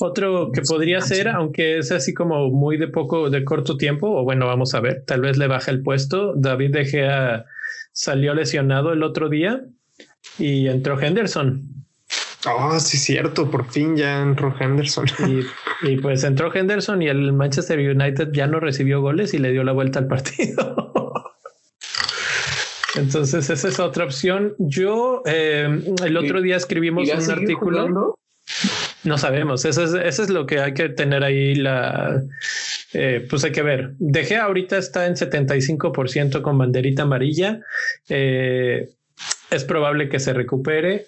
Otro 0.00 0.50
que 0.52 0.62
podría 0.62 1.00
ser, 1.00 1.28
aunque 1.28 1.78
es 1.78 1.90
así 1.90 2.12
como 2.12 2.50
muy 2.50 2.76
de 2.76 2.88
poco, 2.88 3.30
de 3.30 3.44
corto 3.44 3.76
tiempo, 3.76 4.10
o 4.10 4.24
bueno, 4.24 4.46
vamos 4.46 4.74
a 4.74 4.80
ver, 4.80 5.04
tal 5.06 5.22
vez 5.22 5.38
le 5.38 5.46
baja 5.46 5.70
el 5.70 5.82
puesto. 5.82 6.34
David 6.36 6.72
De 6.72 6.84
Gea 6.84 7.44
salió 7.92 8.34
lesionado 8.34 8.92
el 8.92 9.02
otro 9.02 9.28
día 9.30 9.64
y 10.38 10.68
entró 10.68 11.00
Henderson. 11.00 11.62
Oh, 12.46 12.78
sí, 12.78 12.98
cierto, 12.98 13.50
por 13.50 13.70
fin 13.70 13.96
ya 13.96 14.20
entró 14.20 14.54
Henderson. 14.58 15.06
Y, 15.26 15.40
pues 16.02 16.24
entró 16.24 16.54
Henderson 16.54 17.02
y 17.02 17.08
el 17.08 17.32
Manchester 17.32 17.78
United 17.78 18.30
ya 18.32 18.46
no 18.46 18.60
recibió 18.60 19.00
goles 19.00 19.34
y 19.34 19.38
le 19.38 19.52
dio 19.52 19.64
la 19.64 19.72
vuelta 19.72 19.98
al 19.98 20.06
partido. 20.06 20.92
Entonces, 22.96 23.50
esa 23.50 23.68
es 23.68 23.78
otra 23.78 24.04
opción. 24.04 24.54
Yo 24.58 25.22
eh, 25.26 25.68
el 26.04 26.16
otro 26.16 26.40
día 26.40 26.56
escribimos 26.56 27.08
un 27.08 27.30
artículo. 27.30 28.16
No 29.04 29.18
sabemos, 29.18 29.64
eso 29.64 29.84
es, 29.84 29.92
eso 29.92 30.22
es 30.22 30.30
lo 30.30 30.46
que 30.46 30.60
hay 30.60 30.74
que 30.74 30.88
tener 30.88 31.22
ahí 31.22 31.54
la... 31.54 32.22
Eh, 32.92 33.26
pues 33.28 33.44
hay 33.44 33.52
que 33.52 33.62
ver. 33.62 33.92
Dejé 33.98 34.36
ahorita 34.36 34.78
está 34.78 35.06
en 35.06 35.14
75% 35.14 36.42
con 36.42 36.58
banderita 36.58 37.02
amarilla. 37.02 37.60
Eh, 38.08 38.88
es 39.50 39.64
probable 39.64 40.08
que 40.08 40.18
se 40.18 40.32
recupere, 40.32 41.06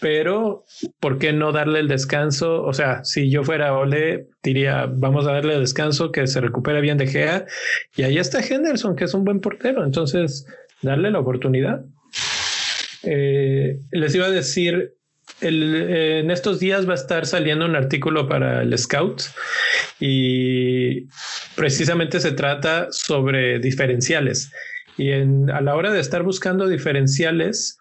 pero 0.00 0.64
¿por 0.98 1.18
qué 1.18 1.32
no 1.32 1.52
darle 1.52 1.80
el 1.80 1.88
descanso? 1.88 2.62
O 2.62 2.72
sea, 2.72 3.04
si 3.04 3.30
yo 3.30 3.44
fuera 3.44 3.76
Ole, 3.76 4.28
diría, 4.42 4.86
vamos 4.86 5.26
a 5.26 5.32
darle 5.32 5.58
descanso, 5.58 6.10
que 6.10 6.26
se 6.26 6.40
recupere 6.40 6.80
bien 6.80 6.98
de 6.98 7.06
Gea. 7.06 7.46
Y 7.96 8.02
ahí 8.02 8.18
está 8.18 8.40
Henderson, 8.40 8.96
que 8.96 9.04
es 9.04 9.14
un 9.14 9.24
buen 9.24 9.40
portero. 9.40 9.84
Entonces, 9.84 10.46
darle 10.82 11.10
la 11.10 11.20
oportunidad. 11.20 11.84
Eh, 13.02 13.78
les 13.92 14.14
iba 14.14 14.26
a 14.26 14.30
decir, 14.30 14.94
en 15.40 16.30
estos 16.30 16.60
días 16.60 16.88
va 16.88 16.92
a 16.92 16.96
estar 16.96 17.26
saliendo 17.26 17.64
un 17.64 17.76
artículo 17.76 18.28
para 18.28 18.62
el 18.62 18.76
Scout 18.76 19.22
y 19.98 21.06
precisamente 21.56 22.20
se 22.20 22.32
trata 22.32 22.88
sobre 22.90 23.58
diferenciales. 23.58 24.50
Y 24.96 25.12
a 25.12 25.60
la 25.60 25.74
hora 25.74 25.92
de 25.92 26.00
estar 26.00 26.22
buscando 26.22 26.68
diferenciales, 26.68 27.78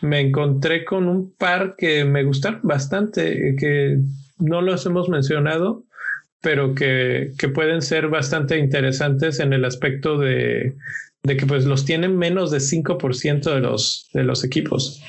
me 0.00 0.20
encontré 0.20 0.84
con 0.84 1.08
un 1.08 1.32
par 1.34 1.74
que 1.76 2.04
me 2.04 2.24
gustaron 2.24 2.60
bastante, 2.62 3.56
que 3.58 3.98
no 4.38 4.62
los 4.62 4.86
hemos 4.86 5.08
mencionado, 5.08 5.84
pero 6.40 6.74
que, 6.74 7.32
que 7.38 7.48
pueden 7.48 7.82
ser 7.82 8.08
bastante 8.08 8.58
interesantes 8.58 9.40
en 9.40 9.52
el 9.52 9.64
aspecto 9.64 10.18
de, 10.18 10.76
de 11.22 11.36
que 11.36 11.46
pues 11.46 11.64
los 11.64 11.84
tienen 11.84 12.16
menos 12.16 12.50
de 12.50 12.58
5% 12.58 13.54
de 13.54 13.60
los, 13.60 14.08
de 14.12 14.24
los 14.24 14.44
equipos. 14.44 15.02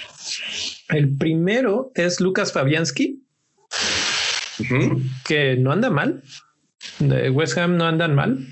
El 0.90 1.18
primero 1.18 1.92
es 1.96 2.20
Lucas 2.20 2.52
Fabianski, 2.52 3.24
que 5.26 5.56
no 5.58 5.72
anda 5.72 5.90
mal. 5.90 6.24
De 7.00 7.30
West 7.30 7.58
Ham 7.58 7.78
no 7.78 7.86
andan 7.86 8.16
mal. 8.16 8.48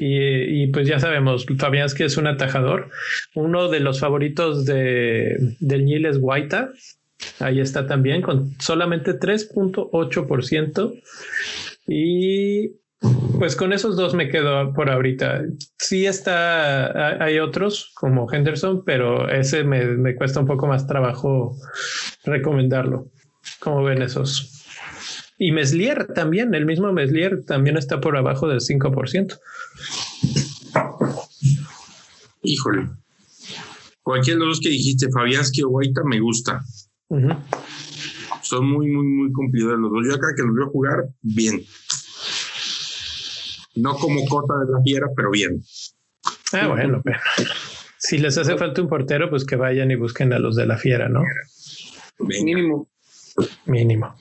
Y, 0.00 0.68
pues 0.68 0.86
ya 0.86 1.00
sabemos, 1.00 1.44
Fabianski 1.58 2.04
es 2.04 2.16
un 2.16 2.28
atajador. 2.28 2.88
Uno 3.34 3.68
de 3.68 3.80
los 3.80 3.98
favoritos 3.98 4.64
de, 4.64 5.56
del 5.58 5.84
Nil 5.86 6.06
es 6.06 6.20
Guaita. 6.20 6.70
Ahí 7.40 7.58
está 7.58 7.88
también 7.88 8.22
con 8.22 8.54
solamente 8.60 9.18
3.8%. 9.18 11.02
Y 11.88 12.68
pues 13.38 13.56
con 13.56 13.72
esos 13.72 13.96
dos 13.96 14.14
me 14.14 14.28
quedo 14.28 14.72
por 14.72 14.90
ahorita. 14.90 15.42
Sí 15.78 16.06
está, 16.06 17.22
hay 17.22 17.40
otros 17.40 17.92
como 17.94 18.32
Henderson, 18.32 18.84
pero 18.84 19.28
ese 19.28 19.64
me, 19.64 20.14
cuesta 20.14 20.40
un 20.40 20.46
poco 20.46 20.66
más 20.68 20.86
trabajo 20.86 21.56
recomendarlo. 22.24 23.10
¿Cómo 23.60 23.82
ven 23.82 24.02
esos? 24.02 24.57
Y 25.38 25.52
Meslier 25.52 26.06
también, 26.14 26.54
el 26.54 26.66
mismo 26.66 26.92
Meslier 26.92 27.44
también 27.44 27.76
está 27.76 28.00
por 28.00 28.16
abajo 28.16 28.48
del 28.48 28.60
5%. 28.60 29.38
Híjole. 32.42 32.88
Cualquiera 34.02 34.38
de 34.38 34.46
los 34.46 34.56
dos 34.56 34.60
que 34.60 34.70
dijiste, 34.70 35.10
Fabianski 35.10 35.62
o 35.62 35.68
Guaita, 35.68 36.02
me 36.04 36.18
gusta. 36.18 36.64
Son 38.42 38.66
muy, 38.66 38.88
muy, 38.88 39.06
muy 39.06 39.32
cumplidores 39.32 39.78
los 39.78 39.92
dos. 39.92 40.06
Yo 40.06 40.14
acá 40.14 40.28
que 40.36 40.42
los 40.42 40.54
veo 40.54 40.70
jugar 40.70 41.04
bien. 41.22 41.62
No 43.76 43.94
como 43.94 44.24
Cota 44.26 44.54
de 44.58 44.72
la 44.72 44.82
Fiera, 44.82 45.06
pero 45.14 45.30
bien. 45.30 45.62
Ah, 46.52 46.66
bueno, 46.68 47.00
pero 47.04 47.20
si 47.98 48.18
les 48.18 48.38
hace 48.38 48.56
falta 48.56 48.80
un 48.80 48.88
portero, 48.88 49.28
pues 49.28 49.44
que 49.44 49.56
vayan 49.56 49.90
y 49.90 49.96
busquen 49.96 50.32
a 50.32 50.38
los 50.38 50.56
de 50.56 50.66
la 50.66 50.78
Fiera, 50.78 51.08
¿no? 51.08 51.22
Mínimo. 52.18 52.88
Mínimo. 53.66 54.16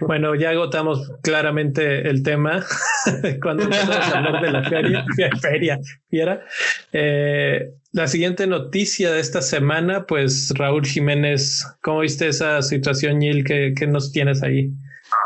Bueno, 0.00 0.34
ya 0.34 0.50
agotamos 0.50 1.10
claramente 1.22 2.08
el 2.08 2.22
tema 2.22 2.64
cuando 3.42 3.64
empezamos 3.64 3.96
a 3.96 4.18
hablar 4.18 4.42
de 4.42 4.50
la 4.50 4.68
feria, 4.68 5.04
feria 5.40 5.78
fiera. 6.08 6.44
Eh, 6.92 7.74
la 7.92 8.06
siguiente 8.06 8.46
noticia 8.46 9.12
de 9.12 9.20
esta 9.20 9.42
semana, 9.42 10.06
pues 10.06 10.52
Raúl 10.56 10.84
Jiménez, 10.84 11.64
¿cómo 11.82 12.00
viste 12.00 12.28
esa 12.28 12.62
situación, 12.62 13.20
Gil? 13.20 13.44
¿Qué, 13.44 13.74
¿Qué 13.76 13.86
nos 13.86 14.12
tienes 14.12 14.42
ahí? 14.42 14.70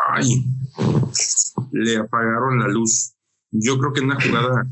Ay, 0.09 0.45
le 1.73 1.97
apagaron 1.97 2.61
la 2.61 2.69
luz. 2.69 3.15
Yo 3.51 3.79
creo 3.79 3.93
que 3.93 4.01
es 4.01 4.05
una 4.05 4.21
jugada 4.21 4.67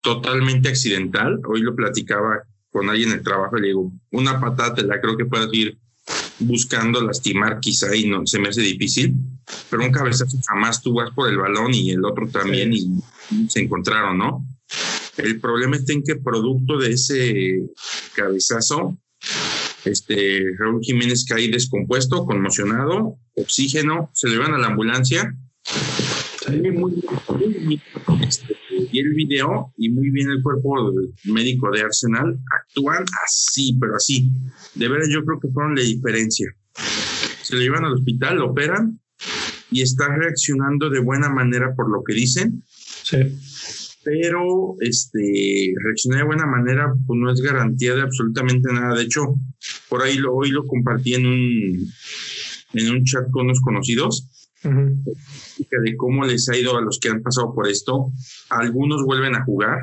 totalmente 0.00 0.68
accidental. 0.68 1.40
Hoy 1.48 1.62
lo 1.62 1.74
platicaba 1.74 2.42
con 2.70 2.90
alguien 2.90 3.10
en 3.10 3.18
el 3.18 3.24
trabajo 3.24 3.56
y 3.56 3.60
le 3.62 3.66
digo, 3.68 3.92
una 4.12 4.40
patada 4.40 4.82
la 4.82 5.00
creo 5.00 5.16
que 5.16 5.24
puedes 5.24 5.48
ir 5.52 5.78
buscando 6.38 7.00
lastimar 7.02 7.60
quizá 7.60 7.94
y 7.94 8.08
no 8.08 8.26
se 8.26 8.38
me 8.38 8.48
hace 8.48 8.60
difícil, 8.60 9.14
pero 9.70 9.84
un 9.84 9.92
cabezazo 9.92 10.38
jamás 10.46 10.82
tú 10.82 10.94
vas 10.94 11.10
por 11.12 11.28
el 11.28 11.38
balón 11.38 11.72
y 11.74 11.90
el 11.90 12.04
otro 12.04 12.28
también 12.28 12.72
y 12.72 12.90
se 13.48 13.60
encontraron, 13.60 14.18
¿no? 14.18 14.44
El 15.16 15.40
problema 15.40 15.76
está 15.76 15.92
en 15.92 16.02
que 16.02 16.16
producto 16.16 16.78
de 16.78 16.92
ese 16.92 17.62
cabezazo, 18.14 18.98
este 19.84 20.44
Raúl 20.58 20.80
Jiménez 20.82 21.24
cae 21.24 21.48
descompuesto, 21.48 22.26
conmocionado, 22.26 23.18
oxígeno, 23.34 24.10
se 24.12 24.28
le 24.28 24.38
van 24.38 24.54
a 24.54 24.58
la 24.58 24.66
ambulancia. 24.66 25.34
Muy, 26.72 27.02
este, 28.26 28.56
y 28.92 28.98
el 28.98 29.14
video 29.14 29.72
y 29.76 29.90
muy 29.90 30.10
bien 30.10 30.30
el 30.30 30.42
cuerpo 30.42 30.92
médico 31.24 31.70
de 31.70 31.82
Arsenal 31.82 32.38
actúan 32.60 33.04
así, 33.24 33.76
pero 33.80 33.96
así. 33.96 34.30
De 34.74 34.88
veras, 34.88 35.08
yo 35.10 35.24
creo 35.24 35.40
que 35.40 35.48
fueron 35.48 35.74
la 35.74 35.82
diferencia. 35.82 36.54
Se 37.42 37.54
lo 37.54 37.60
llevan 37.60 37.84
al 37.84 37.94
hospital, 37.94 38.38
lo 38.38 38.50
operan 38.50 39.00
y 39.70 39.82
está 39.82 40.08
reaccionando 40.08 40.90
de 40.90 41.00
buena 41.00 41.28
manera 41.28 41.74
por 41.74 41.90
lo 41.90 42.02
que 42.04 42.14
dicen. 42.14 42.62
Sí. 43.02 43.18
Pero 44.04 44.76
este, 44.80 45.74
reaccionar 45.82 46.20
de 46.20 46.26
buena 46.26 46.46
manera 46.46 46.94
pues 47.06 47.18
no 47.18 47.32
es 47.32 47.40
garantía 47.40 47.94
de 47.94 48.02
absolutamente 48.02 48.72
nada. 48.72 48.96
De 48.96 49.04
hecho, 49.04 49.34
por 49.88 50.02
ahí 50.02 50.16
lo, 50.16 50.34
hoy 50.34 50.50
lo 50.50 50.66
compartí 50.66 51.14
en 51.14 51.26
un, 51.26 51.92
en 52.74 52.90
un 52.90 53.04
chat 53.04 53.30
con 53.30 53.46
unos 53.46 53.60
conocidos 53.60 54.28
de 54.62 55.96
cómo 55.96 56.24
les 56.24 56.48
ha 56.48 56.56
ido 56.56 56.76
a 56.76 56.80
los 56.80 56.98
que 56.98 57.08
han 57.08 57.22
pasado 57.22 57.54
por 57.54 57.68
esto. 57.68 58.12
Algunos 58.50 59.04
vuelven 59.04 59.34
a 59.34 59.44
jugar, 59.44 59.82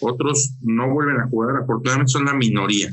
otros 0.00 0.56
no 0.62 0.92
vuelven 0.92 1.20
a 1.20 1.28
jugar. 1.28 1.56
Afortunadamente 1.62 2.12
son 2.12 2.24
la 2.24 2.34
minoría. 2.34 2.90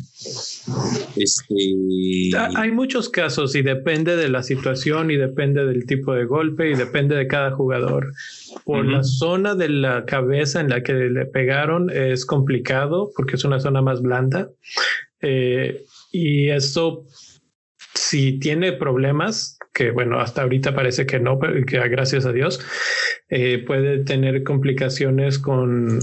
Este... 1.15 2.31
Hay 2.55 2.71
muchos 2.71 3.09
casos 3.09 3.55
y 3.55 3.61
depende 3.61 4.15
de 4.15 4.29
la 4.29 4.43
situación 4.43 5.11
y 5.11 5.17
depende 5.17 5.65
del 5.65 5.85
tipo 5.85 6.13
de 6.13 6.25
golpe 6.25 6.69
y 6.69 6.75
depende 6.75 7.15
de 7.15 7.27
cada 7.27 7.51
jugador. 7.51 8.13
Por 8.65 8.85
la 8.85 9.03
zona 9.03 9.55
de 9.55 9.69
la 9.69 10.05
cabeza 10.05 10.59
en 10.59 10.69
la 10.69 10.83
que 10.83 10.93
le 10.93 11.25
pegaron 11.25 11.89
es 11.89 12.25
complicado 12.25 13.11
porque 13.15 13.35
es 13.35 13.43
una 13.43 13.59
zona 13.59 13.81
más 13.81 14.01
blanda. 14.01 14.49
Eh, 15.21 15.85
y 16.11 16.49
eso 16.49 17.05
si 17.95 18.39
tiene 18.39 18.73
problemas, 18.73 19.57
que 19.73 19.91
bueno, 19.91 20.19
hasta 20.19 20.43
ahorita 20.43 20.75
parece 20.75 21.05
que 21.05 21.19
no, 21.19 21.39
que 21.39 21.87
gracias 21.89 22.25
a 22.25 22.31
Dios, 22.31 22.59
eh, 23.29 23.63
puede 23.65 24.03
tener 24.03 24.43
complicaciones 24.43 25.39
con 25.39 25.99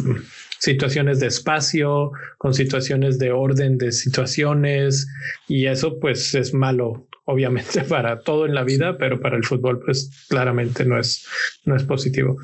situaciones 0.58 1.20
de 1.20 1.28
espacio, 1.28 2.12
con 2.36 2.52
situaciones 2.52 3.18
de 3.18 3.32
orden 3.32 3.78
de 3.78 3.92
situaciones 3.92 5.08
y 5.48 5.66
eso 5.66 5.98
pues 6.00 6.34
es 6.34 6.52
malo 6.52 7.06
obviamente 7.24 7.82
para 7.88 8.20
todo 8.20 8.46
en 8.46 8.54
la 8.54 8.64
vida, 8.64 8.98
pero 8.98 9.20
para 9.20 9.36
el 9.36 9.44
fútbol 9.44 9.80
pues 9.84 10.26
claramente 10.28 10.84
no 10.84 10.98
es, 10.98 11.26
no 11.64 11.76
es 11.76 11.84
positivo. 11.84 12.36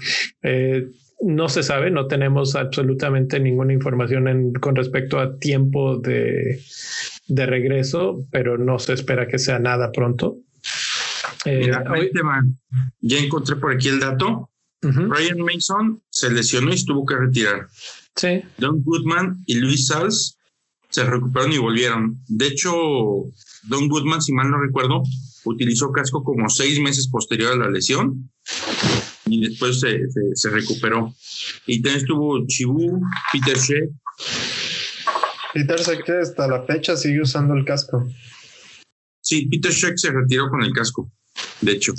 Eh, 0.42 0.86
no 1.20 1.48
se 1.48 1.62
sabe, 1.62 1.90
no 1.90 2.06
tenemos 2.06 2.56
absolutamente 2.56 3.40
ninguna 3.40 3.72
información 3.72 4.52
con 4.60 4.76
respecto 4.76 5.18
a 5.18 5.38
tiempo 5.38 5.96
de, 5.98 6.60
de 7.26 7.46
regreso, 7.46 8.26
pero 8.30 8.58
no 8.58 8.78
se 8.78 8.92
espera 8.92 9.26
que 9.26 9.38
sea 9.38 9.58
nada 9.58 9.92
pronto. 9.92 10.36
Eh, 11.46 11.70
ya 13.00 13.18
encontré 13.18 13.56
por 13.56 13.72
aquí 13.72 13.88
el 13.88 14.00
dato. 14.00 14.50
Ryan 14.82 15.38
Mason 15.40 16.02
se 16.10 16.30
lesionó 16.30 16.72
y 16.72 16.84
tuvo 16.84 17.04
que 17.06 17.16
retirar. 17.16 17.68
Sí. 18.14 18.42
Don 18.58 18.82
Goodman 18.82 19.42
y 19.46 19.56
Luis 19.56 19.86
Sals 19.86 20.36
se 20.90 21.04
recuperaron 21.04 21.52
y 21.52 21.58
volvieron. 21.58 22.20
De 22.28 22.46
hecho, 22.46 22.72
Don 23.64 23.88
Goodman, 23.88 24.22
si 24.22 24.32
mal 24.32 24.50
no 24.50 24.60
recuerdo, 24.60 25.02
utilizó 25.44 25.92
casco 25.92 26.22
como 26.22 26.48
seis 26.48 26.80
meses 26.80 27.08
posterior 27.08 27.52
a 27.52 27.56
la 27.56 27.70
lesión 27.70 28.30
y 29.26 29.48
después 29.48 29.80
se, 29.80 30.00
se, 30.34 30.50
recuperó. 30.50 31.14
Y 31.66 31.82
también 31.82 32.02
estuvo 32.02 32.46
Chibu, 32.46 33.00
Peter 33.32 33.58
Sheck. 33.58 33.90
Peter 35.52 35.80
Sheck 35.80 36.08
hasta 36.10 36.46
la 36.46 36.62
fecha 36.62 36.96
sigue 36.96 37.22
usando 37.22 37.54
el 37.54 37.64
casco. 37.64 38.06
Sí, 39.20 39.46
Peter 39.46 39.72
Sheck 39.72 39.96
se 39.96 40.12
retiró 40.12 40.48
con 40.48 40.62
el 40.62 40.72
casco, 40.72 41.10
de 41.60 41.72
hecho. 41.72 41.92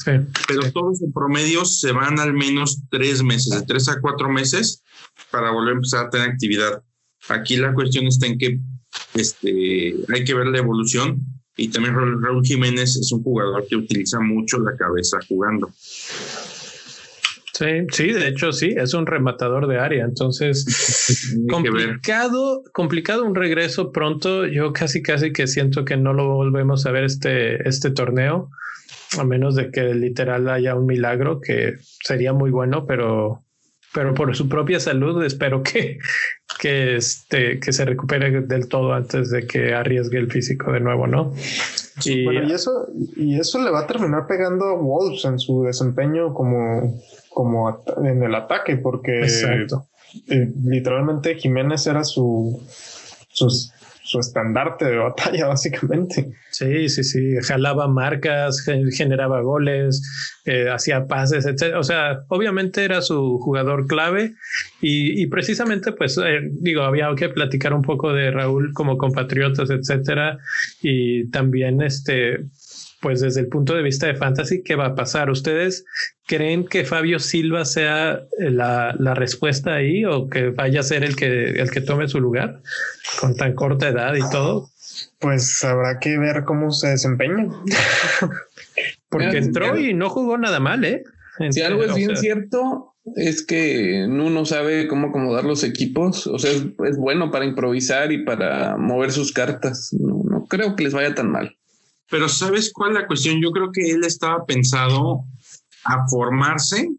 Pero 0.48 0.72
todos 0.72 1.02
en 1.02 1.12
promedio 1.12 1.66
se 1.66 1.92
van 1.92 2.20
al 2.20 2.34
menos 2.34 2.82
tres 2.90 3.24
meses, 3.24 3.54
de 3.54 3.66
tres 3.66 3.90
a 3.90 4.00
cuatro 4.02 4.30
meses, 4.30 4.84
para 5.32 5.52
volver 5.52 5.74
a 5.74 5.76
empezar 5.76 6.06
a 6.06 6.10
tener 6.10 6.30
actividad. 6.30 6.84
Aquí 7.30 7.58
la 7.58 7.74
cuestión 7.74 8.08
está 8.08 8.28
en 8.28 8.38
que 8.38 8.60
este, 9.14 9.96
hay 10.14 10.24
que 10.24 10.34
ver 10.34 10.48
la 10.48 10.60
evolución 10.60 11.22
y 11.56 11.70
también 11.70 11.96
Raúl 11.96 12.46
Jiménez 12.46 12.96
es 12.96 13.12
un 13.12 13.24
jugador 13.24 13.66
que 13.68 13.76
utiliza 13.76 14.20
mucho 14.20 14.60
la 14.60 14.76
cabeza 14.78 15.18
jugando. 15.28 15.72
Sí, 17.58 17.88
sí, 17.92 18.12
de 18.12 18.28
hecho 18.28 18.52
sí, 18.52 18.76
es 18.78 18.94
un 18.94 19.08
rematador 19.08 19.68
de 19.68 19.80
área, 19.80 20.06
entonces 20.06 21.34
complicado, 21.50 22.64
complicado 22.72 23.26
un 23.26 23.34
regreso 23.34 23.92
pronto. 23.92 24.46
Yo 24.46 24.72
casi 24.74 25.02
casi 25.02 25.34
que 25.34 25.48
siento 25.48 25.84
que 25.84 25.98
no 25.98 26.14
lo 26.14 26.28
volvemos 26.36 26.86
a 26.86 26.92
ver 26.92 27.06
este, 27.06 27.68
este 27.68 27.90
torneo, 27.90 28.52
a 29.18 29.24
menos 29.24 29.56
de 29.56 29.72
que 29.72 29.94
literal 29.94 30.50
haya 30.50 30.76
un 30.76 30.86
milagro 30.86 31.40
que 31.40 31.76
sería 32.04 32.34
muy 32.34 32.52
bueno, 32.52 32.86
pero 32.86 33.44
pero 33.94 34.14
por 34.14 34.36
su 34.36 34.48
propia 34.48 34.80
salud 34.80 35.24
espero 35.24 35.64
que, 35.64 35.98
que, 36.60 36.98
este, 36.98 37.60
que 37.60 37.72
se 37.74 37.86
recupere 37.86 38.42
del 38.42 38.68
todo 38.68 38.94
antes 38.94 39.32
de 39.32 39.48
que 39.48 39.74
arriesgue 39.74 40.20
el 40.20 40.32
físico 40.32 40.72
de 40.72 40.82
nuevo, 40.82 41.08
¿no? 41.08 41.34
Y, 42.04 42.30
y, 42.30 42.52
eso, 42.52 42.88
y 43.16 43.40
eso 43.40 43.60
le 43.64 43.72
va 43.72 43.82
a 43.82 43.88
terminar 43.88 44.28
pegando 44.28 44.66
a 44.66 44.74
Wolves 44.74 45.26
en 45.26 45.40
su 45.40 45.64
desempeño 45.64 46.34
como, 46.34 47.02
como 47.30 47.84
en 48.04 48.22
el 48.22 48.36
ataque, 48.36 48.78
porque 48.78 49.26
eh, 49.26 50.54
literalmente 50.64 51.36
Jiménez 51.36 51.88
era 51.88 52.04
su, 52.04 52.62
sus 53.30 53.72
su 54.08 54.20
estandarte 54.20 54.86
de 54.86 54.98
batalla, 54.98 55.48
básicamente. 55.50 56.32
Sí, 56.50 56.88
sí, 56.90 57.04
sí, 57.04 57.36
jalaba 57.44 57.88
marcas, 57.88 58.66
generaba 58.92 59.42
goles, 59.42 60.02
eh, 60.46 60.70
hacía 60.70 61.06
pases, 61.08 61.46
etc. 61.46 61.76
O 61.78 61.84
sea, 61.84 62.24
obviamente 62.30 62.86
era 62.86 63.02
su 63.02 63.38
jugador 63.40 63.86
clave 63.86 64.34
y, 64.82 65.28
precisamente, 65.28 65.92
pues, 65.92 66.18
eh, 66.18 66.40
digo, 66.52 66.84
había 66.84 67.14
que 67.16 67.30
platicar 67.30 67.74
un 67.74 67.82
poco 67.82 68.14
de 68.14 68.32
Raúl 68.32 68.72
como 68.74 68.98
compatriotas, 68.98 69.70
etcétera, 69.70 70.38
y 70.82 71.30
también 71.30 71.82
este 71.82 72.46
pues 73.08 73.22
desde 73.22 73.40
el 73.40 73.48
punto 73.48 73.74
de 73.74 73.84
vista 73.84 74.06
de 74.06 74.16
fantasy, 74.16 74.64
¿qué 74.64 74.76
va 74.76 74.88
a 74.88 74.96
pasar? 74.96 75.30
¿Ustedes 75.30 75.86
creen 76.26 76.68
que 76.68 76.84
Fabio 76.84 77.20
Silva 77.20 77.64
sea 77.64 78.20
la, 78.38 78.94
la, 79.00 79.14
respuesta 79.14 79.76
ahí 79.76 80.04
o 80.04 80.28
que 80.28 80.50
vaya 80.50 80.82
a 80.82 80.84
ser 80.84 81.06
el 81.06 81.16
que, 81.16 81.52
el 81.52 81.72
que 81.72 81.80
tome 81.80 82.10
su 82.10 82.20
lugar 82.20 82.60
con 83.22 83.38
tan 83.38 83.54
corta 83.54 83.88
edad 83.88 84.14
y 84.14 84.30
todo? 84.30 84.70
Pues 85.20 85.64
habrá 85.64 86.00
que 86.00 86.18
ver 86.18 86.44
cómo 86.44 86.72
se 86.72 86.90
desempeña. 86.90 87.48
Porque 89.08 89.38
entró 89.38 89.80
y 89.80 89.94
no 89.94 90.10
jugó 90.10 90.38
nada 90.38 90.60
mal, 90.60 90.84
¿eh? 90.84 91.06
si 91.52 91.62
algo 91.62 91.86
es 91.86 91.96
bien 91.96 92.18
cierto, 92.18 92.94
es 93.16 93.42
que 93.46 94.06
uno 94.06 94.44
sabe 94.44 94.90
cómo 94.90 95.08
acomodar 95.08 95.46
los 95.46 95.64
equipos. 95.64 96.28
O 96.28 96.40
sea, 96.40 96.52
es, 96.52 96.98
bueno 96.98 97.32
para 97.32 97.46
improvisar 97.46 98.12
y 98.12 98.26
para 98.26 98.76
mover 98.76 99.14
sus 99.14 99.32
cartas. 99.32 99.96
No, 99.98 100.24
no 100.30 100.46
creo 100.48 100.76
que 100.76 100.84
les 100.84 100.94
vaya 100.94 101.16
tan 101.16 101.32
mal. 101.32 101.56
Pero 102.10 102.30
¿sabes 102.30 102.72
cuál 102.74 102.92
es 102.92 103.02
la 103.02 103.08
cuestión? 103.08 103.42
Yo 103.42 103.52
creo 103.52 103.72
que 103.72 103.92
él 103.92 104.04
estaba 104.04 104.46
pensado 104.46 105.26
a 105.84 106.08
formarse 106.08 106.90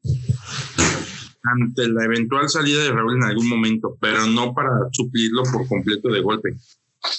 ante 1.43 1.89
la 1.89 2.05
eventual 2.05 2.49
salida 2.49 2.83
de 2.83 2.93
Raúl 2.93 3.17
en 3.17 3.25
algún 3.25 3.49
momento, 3.49 3.97
pero 4.01 4.27
no 4.27 4.53
para 4.55 4.71
suplirlo 4.93 5.43
por 5.45 5.67
completo 5.67 6.09
de 6.09 6.21
golpe. 6.21 6.51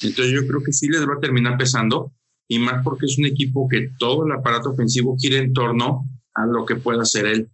Entonces 0.02 0.34
yo 0.34 0.46
creo 0.48 0.62
que 0.64 0.74
sí 0.74 0.88
les 0.88 1.08
va 1.08 1.16
a 1.16 1.20
terminar 1.20 1.58
pesando 1.58 2.12
y 2.48 2.60
más 2.60 2.84
porque 2.84 3.06
es 3.06 3.18
un 3.18 3.26
equipo 3.26 3.68
que 3.70 3.92
todo 3.98 4.26
el 4.26 4.32
aparato 4.32 4.72
ofensivo 4.72 5.16
gira 5.18 5.38
en 5.38 5.54
torno 5.54 6.06
a 6.34 6.46
lo 6.46 6.66
que 6.66 6.76
pueda 6.76 7.04
hacer 7.04 7.26
él. 7.26 7.50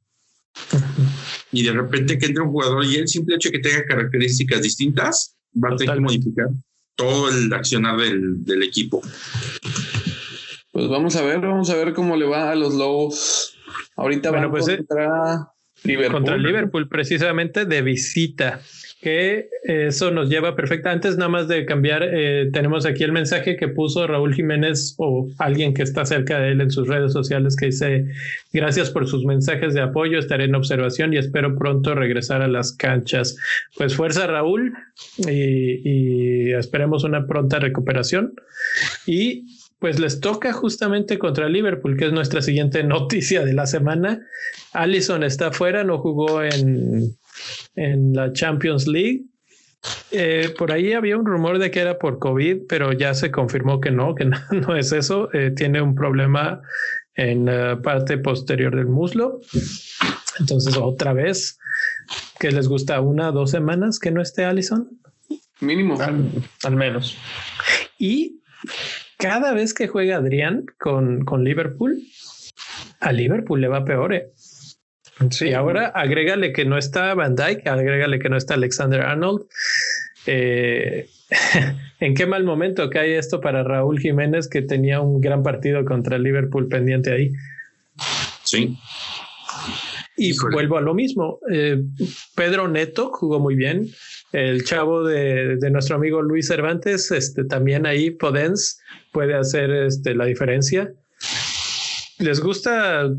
Y 1.51 1.63
de 1.63 1.73
repente 1.73 2.17
que 2.17 2.27
entre 2.27 2.43
un 2.43 2.51
jugador 2.51 2.85
y 2.85 2.95
el 2.95 3.07
simple 3.07 3.35
hecho 3.35 3.49
de 3.49 3.53
que 3.53 3.69
tenga 3.69 3.85
características 3.85 4.61
distintas 4.61 5.35
va 5.53 5.73
a 5.73 5.75
tener 5.75 5.95
que 5.95 6.01
modificar 6.01 6.47
todo 6.95 7.29
el 7.29 7.53
accionar 7.53 7.97
del, 7.97 8.43
del 8.43 8.63
equipo. 8.63 9.01
Pues 10.75 10.89
vamos 10.89 11.15
a 11.15 11.21
ver, 11.21 11.39
vamos 11.39 11.69
a 11.69 11.77
ver 11.77 11.93
cómo 11.93 12.17
le 12.17 12.25
va 12.25 12.51
a 12.51 12.55
los 12.55 12.73
Lobos. 12.73 13.55
Ahorita 13.95 14.29
van 14.29 14.51
pues, 14.51 14.67
eh, 14.67 14.79
contra 14.79 15.47
Liverpool. 15.85 16.11
Contra 16.11 16.38
Liverpool, 16.38 16.89
precisamente 16.89 17.63
de 17.63 17.81
visita. 17.81 18.59
Que 18.99 19.47
eso 19.63 20.11
nos 20.11 20.27
lleva 20.27 20.53
perfecta. 20.53 20.91
Antes 20.91 21.15
nada 21.15 21.29
más 21.29 21.47
de 21.47 21.65
cambiar, 21.65 22.03
eh, 22.03 22.49
tenemos 22.51 22.85
aquí 22.85 23.05
el 23.05 23.13
mensaje 23.13 23.55
que 23.55 23.69
puso 23.69 24.05
Raúl 24.05 24.33
Jiménez 24.33 24.95
o 24.97 25.29
alguien 25.38 25.73
que 25.73 25.83
está 25.83 26.05
cerca 26.05 26.39
de 26.39 26.51
él 26.51 26.59
en 26.59 26.71
sus 26.71 26.89
redes 26.89 27.13
sociales 27.13 27.55
que 27.55 27.67
dice, 27.67 28.07
gracias 28.51 28.89
por 28.89 29.07
sus 29.07 29.23
mensajes 29.23 29.73
de 29.75 29.81
apoyo, 29.81 30.19
estaré 30.19 30.43
en 30.43 30.55
observación 30.55 31.13
y 31.13 31.17
espero 31.17 31.55
pronto 31.57 31.95
regresar 31.95 32.41
a 32.41 32.49
las 32.49 32.73
canchas. 32.73 33.38
Pues 33.77 33.95
fuerza 33.95 34.27
Raúl 34.27 34.73
y, 35.19 36.49
y 36.49 36.51
esperemos 36.51 37.05
una 37.05 37.25
pronta 37.25 37.59
recuperación. 37.59 38.33
Y 39.05 39.45
pues 39.79 39.99
les 39.99 40.19
toca 40.19 40.53
justamente 40.53 41.19
contra 41.19 41.49
Liverpool, 41.49 41.97
que 41.97 42.05
es 42.05 42.13
nuestra 42.13 42.41
siguiente 42.41 42.83
noticia 42.95 43.43
de 43.43 43.53
la 43.53 43.65
semana. 43.65 44.25
Allison 44.73 45.23
está 45.23 45.51
fuera, 45.51 45.83
no 45.83 45.99
jugó 45.99 46.43
en, 46.43 47.15
en 47.75 48.13
la 48.13 48.31
Champions 48.33 48.88
League. 48.88 49.25
Eh, 50.11 50.51
por 50.57 50.71
ahí 50.71 50.93
había 50.93 51.17
un 51.17 51.25
rumor 51.25 51.59
de 51.59 51.69
que 51.69 51.79
era 51.79 51.99
por 51.99 52.17
COVID, 52.17 52.63
pero 52.67 52.91
ya 52.91 53.13
se 53.13 53.31
confirmó 53.31 53.79
que 53.79 53.91
no, 53.91 54.15
que 54.15 54.25
no, 54.51 54.75
es 54.75 54.91
eso. 54.91 55.29
Eh, 55.33 55.51
tiene 55.51 55.81
un 55.81 55.95
problema 55.95 56.61
en 57.15 57.45
la 57.45 57.81
parte 57.81 58.17
posterior 58.17 58.75
del 58.75 58.88
muslo. 58.88 59.39
Entonces, 60.39 60.75
otra 60.77 61.13
vez, 61.13 61.57
que 62.39 62.51
les 62.51 62.67
gusta 62.67 62.99
una 62.99 63.29
o 63.29 63.31
dos 63.31 63.51
semanas 63.51 63.99
que 63.99 64.11
no 64.11 64.21
esté 64.21 64.45
Allison. 64.45 64.89
Mínimo. 65.61 65.97
al 66.63 66.75
menos. 66.75 67.17
Y 67.97 68.41
cada 69.17 69.54
vez 69.54 69.73
que 69.73 69.88
juega 69.88 70.17
Adrián 70.17 70.65
con, 70.78 71.23
con 71.25 71.43
Liverpool, 71.43 72.01
a 72.99 73.12
Liverpool 73.12 73.62
le 73.62 73.67
va 73.67 73.86
peor. 73.86 74.13
¿eh? 74.13 74.32
Sí. 75.32 75.54
Ahora 75.54 75.88
agrégale 75.88 76.51
que 76.51 76.65
no 76.65 76.78
está 76.78 77.13
Van 77.13 77.36
Dyke, 77.36 77.67
agrégale 77.69 78.19
que 78.19 78.30
no 78.30 78.38
está 78.38 78.56
Alexander 78.56 79.01
Arnold. 79.01 79.45
Eh, 80.28 81.08
en 81.99 82.13
qué 82.13 82.25
mal 82.25 82.43
momento 82.43 82.89
cae 82.89 83.17
esto 83.17 83.39
para 83.39 83.63
Raúl 83.63 83.99
Jiménez, 83.99 84.49
que 84.49 84.62
tenía 84.62 85.01
un 85.01 85.21
gran 85.21 85.43
partido 85.43 85.86
contra 85.86 86.17
Liverpool 86.17 86.67
pendiente 86.67 87.13
ahí. 87.13 87.32
Sí. 88.43 88.78
Y 90.17 90.34
vuelvo 90.51 90.78
a 90.78 90.82
lo 90.82 90.93
mismo. 90.93 91.39
Eh, 91.51 91.82
Pedro 92.36 92.67
Neto 92.67 93.10
jugó 93.12 93.39
muy 93.39 93.56
bien. 93.56 93.89
El 94.35 94.65
chavo 94.65 95.05
de, 95.05 95.55
de, 95.55 95.69
nuestro 95.69 95.95
amigo 95.95 96.21
Luis 96.21 96.47
Cervantes, 96.47 97.09
este, 97.11 97.45
también 97.45 97.85
ahí 97.85 98.11
Podens 98.11 98.81
puede 99.13 99.33
hacer 99.33 99.71
este, 99.71 100.13
la 100.13 100.25
diferencia. 100.25 100.91
¿Les 102.19 102.41
gusta 102.41 103.09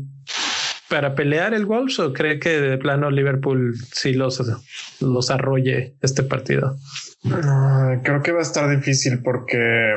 para 0.91 1.15
pelear 1.15 1.55
el 1.55 1.65
Wolves 1.65 1.97
o 1.97 2.13
cree 2.13 2.37
que 2.37 2.61
de 2.61 2.77
plano 2.77 3.09
Liverpool 3.09 3.73
sí 3.91 4.13
los, 4.13 4.43
los 5.01 5.31
arrolle 5.31 5.95
este 6.03 6.21
partido? 6.21 6.75
creo 8.03 8.21
que 8.21 8.31
va 8.31 8.39
a 8.39 8.43
estar 8.43 8.69
difícil 8.69 9.23
porque 9.23 9.95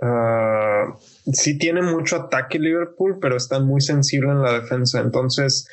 uh, 0.00 1.32
sí 1.32 1.58
tiene 1.58 1.82
mucho 1.82 2.16
ataque 2.16 2.58
Liverpool, 2.58 3.18
pero 3.20 3.36
está 3.36 3.60
muy 3.60 3.82
sensible 3.82 4.30
en 4.30 4.42
la 4.42 4.60
defensa. 4.60 5.00
Entonces, 5.00 5.68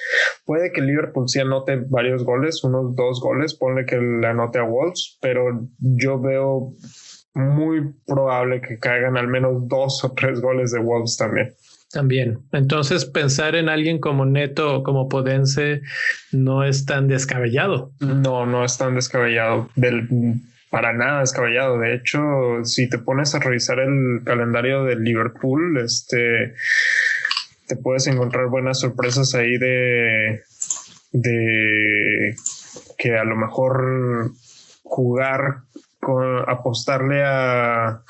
puede 0.46 0.72
que 0.72 0.82
Liverpool 0.82 1.28
sí 1.28 1.40
anote 1.40 1.84
varios 1.88 2.24
goles, 2.24 2.64
unos 2.64 2.96
dos 2.96 3.22
goles, 3.22 3.54
ponle 3.54 3.86
que 3.86 3.98
le 3.98 4.28
anote 4.28 4.60
a 4.60 4.64
Wolves, 4.64 5.18
pero 5.22 5.68
yo 5.80 6.20
veo 6.20 6.74
muy 7.34 7.94
probable 8.06 8.62
que 8.62 8.78
caigan 8.78 9.18
al 9.18 9.28
menos 9.28 9.68
dos 9.68 10.04
o 10.04 10.14
tres 10.14 10.42
goles 10.42 10.72
de 10.72 10.80
Wolves 10.80 11.18
también. 11.18 11.54
También. 11.92 12.40
Entonces, 12.52 13.06
pensar 13.06 13.56
en 13.56 13.70
alguien 13.70 14.00
como 14.00 14.26
Neto 14.26 14.78
o 14.78 14.84
como 14.84 15.08
Podense 15.08 15.82
no 16.32 16.64
es 16.64 16.86
tan 16.86 17.08
descabellado. 17.08 17.92
No, 18.00 18.48
no 18.48 18.66
es 18.66 18.80
tan 18.80 18.96
descabellado. 18.96 19.70
Del 19.76 20.08
para 20.74 20.92
nada 20.92 21.20
descabellado. 21.20 21.78
De 21.78 21.94
hecho, 21.94 22.20
si 22.64 22.90
te 22.90 22.98
pones 22.98 23.36
a 23.36 23.40
revisar 23.40 23.78
el 23.78 24.24
calendario 24.26 24.86
del 24.86 25.04
Liverpool, 25.04 25.78
este 25.78 26.56
te 27.68 27.76
puedes 27.76 28.08
encontrar 28.08 28.48
buenas 28.48 28.80
sorpresas 28.80 29.34
ahí 29.36 29.58
de, 29.58 30.44
de 31.12 32.36
que 32.98 33.18
a 33.18 33.24
lo 33.24 33.36
mejor 33.36 34.32
jugar 34.84 35.64
con 36.00 36.50
apostarle 36.50 37.24
a 37.24 38.02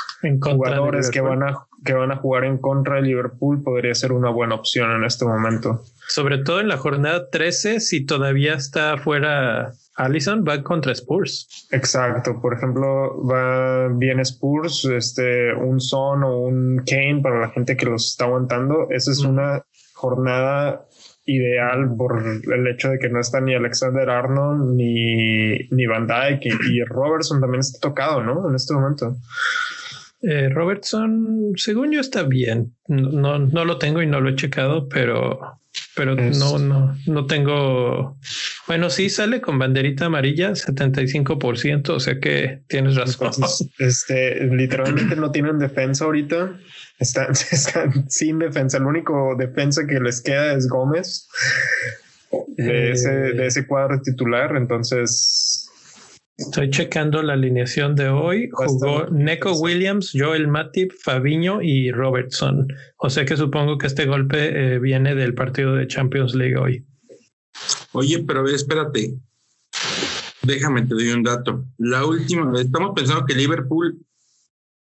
jugadores 0.41 1.09
que 1.11 1.21
van 1.21 1.43
a 1.43 1.65
que 1.85 1.93
van 1.93 2.11
a 2.11 2.15
jugar 2.15 2.45
en 2.45 2.57
contra 2.57 2.95
de 2.95 3.01
Liverpool 3.01 3.61
podría 3.61 3.93
ser 3.93 4.13
una 4.13 4.29
buena 4.29 4.55
opción 4.55 4.91
en 4.91 5.03
este 5.03 5.25
momento. 5.25 5.83
Sobre 6.07 6.37
todo 6.37 6.61
en 6.61 6.69
la 6.69 6.77
jornada 6.77 7.29
13, 7.29 7.81
si 7.81 8.05
todavía 8.05 8.53
está 8.53 8.97
fuera 8.97 9.73
Allison, 9.95 10.43
va 10.47 10.61
contra 10.63 10.91
Spurs. 10.93 11.67
Exacto. 11.71 12.39
Por 12.41 12.55
ejemplo, 12.55 13.23
va 13.25 13.89
bien 13.89 14.19
Spurs, 14.19 14.85
este, 14.85 15.53
un 15.53 15.79
Son 15.79 16.23
o 16.23 16.39
un 16.39 16.83
Kane 16.85 17.21
para 17.21 17.39
la 17.39 17.49
gente 17.49 17.77
que 17.77 17.85
los 17.85 18.11
está 18.11 18.25
aguantando. 18.25 18.87
Esa 18.89 19.11
es 19.11 19.19
una 19.19 19.63
jornada 19.93 20.85
ideal 21.25 21.95
por 21.95 22.21
el 22.21 22.67
hecho 22.67 22.89
de 22.89 22.99
que 22.99 23.07
no 23.07 23.19
está 23.21 23.39
ni 23.39 23.53
Alexander 23.53 24.09
Arnold 24.09 24.75
ni, 24.75 25.57
ni 25.69 25.85
Van 25.85 26.05
Dyke 26.05 26.45
y, 26.45 26.79
y 26.79 26.83
Robertson 26.83 27.39
también 27.39 27.61
está 27.61 27.79
tocado, 27.79 28.23
¿no? 28.23 28.49
En 28.49 28.55
este 28.55 28.73
momento. 28.73 29.15
Eh, 30.23 30.47
Robertson, 30.49 31.51
según 31.57 31.91
yo, 31.91 31.99
está 31.99 32.23
bien. 32.23 32.75
No, 32.87 33.39
no 33.39 33.65
lo 33.65 33.77
tengo 33.77 34.01
y 34.01 34.07
no 34.07 34.21
lo 34.21 34.29
he 34.29 34.35
checado, 34.35 34.87
pero, 34.87 35.59
pero 35.95 36.15
no, 36.15 36.57
no, 36.57 36.97
no 37.05 37.25
tengo. 37.27 38.17
Bueno, 38.67 38.89
sí 38.89 39.09
sale 39.09 39.41
con 39.41 39.59
banderita 39.59 40.05
amarilla, 40.05 40.51
75%, 40.51 41.89
o 41.89 41.99
sea 41.99 42.19
que 42.19 42.63
tienes 42.67 42.95
razón. 43.19 43.31
este, 43.79 44.45
literalmente 44.47 45.15
no 45.15 45.31
tienen 45.31 45.59
defensa 45.59 46.05
ahorita. 46.05 46.59
Están, 46.99 47.31
están 47.51 48.09
sin 48.09 48.39
defensa. 48.39 48.77
El 48.77 48.85
único 48.85 49.35
defensa 49.37 49.85
que 49.85 49.99
les 49.99 50.21
queda 50.21 50.53
es 50.53 50.67
Gómez 50.67 51.27
de, 52.57 52.91
ese, 52.91 53.11
de 53.11 53.45
ese 53.45 53.67
cuadro 53.67 54.01
titular. 54.01 54.55
Entonces, 54.55 55.62
Estoy 56.37 56.71
checando 56.71 57.21
la 57.21 57.33
alineación 57.33 57.95
de 57.95 58.09
hoy. 58.09 58.49
Jugó 58.51 59.05
Neko 59.11 59.53
Williams, 59.59 60.11
Joel 60.13 60.47
Matip, 60.47 60.91
Fabiño 60.91 61.61
y 61.61 61.91
Robertson. 61.91 62.67
O 62.97 63.09
sea 63.09 63.23
que 63.23 63.37
supongo 63.37 63.77
que 63.77 63.87
este 63.87 64.05
golpe 64.07 64.75
eh, 64.75 64.79
viene 64.79 65.13
del 65.13 65.35
partido 65.35 65.75
de 65.75 65.87
Champions 65.87 66.33
League 66.33 66.57
hoy. 66.57 66.83
Oye, 67.91 68.23
pero 68.25 68.39
a 68.39 68.43
ver, 68.43 68.55
espérate. 68.55 69.13
Déjame, 70.41 70.81
te 70.81 70.95
doy 70.95 71.09
un 71.09 71.21
dato. 71.21 71.65
La 71.77 72.03
última 72.05 72.51
vez, 72.51 72.65
estamos 72.65 72.93
pensando 72.95 73.25
que 73.25 73.35
Liverpool 73.35 74.03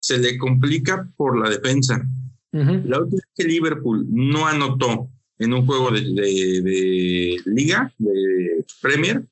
se 0.01 0.17
le 0.17 0.37
complica 0.37 1.07
por 1.15 1.39
la 1.39 1.49
defensa. 1.49 2.03
La 2.51 2.99
última 2.99 3.17
vez 3.17 3.29
que 3.35 3.43
Liverpool 3.43 4.07
no 4.09 4.47
anotó 4.47 5.09
en 5.37 5.53
un 5.53 5.67
juego 5.67 5.91
de, 5.91 6.01
de, 6.01 7.37
liga, 7.45 7.93
de 7.99 8.65
Premier, 8.81 9.23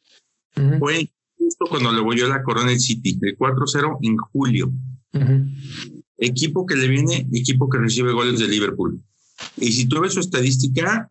fue 0.78 1.10
justo 1.38 1.66
cuando 1.70 1.92
le 1.92 2.02
voy 2.02 2.20
a 2.22 2.28
la 2.28 2.44
Corona 2.44 2.72
el 2.72 2.80
City, 2.80 3.18
el 3.22 3.38
4-0 3.38 4.00
en 4.02 4.18
julio. 4.18 4.72
Equipo 6.18 6.66
que 6.66 6.76
le 6.76 6.88
viene, 6.88 7.28
equipo 7.34 7.70
que 7.70 7.78
recibe 7.78 8.14
goles 8.14 8.40
de 8.40 8.48
Liverpool. 8.48 9.02
Y 9.58 9.72
si 9.72 9.88
tú 9.88 10.02
ves 10.02 10.14
su 10.14 10.20
estadística, 10.20 11.10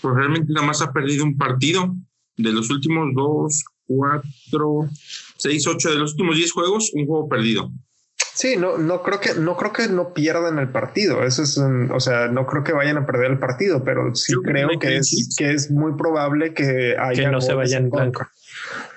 pues 0.00 0.14
realmente 0.14 0.52
nada 0.52 0.66
más 0.66 0.82
ha 0.82 0.92
perdido 0.92 1.24
un 1.24 1.36
partido 1.36 1.94
de 2.36 2.52
los 2.52 2.70
últimos 2.70 3.08
dos, 3.14 3.64
cuatro, 3.86 4.88
seis, 5.36 5.66
ocho 5.66 5.90
de 5.90 5.96
los 5.96 6.12
últimos 6.12 6.36
diez 6.36 6.52
juegos, 6.52 6.90
un 6.94 7.06
juego 7.06 7.28
perdido. 7.28 7.72
Sí, 8.34 8.56
no, 8.56 8.78
no 8.78 9.02
creo 9.02 9.20
que 9.20 9.34
no 9.34 9.56
creo 9.56 9.72
que 9.72 9.88
no 9.88 10.12
pierdan 10.12 10.58
el 10.58 10.68
partido. 10.68 11.22
Eso 11.22 11.44
es, 11.44 11.56
o 11.56 12.00
sea, 12.00 12.26
no 12.26 12.46
creo 12.46 12.64
que 12.64 12.72
vayan 12.72 12.96
a 12.96 13.06
perder 13.06 13.30
el 13.30 13.38
partido, 13.38 13.84
pero 13.84 14.12
sí 14.16 14.34
creo 14.42 14.68
que 14.80 14.96
es, 14.96 15.36
que 15.38 15.52
es 15.52 15.70
muy 15.70 15.96
probable 15.96 16.52
que 16.52 16.96
haya 16.98 17.24
que 17.24 17.30
no 17.30 17.40
se 17.40 17.54
vayan 17.54 17.84
en 17.84 17.90
blanco. 17.90 18.26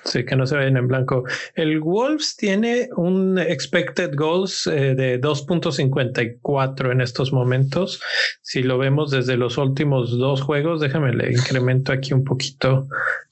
Sí, 0.04 0.24
que 0.24 0.36
no 0.36 0.46
se 0.46 0.56
vayan 0.56 0.76
en 0.76 0.88
blanco. 0.88 1.24
El 1.54 1.80
Wolves 1.80 2.36
tiene 2.36 2.88
un 2.96 3.38
expected 3.38 4.14
goals 4.14 4.66
eh, 4.66 4.94
de 4.94 5.20
2.54 5.20 6.92
en 6.92 7.00
estos 7.00 7.32
momentos. 7.32 8.00
Si 8.42 8.62
lo 8.62 8.78
vemos 8.78 9.10
desde 9.10 9.36
los 9.36 9.58
últimos 9.58 10.16
dos 10.16 10.40
juegos, 10.42 10.80
déjame 10.80 11.12
le 11.12 11.32
incremento 11.32 11.92
aquí 11.92 12.14
un 12.14 12.24
poquito 12.24 12.88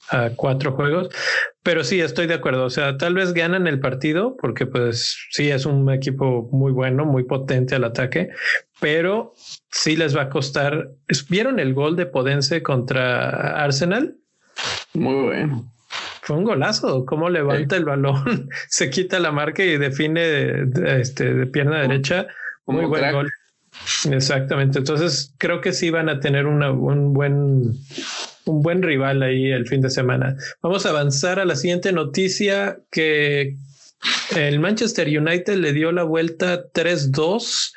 a 0.09 0.29
cuatro 0.35 0.73
juegos. 0.73 1.09
Pero 1.63 1.83
sí, 1.83 1.99
estoy 1.99 2.27
de 2.27 2.35
acuerdo. 2.35 2.65
O 2.65 2.69
sea, 2.69 2.97
tal 2.97 3.13
vez 3.13 3.33
ganan 3.33 3.67
el 3.67 3.79
partido 3.79 4.37
porque 4.37 4.65
pues 4.65 5.17
sí 5.31 5.49
es 5.49 5.65
un 5.65 5.91
equipo 5.91 6.47
muy 6.51 6.71
bueno, 6.71 7.05
muy 7.05 7.23
potente 7.23 7.75
al 7.75 7.83
ataque, 7.83 8.29
pero 8.79 9.33
sí 9.71 9.95
les 9.95 10.15
va 10.15 10.23
a 10.23 10.29
costar. 10.29 10.91
¿Vieron 11.29 11.59
el 11.59 11.73
gol 11.73 11.95
de 11.95 12.05
Podense 12.05 12.61
contra 12.61 13.63
Arsenal? 13.63 14.15
Muy 14.93 15.25
bueno. 15.25 15.71
Fue 16.27 16.35
un 16.35 16.43
golazo, 16.43 17.05
cómo 17.05 17.29
levanta 17.29 17.77
el 17.77 17.85
balón, 17.85 18.49
se 18.67 18.89
quita 18.89 19.17
la 19.17 19.31
marca 19.31 19.63
y 19.63 19.77
define 19.77 20.19
de, 20.19 20.99
este, 20.99 21.33
de 21.33 21.45
pierna 21.47 21.79
derecha. 21.79 22.27
Muy 22.65 22.83
buen 22.83 23.13
gol. 23.13 23.31
Exactamente. 24.11 24.79
Entonces 24.79 25.33
creo 25.37 25.61
que 25.61 25.71
sí 25.71 25.89
van 25.89 26.09
a 26.09 26.19
tener 26.19 26.45
una, 26.45 26.69
un 26.71 27.13
buen 27.13 27.77
un 28.43 28.61
buen 28.61 28.83
rival 28.83 29.23
ahí 29.23 29.53
el 29.53 29.67
fin 29.69 29.79
de 29.79 29.89
semana. 29.89 30.35
Vamos 30.61 30.85
a 30.85 30.89
avanzar 30.89 31.39
a 31.39 31.45
la 31.45 31.55
siguiente 31.55 31.93
noticia 31.93 32.77
que 32.91 33.55
el 34.35 34.59
Manchester 34.59 35.07
United 35.07 35.55
le 35.55 35.71
dio 35.71 35.93
la 35.93 36.03
vuelta 36.03 36.61
3-2 36.73 37.71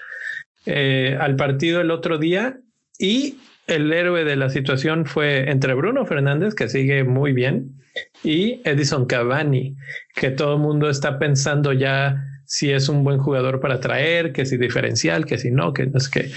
eh, 0.67 1.17
al 1.21 1.37
partido 1.37 1.81
el 1.81 1.93
otro 1.93 2.19
día 2.19 2.59
y 2.99 3.37
el 3.69 3.93
héroe 3.93 4.25
de 4.25 4.35
la 4.35 4.51
situación 4.51 5.07
fue 5.07 5.51
entre 5.53 5.75
Bruno 5.75 6.05
Fernández, 6.05 6.57
que 6.57 6.69
sigue 6.69 7.05
muy 7.05 7.33
bien, 7.33 7.80
y 8.23 8.61
Edison 8.65 9.07
Cavani, 9.07 9.77
que 10.15 10.31
todo 10.31 10.55
el 10.55 10.61
mundo 10.61 10.91
está 10.91 11.19
pensando 11.19 11.73
ya 11.73 12.25
si 12.51 12.71
es 12.73 12.89
un 12.89 13.05
buen 13.05 13.19
jugador 13.19 13.61
para 13.61 13.79
traer, 13.79 14.33
que 14.33 14.45
si 14.45 14.57
diferencial, 14.57 15.25
que 15.25 15.39
si 15.39 15.53
no, 15.53 15.73
que 15.73 15.87
no 15.87 15.99
es 15.99 16.09
que. 16.09 16.31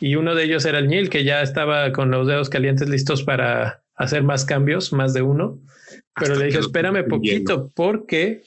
Y 0.00 0.14
uno 0.14 0.34
de 0.34 0.44
ellos 0.44 0.64
era 0.64 0.78
el 0.78 0.88
Nil, 0.88 1.10
que 1.10 1.22
ya 1.22 1.42
estaba 1.42 1.92
con 1.92 2.10
los 2.10 2.26
dedos 2.26 2.48
calientes 2.48 2.88
listos 2.88 3.22
para 3.22 3.82
hacer 3.94 4.22
más 4.22 4.46
cambios, 4.46 4.94
más 4.94 5.12
de 5.12 5.20
uno. 5.20 5.58
Pero 6.18 6.36
le 6.36 6.46
dije, 6.46 6.58
espérame 6.58 7.06
poquito, 7.06 7.70
porque 7.74 8.42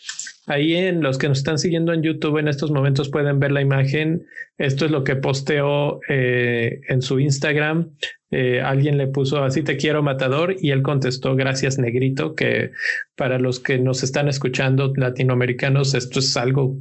ahí 0.48 0.74
en 0.74 1.02
los 1.02 1.18
que 1.18 1.30
nos 1.30 1.38
están 1.38 1.60
siguiendo 1.60 1.94
en 1.94 2.02
YouTube 2.02 2.40
en 2.40 2.48
estos 2.48 2.72
momentos 2.72 3.10
pueden 3.10 3.40
ver 3.40 3.52
la 3.52 3.62
imagen. 3.62 4.26
Esto 4.58 4.86
es 4.86 4.92
lo 4.92 5.04
que 5.04 5.16
posteó 5.16 6.00
eh, 6.10 6.82
en 6.88 7.02
su 7.04 7.20
Instagram. 7.20 7.92
Eh, 8.34 8.62
alguien 8.62 8.98
le 8.98 9.06
puso 9.06 9.44
así 9.44 9.62
te 9.62 9.78
quiero 9.78 10.02
matador 10.02 10.56
y 10.60 10.72
él 10.72 10.82
contestó 10.82 11.36
gracias 11.36 11.78
negrito, 11.78 12.34
que 12.34 12.72
para 13.16 13.38
los 13.38 13.60
que 13.60 13.78
nos 13.78 14.02
están 14.02 14.28
escuchando 14.28 14.92
latinoamericanos 14.96 15.94
esto 15.94 16.18
es 16.18 16.36
algo 16.36 16.76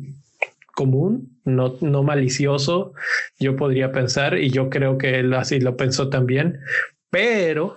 común, 0.75 1.39
no, 1.45 1.77
no 1.83 2.03
malicioso, 2.03 2.95
yo 3.39 3.55
podría 3.55 3.93
pensar 3.93 4.39
y 4.39 4.49
yo 4.49 4.71
creo 4.71 4.97
que 4.97 5.21
él 5.21 5.35
así 5.35 5.61
lo 5.61 5.77
pensó 5.77 6.09
también, 6.09 6.61
pero 7.11 7.77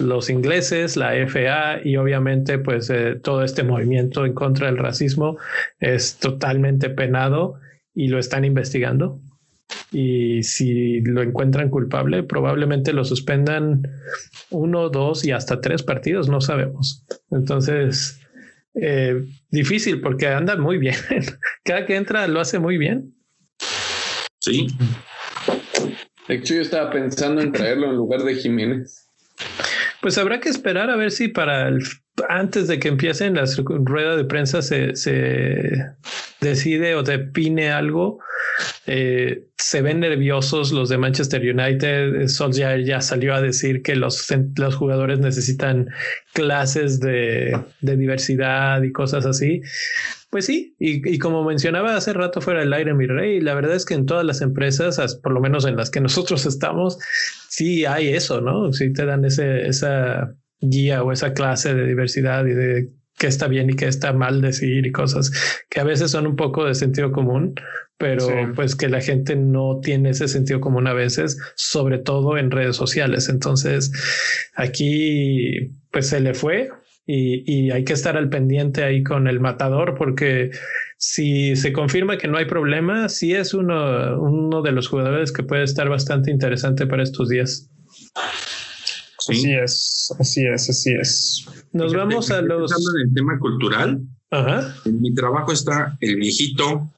los 0.00 0.28
ingleses, 0.28 0.96
la 0.96 1.12
FA 1.28 1.78
y 1.84 1.96
obviamente 1.98 2.58
pues 2.58 2.90
eh, 2.90 3.14
todo 3.22 3.44
este 3.44 3.62
movimiento 3.62 4.26
en 4.26 4.34
contra 4.34 4.66
del 4.66 4.78
racismo 4.78 5.38
es 5.78 6.16
totalmente 6.16 6.90
penado 6.90 7.60
y 7.94 8.08
lo 8.08 8.18
están 8.18 8.44
investigando. 8.44 9.20
Y 9.98 10.42
si 10.42 11.00
lo 11.00 11.22
encuentran 11.22 11.70
culpable, 11.70 12.22
probablemente 12.22 12.92
lo 12.92 13.02
suspendan 13.02 13.80
uno, 14.50 14.90
dos 14.90 15.24
y 15.24 15.30
hasta 15.30 15.62
tres 15.62 15.82
partidos, 15.82 16.28
no 16.28 16.42
sabemos. 16.42 17.06
Entonces, 17.30 18.20
eh, 18.74 19.24
difícil 19.48 20.02
porque 20.02 20.26
anda 20.26 20.54
muy 20.56 20.76
bien. 20.76 20.96
Cada 21.64 21.86
que 21.86 21.96
entra 21.96 22.28
lo 22.28 22.40
hace 22.40 22.58
muy 22.58 22.76
bien. 22.76 23.14
Sí. 24.38 24.66
De 26.28 26.34
hecho, 26.34 26.56
yo 26.56 26.60
estaba 26.60 26.90
pensando 26.90 27.40
en 27.40 27.52
traerlo 27.52 27.88
en 27.88 27.96
lugar 27.96 28.22
de 28.22 28.34
Jiménez. 28.34 29.08
Pues 30.02 30.18
habrá 30.18 30.40
que 30.40 30.50
esperar 30.50 30.90
a 30.90 30.96
ver 30.96 31.10
si 31.10 31.28
para 31.28 31.68
el, 31.68 31.82
antes 32.28 32.68
de 32.68 32.78
que 32.78 32.88
empiecen 32.88 33.36
las 33.36 33.56
ruedas 33.56 34.18
de 34.18 34.24
prensa 34.26 34.60
se, 34.60 34.94
se 34.94 35.72
decide 36.42 36.96
o 36.96 37.02
define 37.02 37.70
algo. 37.70 38.18
Eh, 38.86 39.44
se 39.56 39.82
ven 39.82 40.00
nerviosos 40.00 40.72
los 40.72 40.88
de 40.88 40.98
Manchester 40.98 41.42
United. 41.42 42.28
Solskjaer 42.28 42.84
ya 42.84 43.00
salió 43.00 43.34
a 43.34 43.42
decir 43.42 43.82
que 43.82 43.96
los, 43.96 44.26
los 44.56 44.74
jugadores 44.74 45.18
necesitan 45.18 45.88
clases 46.32 47.00
de, 47.00 47.58
de 47.80 47.96
diversidad 47.96 48.82
y 48.82 48.92
cosas 48.92 49.26
así. 49.26 49.62
Pues 50.30 50.44
sí, 50.46 50.74
y, 50.78 51.18
como 51.18 51.44
mencionaba 51.44 51.96
hace 51.96 52.12
rato 52.12 52.40
fuera 52.40 52.60
del 52.60 52.72
aire, 52.72 52.92
mi 52.94 53.06
rey, 53.06 53.40
la 53.40 53.54
verdad 53.54 53.76
es 53.76 53.84
que 53.84 53.94
en 53.94 54.06
todas 54.06 54.24
las 54.24 54.42
empresas, 54.42 55.14
por 55.22 55.32
lo 55.32 55.40
menos 55.40 55.64
en 55.64 55.76
las 55.76 55.90
que 55.90 56.00
nosotros 56.00 56.44
estamos, 56.46 56.98
sí 57.48 57.86
hay 57.86 58.08
eso, 58.08 58.40
¿no? 58.40 58.72
Sí 58.72 58.92
te 58.92 59.06
dan 59.06 59.24
ese, 59.24 59.66
esa 59.66 60.34
guía 60.60 61.02
o 61.04 61.12
esa 61.12 61.32
clase 61.32 61.74
de 61.74 61.86
diversidad 61.86 62.44
y 62.44 62.54
de 62.54 62.88
qué 63.18 63.26
está 63.26 63.48
bien 63.48 63.70
y 63.70 63.76
qué 63.76 63.86
está 63.86 64.12
mal 64.12 64.40
decir 64.40 64.86
y 64.86 64.92
cosas 64.92 65.32
que 65.70 65.80
a 65.80 65.84
veces 65.84 66.10
son 66.10 66.26
un 66.26 66.36
poco 66.36 66.64
de 66.64 66.74
sentido 66.74 67.12
común, 67.12 67.54
pero 67.98 68.28
pues 68.54 68.76
que 68.76 68.88
la 68.88 69.00
gente 69.00 69.36
no 69.36 69.80
tiene 69.82 70.10
ese 70.10 70.28
sentido 70.28 70.60
común 70.60 70.86
a 70.86 70.92
veces, 70.92 71.38
sobre 71.54 71.98
todo 71.98 72.36
en 72.36 72.50
redes 72.50 72.76
sociales. 72.76 73.28
Entonces, 73.28 73.90
aquí 74.54 75.72
pues 75.90 76.08
se 76.08 76.20
le 76.20 76.34
fue 76.34 76.68
y, 77.06 77.70
hay 77.70 77.84
que 77.84 77.92
estar 77.92 78.16
al 78.16 78.28
pendiente 78.28 78.82
ahí 78.82 79.02
con 79.02 79.28
el 79.28 79.40
matador 79.40 79.94
porque 79.96 80.50
si 80.98 81.56
se 81.56 81.72
confirma 81.72 82.18
que 82.18 82.28
no 82.28 82.36
hay 82.36 82.46
problema, 82.46 83.08
sí 83.08 83.32
es 83.32 83.54
uno, 83.54 84.20
uno 84.20 84.60
de 84.62 84.72
los 84.72 84.88
jugadores 84.88 85.32
que 85.32 85.42
puede 85.42 85.62
estar 85.64 85.88
bastante 85.88 86.30
interesante 86.30 86.86
para 86.86 87.02
estos 87.02 87.28
días. 87.28 87.70
Así 89.28 89.54
es, 89.54 90.14
así 90.18 90.46
es, 90.46 90.70
así 90.70 90.92
es. 90.92 91.46
Nos 91.72 91.94
vamos 91.94 92.30
a 92.30 92.40
los... 92.42 92.72
En 92.72 93.08
el 93.08 93.14
tema 93.14 93.38
cultural, 93.38 94.00
en 94.30 95.00
mi 95.00 95.14
trabajo 95.14 95.52
está 95.52 95.96
el 96.00 96.16
viejito, 96.16 96.90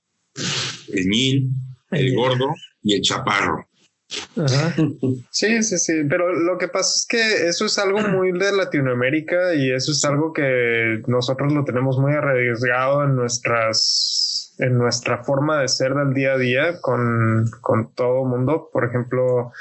el 0.93 1.09
Nil, 1.09 1.51
el 1.91 2.15
gordo 2.15 2.49
y 2.83 2.95
el 2.95 3.03
chaparro. 3.03 3.69
Sí, 5.31 5.63
sí, 5.63 5.79
sí, 5.79 5.93
pero 6.09 6.33
lo 6.33 6.57
que 6.57 6.69
pasa 6.69 6.95
es 6.97 7.07
que 7.07 7.49
eso 7.49 7.67
es 7.67 7.79
algo 7.79 8.01
muy 8.09 8.33
de 8.33 8.53
Latinoamérica 8.53 9.55
y 9.55 9.71
eso 9.71 9.93
es 9.93 10.05
algo 10.05 10.33
que 10.33 11.03
nosotros 11.07 11.53
lo 11.53 11.65
tenemos 11.65 11.99
muy 11.99 12.13
arriesgado 12.13 13.05
en 13.05 13.17
nuestras 13.17 14.55
en 14.59 14.77
nuestra 14.77 15.23
forma 15.25 15.61
de 15.61 15.69
ser 15.69 15.95
del 15.95 16.15
día 16.15 16.33
a 16.33 16.39
día 16.39 16.81
con, 16.81 17.49
con 17.61 17.93
todo 17.95 18.25
mundo. 18.25 18.71
Por 18.73 18.85
ejemplo, 18.85 19.53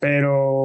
pero 0.00 0.55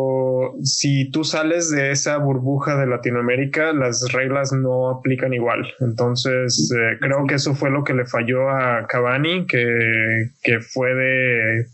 si 0.63 1.09
tú 1.11 1.23
sales 1.23 1.69
de 1.71 1.91
esa 1.91 2.17
burbuja 2.17 2.75
de 2.77 2.87
Latinoamérica, 2.87 3.73
las 3.73 4.11
reglas 4.11 4.51
no 4.51 4.89
aplican 4.89 5.33
igual. 5.33 5.65
Entonces, 5.79 6.71
eh, 6.75 6.97
creo 6.99 7.25
que 7.27 7.35
eso 7.35 7.53
fue 7.53 7.69
lo 7.69 7.83
que 7.83 7.93
le 7.93 8.05
falló 8.05 8.49
a 8.49 8.85
Cavani, 8.87 9.45
que, 9.47 10.31
que 10.43 10.59
fue 10.59 10.93
de 10.93 11.65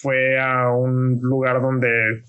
fue 0.00 0.38
a 0.38 0.70
un 0.70 1.18
lugar 1.22 1.60
donde 1.60 2.22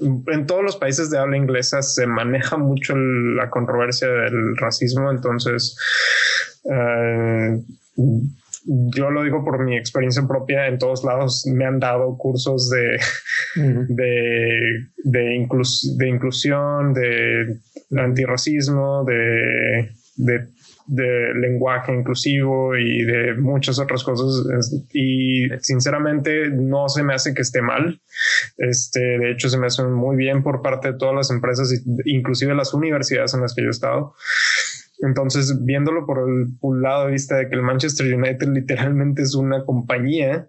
en 0.00 0.46
todos 0.46 0.62
los 0.62 0.76
países 0.76 1.10
de 1.10 1.18
habla 1.18 1.36
inglesa 1.36 1.82
se 1.82 2.06
maneja 2.06 2.56
mucho 2.56 2.96
la 2.96 3.50
controversia 3.50 4.08
del 4.08 4.56
racismo, 4.56 5.10
entonces 5.10 5.76
eh, 6.64 7.60
yo 8.68 9.10
lo 9.10 9.22
digo 9.22 9.44
por 9.44 9.64
mi 9.64 9.76
experiencia 9.76 10.22
propia, 10.26 10.66
en 10.66 10.78
todos 10.78 11.02
lados 11.02 11.46
me 11.46 11.64
han 11.64 11.80
dado 11.80 12.16
cursos 12.18 12.68
de, 12.68 12.98
de, 13.88 14.60
de, 15.04 15.34
inclusión, 16.06 16.92
de 16.92 17.58
antirracismo, 17.90 19.04
de, 19.04 19.90
de 20.16 20.48
de 20.88 21.34
lenguaje 21.34 21.92
inclusivo 21.94 22.74
y 22.74 23.04
de 23.04 23.34
muchas 23.34 23.78
otras 23.78 24.02
cosas. 24.02 24.72
Y 24.92 25.46
sinceramente 25.60 26.48
no 26.48 26.88
se 26.88 27.02
me 27.02 27.14
hace 27.14 27.34
que 27.34 27.42
esté 27.42 27.60
mal. 27.60 28.00
Este, 28.56 29.00
de 29.00 29.30
hecho, 29.30 29.50
se 29.50 29.58
me 29.58 29.66
hace 29.66 29.84
muy 29.84 30.16
bien 30.16 30.42
por 30.42 30.62
parte 30.62 30.92
de 30.92 30.98
todas 30.98 31.14
las 31.14 31.30
empresas, 31.30 31.70
inclusive 32.06 32.54
las 32.54 32.72
universidades 32.72 33.34
en 33.34 33.42
las 33.42 33.54
que 33.54 33.62
yo 33.62 33.68
he 33.68 33.70
estado. 33.70 34.14
Entonces, 35.00 35.64
viéndolo 35.64 36.06
por 36.06 36.18
el, 36.28 36.82
lado 36.82 37.06
de 37.06 37.12
vista 37.12 37.36
de 37.36 37.48
que 37.48 37.54
el 37.54 37.62
Manchester 37.62 38.12
United 38.12 38.48
literalmente 38.48 39.22
es 39.22 39.34
una 39.34 39.64
compañía, 39.64 40.48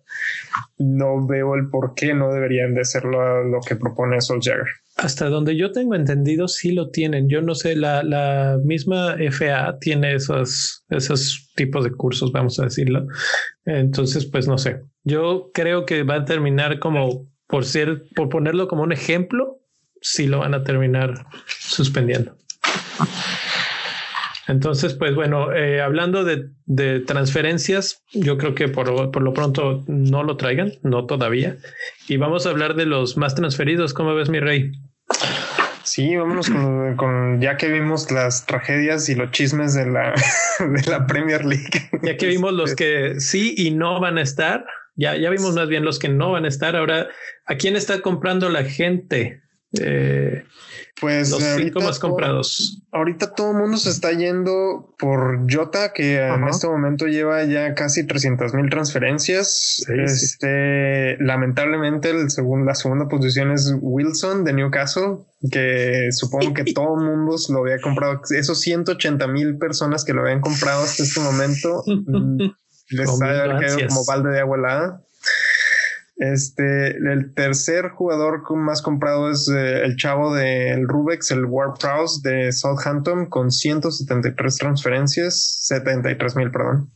no 0.78 1.26
veo 1.26 1.56
el 1.56 1.70
por 1.70 1.94
qué 1.94 2.14
no 2.14 2.34
deberían 2.34 2.74
de 2.74 2.82
hacerlo 2.82 3.44
lo 3.44 3.60
que 3.62 3.76
propone 3.76 4.20
Solskjaer. 4.22 4.66
Hasta 4.98 5.30
donde 5.30 5.56
yo 5.56 5.72
tengo 5.72 5.96
entendido, 5.96 6.48
sí 6.48 6.72
lo 6.72 6.90
tienen. 6.90 7.30
Yo 7.30 7.42
no 7.42 7.56
sé, 7.56 7.76
la, 7.76 8.04
la 8.04 8.60
misma 8.64 9.16
FA 9.32 9.78
tiene 9.80 10.16
esos, 10.16 10.84
esos 10.90 11.52
tipos 11.56 11.84
de 11.84 11.92
cursos, 11.92 12.32
vamos 12.32 12.60
a 12.60 12.64
decirlo. 12.64 13.06
Entonces, 13.66 14.26
pues 14.26 14.48
no 14.48 14.58
sé. 14.58 14.82
Yo 15.04 15.52
creo 15.54 15.86
que 15.86 16.04
va 16.04 16.16
a 16.16 16.26
terminar 16.26 16.80
como, 16.80 17.28
por 17.48 17.66
ser, 17.66 18.04
por 18.16 18.30
ponerlo 18.30 18.68
como 18.68 18.84
un 18.84 18.92
ejemplo, 18.92 19.60
sí 20.02 20.28
lo 20.28 20.40
van 20.40 20.54
a 20.54 20.64
terminar 20.64 21.14
suspendiendo. 21.48 22.36
Entonces, 24.50 24.96
pues 24.96 25.14
bueno, 25.14 25.54
eh, 25.54 25.80
hablando 25.80 26.24
de, 26.24 26.50
de, 26.66 27.02
transferencias, 27.02 28.04
yo 28.14 28.40
creo 28.40 28.56
que 28.56 28.68
por, 28.68 29.12
por, 29.12 29.22
lo 29.22 29.32
pronto 29.32 29.84
no 29.88 30.24
lo 30.24 30.38
traigan, 30.38 30.74
no 30.82 31.06
todavía. 31.06 31.58
Y 32.08 32.18
vamos 32.18 32.48
a 32.48 32.50
hablar 32.50 32.74
de 32.74 32.88
los 32.88 33.16
más 33.16 33.36
transferidos. 33.36 33.94
¿Cómo 33.94 34.16
ves, 34.16 34.30
mi 34.30 34.40
rey? 34.40 34.72
Sí, 35.84 36.16
vámonos 36.16 36.50
con, 36.98 37.40
ya 37.40 37.58
que 37.58 37.68
vimos 37.68 38.10
las 38.12 38.48
tragedias 38.48 39.08
y 39.10 39.16
los 39.16 39.30
chismes 39.30 39.76
de 39.76 39.86
la, 39.86 40.16
de 40.60 40.90
la 40.90 41.06
Premier 41.06 41.46
League. 41.46 41.90
Ya 42.02 42.18
que 42.18 42.26
vimos 42.26 42.52
los 42.54 42.74
que 42.74 43.20
sí 43.20 43.54
y 43.56 43.70
no 43.70 44.00
van 44.00 44.18
a 44.18 44.24
estar, 44.24 44.66
ya, 44.96 45.16
ya 45.16 45.30
vimos 45.30 45.54
más 45.54 45.70
bien 45.70 45.86
los 45.86 46.00
que 46.00 46.10
no 46.10 46.32
van 46.32 46.46
a 46.46 46.48
estar. 46.48 46.76
Ahora, 46.76 47.08
¿a 47.46 47.56
quién 47.56 47.76
está 47.76 48.02
comprando 48.02 48.50
la 48.50 48.64
gente? 48.64 49.44
Eh, 49.74 50.46
pues 51.00 51.30
los 51.30 51.44
cinco 51.44 51.80
más 51.82 52.00
comprados. 52.00 52.82
Ahorita 52.92 53.34
todo 53.34 53.52
el 53.52 53.58
mundo 53.58 53.78
se 53.78 53.90
está 53.90 54.12
yendo 54.12 54.96
por 54.98 55.46
Jota, 55.52 55.94
que 55.94 56.18
en 56.20 56.48
este 56.48 56.68
momento 56.68 57.06
lleva 57.06 57.44
ya 57.46 57.74
casi 57.76 58.06
300 58.06 58.54
mil 58.54 58.70
transferencias. 58.70 59.86
este, 59.88 61.18
lamentablemente, 61.20 62.10
el 62.10 62.30
segundo, 62.32 62.66
la 62.66 62.76
segunda 62.76 63.08
posición 63.08 63.52
es 63.52 63.74
Wilson 63.80 64.44
de 64.44 64.54
Newcastle, 64.54 65.20
que 65.52 66.10
supongo 66.12 66.54
que 66.54 66.64
todo 66.74 66.96
el 66.96 67.06
mundo 67.06 67.36
lo 67.50 67.60
había 67.60 67.80
comprado. 67.80 68.22
Esos 68.32 68.60
180 68.62 69.28
mil 69.28 69.58
personas 69.58 70.04
que 70.04 70.14
lo 70.14 70.22
habían 70.22 70.42
comprado 70.42 70.84
hasta 70.84 71.04
este 71.04 71.20
momento 71.20 71.84
les 72.90 73.22
ha 73.22 73.60
quedado 73.60 73.88
como 73.88 74.06
balde 74.06 74.32
de 74.32 74.40
agua 74.40 74.58
helada. 74.58 75.02
Este, 76.20 76.98
el 76.98 77.34
tercer 77.34 77.92
jugador 77.92 78.44
más 78.58 78.82
comprado 78.82 79.32
es 79.32 79.48
eh, 79.48 79.86
el 79.86 79.96
chavo 79.96 80.36
del 80.36 80.86
Rubex, 80.86 81.32
el 81.32 81.46
Ward 81.46 81.80
Prowse 81.80 82.20
de 82.30 82.52
Southampton, 82.52 83.28
con 83.28 83.52
173 83.52 84.58
transferencias, 84.58 85.64
73 85.66 86.36
mil, 86.36 86.52
perdón. 86.52 86.92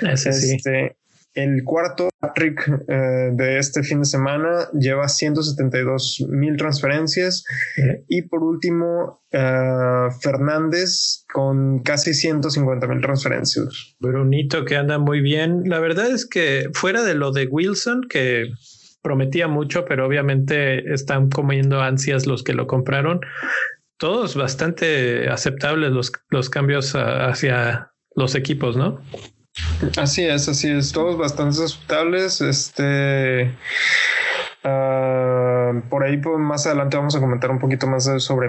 este, 0.00 0.96
El 1.34 1.64
cuarto, 1.64 2.08
Patrick, 2.20 2.68
eh, 2.88 3.30
de 3.32 3.58
este 3.58 3.82
fin 3.82 4.00
de 4.00 4.06
semana, 4.06 4.68
lleva 4.72 5.08
172 5.08 6.26
mil 6.28 6.56
transferencias. 6.56 7.44
Y 8.06 8.22
por 8.22 8.44
último, 8.44 9.22
eh, 9.30 10.08
Fernández 10.20 11.24
con 11.32 11.80
casi 11.80 12.14
150 12.14 12.86
mil 12.86 13.00
transferencias. 13.00 13.94
Brunito 13.98 14.64
que 14.64 14.76
anda 14.76 14.98
muy 14.98 15.20
bien. 15.20 15.64
La 15.66 15.80
verdad 15.80 16.10
es 16.10 16.26
que 16.26 16.70
fuera 16.72 17.02
de 17.02 17.14
lo 17.14 17.30
de 17.30 17.46
Wilson, 17.46 18.06
que 18.08 18.46
prometía 19.02 19.48
mucho, 19.48 19.84
pero 19.84 20.06
obviamente 20.06 20.92
están 20.92 21.30
comiendo 21.30 21.80
ansias 21.80 22.26
los 22.26 22.42
que 22.42 22.54
lo 22.54 22.66
compraron. 22.66 23.20
Todos 23.98 24.36
bastante 24.36 25.28
aceptables 25.28 25.90
los, 25.90 26.12
los 26.30 26.50
cambios 26.50 26.94
hacia 26.94 27.92
los 28.14 28.34
equipos, 28.34 28.76
¿no? 28.76 29.00
Así 29.96 30.24
es, 30.24 30.48
así 30.48 30.68
es, 30.68 30.92
todos 30.92 31.18
bastante 31.18 31.62
aceptables. 31.64 32.40
Este 32.40 33.52
Ah, 35.70 35.82
por 35.88 36.04
ahí 36.04 36.18
pues, 36.18 36.38
más 36.38 36.66
adelante 36.66 36.96
vamos 36.96 37.16
a 37.16 37.20
comentar 37.20 37.50
un 37.50 37.58
poquito 37.58 37.86
más 37.86 38.04
sobre 38.18 38.48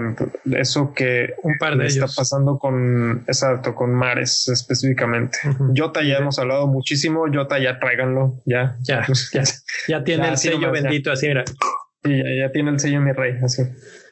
eso 0.52 0.92
que 0.94 1.34
un 1.42 1.56
par 1.58 1.76
de 1.76 1.86
está 1.86 2.06
pasando 2.06 2.58
con 2.58 3.24
exacto 3.26 3.74
con 3.74 3.94
Mares 3.94 4.48
específicamente. 4.48 5.38
Jota 5.76 6.02
ya 6.02 6.18
hemos 6.18 6.38
hablado 6.38 6.66
muchísimo. 6.66 7.24
Jota 7.32 7.58
ya 7.58 7.78
tráiganlo 7.78 8.40
ya 8.44 8.76
ya 8.80 9.06
ya, 9.32 9.42
ya 9.88 10.04
tiene 10.04 10.28
el 10.28 10.38
sello 10.38 10.70
bendito 10.70 11.12
así 11.12 11.28
mira. 11.28 11.44
ya, 12.04 12.52
tiene 12.52 12.70
el 12.70 12.80
sello 12.80 13.00
mi 13.00 13.12
rey 13.12 13.36
así. 13.42 13.62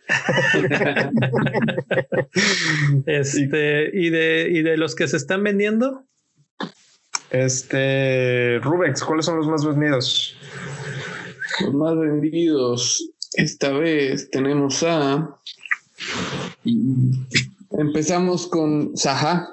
este 3.06 3.90
y 3.92 4.10
de 4.10 4.48
y 4.50 4.62
de 4.62 4.76
los 4.76 4.94
que 4.94 5.08
se 5.08 5.16
están 5.16 5.42
vendiendo. 5.44 6.04
Este 7.30 8.58
Rubex, 8.62 9.04
¿cuáles 9.04 9.26
son 9.26 9.36
los 9.36 9.46
más 9.46 9.64
vendidos? 9.64 10.36
Los 11.64 11.74
más 11.74 11.98
vendidos. 11.98 13.10
Esta 13.34 13.70
vez 13.72 14.30
tenemos 14.30 14.82
a. 14.82 15.38
Empezamos 17.70 18.46
con 18.46 18.96
Saha 18.96 19.48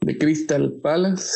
de 0.00 0.18
Crystal 0.18 0.72
Palace. 0.82 1.30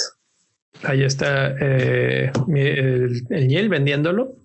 Ahí 0.82 1.02
está 1.02 1.54
eh, 1.60 2.32
el, 2.48 3.26
el 3.30 3.68
vendiéndolo. 3.68 4.36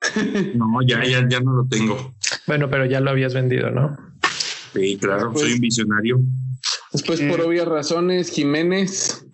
No, 0.54 0.80
ya, 0.82 1.04
ya, 1.04 1.26
ya 1.28 1.40
no 1.40 1.52
lo 1.52 1.66
tengo. 1.68 2.14
Bueno, 2.46 2.70
pero 2.70 2.86
ya 2.86 3.00
lo 3.00 3.10
habías 3.10 3.34
vendido, 3.34 3.70
¿no? 3.70 3.96
Sí, 4.72 4.96
claro, 4.98 5.32
soy 5.36 5.52
un 5.52 5.60
visionario. 5.60 6.20
Después, 6.92 7.20
por 7.22 7.40
obvias 7.40 7.68
razones, 7.68 8.30
Jiménez. 8.30 9.26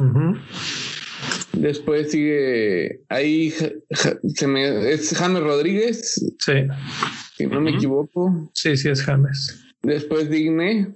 Después 1.56 2.10
sigue 2.10 3.00
ahí, 3.08 3.52
se 4.34 4.46
me, 4.46 4.92
es 4.92 5.14
James 5.16 5.42
Rodríguez. 5.42 6.22
Sí. 6.38 6.52
Si 7.36 7.46
no 7.46 7.60
me 7.60 7.72
equivoco. 7.72 8.50
Sí, 8.54 8.76
sí, 8.76 8.88
es 8.90 9.02
James. 9.02 9.58
Después 9.82 10.28
Digne. 10.28 10.94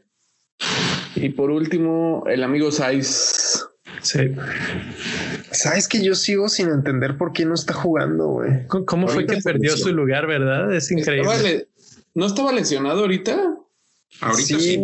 Y 1.17 1.31
por 1.31 1.51
último, 1.51 2.25
el 2.29 2.45
amigo 2.45 2.71
Saiz. 2.71 3.65
Sí. 4.03 4.33
Sabes 5.51 5.89
que 5.89 6.03
yo 6.03 6.15
sigo 6.15 6.49
sin 6.49 6.69
entender 6.69 7.17
por 7.17 7.33
qué 7.33 7.45
no 7.45 7.55
está 7.55 7.73
jugando, 7.73 8.29
güey. 8.29 8.67
¿Cómo 8.67 9.09
fue 9.09 9.27
que 9.27 9.39
perdió 9.39 9.77
su 9.77 9.93
lugar, 9.93 10.27
verdad? 10.27 10.75
Es 10.75 10.91
increíble. 10.91 11.69
¿No 12.15 12.27
estaba 12.27 12.53
lesionado 12.53 13.01
ahorita? 13.01 13.57
Ahorita 14.21 14.59
sí. 14.59 14.79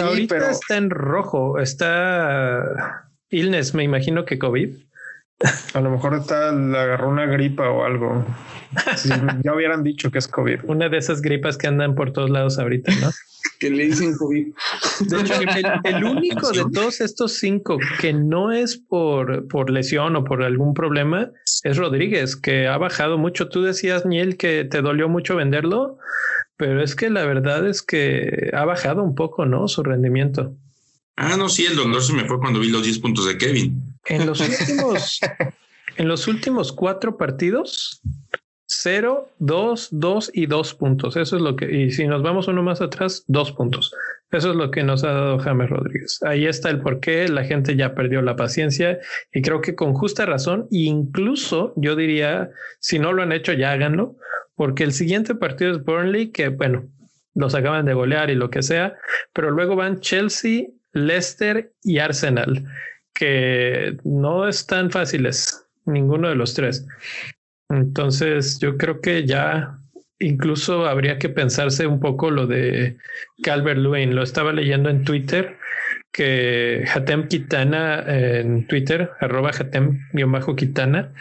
ahorita 0.00 0.50
está 0.50 0.76
en 0.76 0.90
rojo. 0.90 1.58
Está 1.60 3.08
illness, 3.30 3.74
me 3.74 3.84
imagino 3.84 4.24
que 4.24 4.38
COVID. 4.38 4.74
A 5.72 5.80
lo 5.80 5.90
mejor 5.90 6.14
está, 6.14 6.50
le 6.52 6.76
agarró 6.76 7.08
una 7.08 7.26
gripa 7.26 7.70
o 7.70 7.84
algo. 7.84 8.24
ya 9.44 9.54
hubieran 9.54 9.84
dicho 9.84 10.10
que 10.10 10.18
es 10.18 10.26
COVID. 10.26 10.60
Una 10.64 10.88
de 10.88 10.98
esas 10.98 11.22
gripas 11.22 11.56
que 11.56 11.68
andan 11.68 11.94
por 11.94 12.12
todos 12.12 12.30
lados 12.30 12.58
ahorita, 12.58 12.92
¿no? 12.96 13.10
que 13.60 13.70
le 13.70 13.86
dicen 13.86 14.16
COVID. 14.16 14.46
De 15.00 15.20
hecho, 15.20 15.34
el, 15.84 16.04
único 16.04 16.50
de 16.50 16.64
todos 16.72 17.00
estos 17.00 17.34
cinco 17.34 17.78
que 18.00 18.12
no 18.12 18.52
es 18.52 18.76
por, 18.76 19.46
por 19.46 19.70
lesión 19.70 20.16
o 20.16 20.24
por 20.24 20.42
algún 20.42 20.74
problema 20.74 21.30
es 21.62 21.76
Rodríguez, 21.76 22.34
que 22.34 22.66
ha 22.66 22.76
bajado 22.76 23.16
mucho. 23.16 23.48
Tú 23.48 23.62
decías, 23.62 24.06
Niel, 24.06 24.36
que 24.36 24.64
te 24.64 24.82
dolió 24.82 25.08
mucho 25.08 25.36
venderlo, 25.36 25.98
pero 26.56 26.82
es 26.82 26.96
que 26.96 27.10
la 27.10 27.24
verdad 27.24 27.66
es 27.68 27.82
que 27.82 28.50
ha 28.52 28.64
bajado 28.64 29.04
un 29.04 29.14
poco, 29.14 29.46
¿no? 29.46 29.68
Su 29.68 29.84
rendimiento. 29.84 30.56
Ah, 31.16 31.36
no, 31.36 31.48
sí, 31.48 31.64
el 31.64 31.76
dolor 31.76 32.02
se 32.02 32.12
me 32.12 32.24
fue 32.24 32.38
cuando 32.38 32.60
vi 32.60 32.70
los 32.70 32.82
10 32.82 32.98
puntos 33.00 33.26
de 33.26 33.38
Kevin. 33.38 33.87
En 34.06 34.26
los 34.26 34.40
últimos, 34.48 35.20
en 35.96 36.08
los 36.08 36.28
últimos 36.28 36.72
cuatro 36.72 37.16
partidos, 37.16 38.00
0, 38.66 39.30
2, 39.38 39.88
2 39.92 40.30
y 40.34 40.46
2 40.46 40.74
puntos. 40.74 41.16
Eso 41.16 41.36
es 41.36 41.42
lo 41.42 41.56
que, 41.56 41.70
y 41.74 41.90
si 41.90 42.06
nos 42.06 42.22
vamos 42.22 42.48
uno 42.48 42.62
más 42.62 42.80
atrás, 42.80 43.24
2 43.26 43.52
puntos. 43.52 43.92
Eso 44.30 44.50
es 44.50 44.56
lo 44.56 44.70
que 44.70 44.82
nos 44.82 45.04
ha 45.04 45.12
dado 45.12 45.38
James 45.38 45.70
Rodríguez. 45.70 46.22
Ahí 46.22 46.44
está 46.44 46.68
el 46.68 46.80
por 46.80 47.00
qué 47.00 47.28
la 47.28 47.44
gente 47.44 47.76
ya 47.76 47.94
perdió 47.94 48.20
la 48.20 48.36
paciencia 48.36 48.98
y 49.32 49.40
creo 49.40 49.62
que 49.62 49.74
con 49.74 49.94
justa 49.94 50.26
razón, 50.26 50.66
incluso 50.70 51.72
yo 51.76 51.96
diría, 51.96 52.50
si 52.78 52.98
no 52.98 53.14
lo 53.14 53.22
han 53.22 53.32
hecho, 53.32 53.54
ya 53.54 53.72
háganlo, 53.72 54.16
porque 54.54 54.84
el 54.84 54.92
siguiente 54.92 55.34
partido 55.34 55.70
es 55.70 55.82
Burnley, 55.82 56.30
que 56.30 56.48
bueno, 56.50 56.86
los 57.34 57.54
acaban 57.54 57.86
de 57.86 57.94
golear 57.94 58.28
y 58.28 58.34
lo 58.34 58.50
que 58.50 58.62
sea, 58.62 58.98
pero 59.32 59.50
luego 59.50 59.76
van 59.76 60.00
Chelsea, 60.00 60.66
Leicester 60.92 61.72
y 61.82 61.98
Arsenal, 61.98 62.66
que 63.18 63.96
no 64.04 64.46
están 64.46 64.90
fáciles, 64.92 65.66
ninguno 65.86 66.28
de 66.28 66.36
los 66.36 66.54
tres. 66.54 66.86
Entonces, 67.68 68.60
yo 68.60 68.76
creo 68.76 69.00
que 69.00 69.26
ya 69.26 69.78
incluso 70.20 70.86
habría 70.86 71.18
que 71.18 71.28
pensarse 71.28 71.86
un 71.86 71.98
poco 71.98 72.30
lo 72.30 72.46
de 72.46 72.96
Calvert 73.42 73.80
Lewin. 73.80 74.14
Lo 74.14 74.22
estaba 74.22 74.52
leyendo 74.52 74.88
en 74.88 75.04
Twitter 75.04 75.56
que 76.12 76.84
Hatem 76.92 77.28
Kitana 77.28 78.04
en 78.06 78.66
Twitter, 78.66 79.10
arroba 79.20 79.50
Hatem-Kitana, 79.50 81.12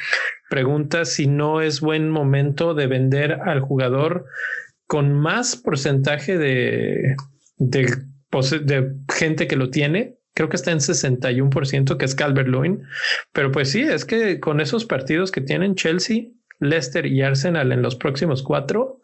pregunta 0.50 1.06
si 1.06 1.28
no 1.28 1.62
es 1.62 1.82
buen 1.82 2.10
momento 2.10 2.74
de 2.74 2.88
vender 2.88 3.34
al 3.34 3.60
jugador 3.60 4.26
con 4.86 5.14
más 5.14 5.56
porcentaje 5.56 6.38
de, 6.38 7.16
de 7.58 8.04
de 8.62 8.93
gente 9.14 9.48
que 9.48 9.56
lo 9.56 9.70
tiene. 9.70 10.18
Creo 10.38 10.50
que 10.50 10.56
está 10.56 10.70
en 10.70 10.78
61%, 10.78 11.98
que 11.98 12.06
es 12.06 12.14
Calvert 12.14 12.48
Lewin. 12.48 12.84
Pero 13.34 13.52
pues 13.52 13.72
sí, 13.72 13.82
es 13.82 14.06
que 14.06 14.40
con 14.40 14.62
esos 14.62 14.86
partidos 14.86 15.32
que 15.32 15.42
tienen 15.42 15.74
Chelsea, 15.74 16.26
Leicester 16.60 17.08
y 17.08 17.24
Arsenal 17.24 17.72
en 17.72 17.82
los 17.82 17.96
próximos 17.96 18.44
cuatro, 18.44 19.02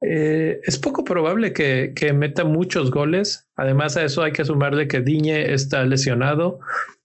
eh, 0.00 0.60
es 0.64 0.76
poco 0.76 1.04
probable 1.04 1.52
que, 1.52 2.12
meta 2.12 2.42
muchos 2.42 2.90
goles. 2.90 3.48
Además 3.54 3.96
a 3.96 4.04
eso 4.04 4.24
hay 4.24 4.32
que 4.32 4.44
sumarle 4.44 4.88
que 4.88 5.00
Diñe 5.00 5.54
está 5.54 5.84
lesionado 5.84 6.58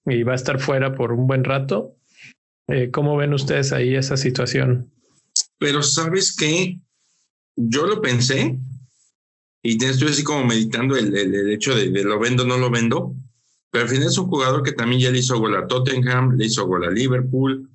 y 0.07 0.23
va 0.23 0.31
a 0.31 0.37
estar 0.37 0.59
fuera 0.59 0.95
por 0.95 1.11
un 1.11 1.27
buen 1.27 1.43
rato. 1.43 1.95
Eh, 2.67 2.89
¿Cómo 2.89 3.15
ven 3.15 3.31
ustedes 3.31 3.71
ahí 3.73 3.93
esa 3.93 4.17
situación? 4.17 4.91
Pero 5.59 5.83
sabes 5.83 6.35
que 6.35 6.79
yo 7.55 7.85
lo 7.85 8.01
pensé 8.01 8.57
y 9.61 9.83
estoy 9.85 10.07
así 10.07 10.23
como 10.23 10.45
meditando 10.45 10.95
el, 10.95 11.15
hecho 11.51 11.75
de, 11.75 11.89
lo 12.03 12.19
vendo, 12.19 12.43
no 12.43 12.57
lo 12.57 12.71
vendo, 12.71 13.15
pero 13.75 13.83
al 13.83 13.89
final 13.89 14.07
es 14.07 14.17
un 14.17 14.27
jugador 14.27 14.63
que 14.63 14.71
también 14.71 15.01
ya 15.01 15.11
le 15.11 15.17
hizo 15.17 15.37
gol 15.37 15.53
a 15.53 15.67
Tottenham, 15.67 16.37
le 16.37 16.45
hizo 16.45 16.65
gol 16.65 16.85
a 16.85 16.91
Liverpool. 16.91 17.69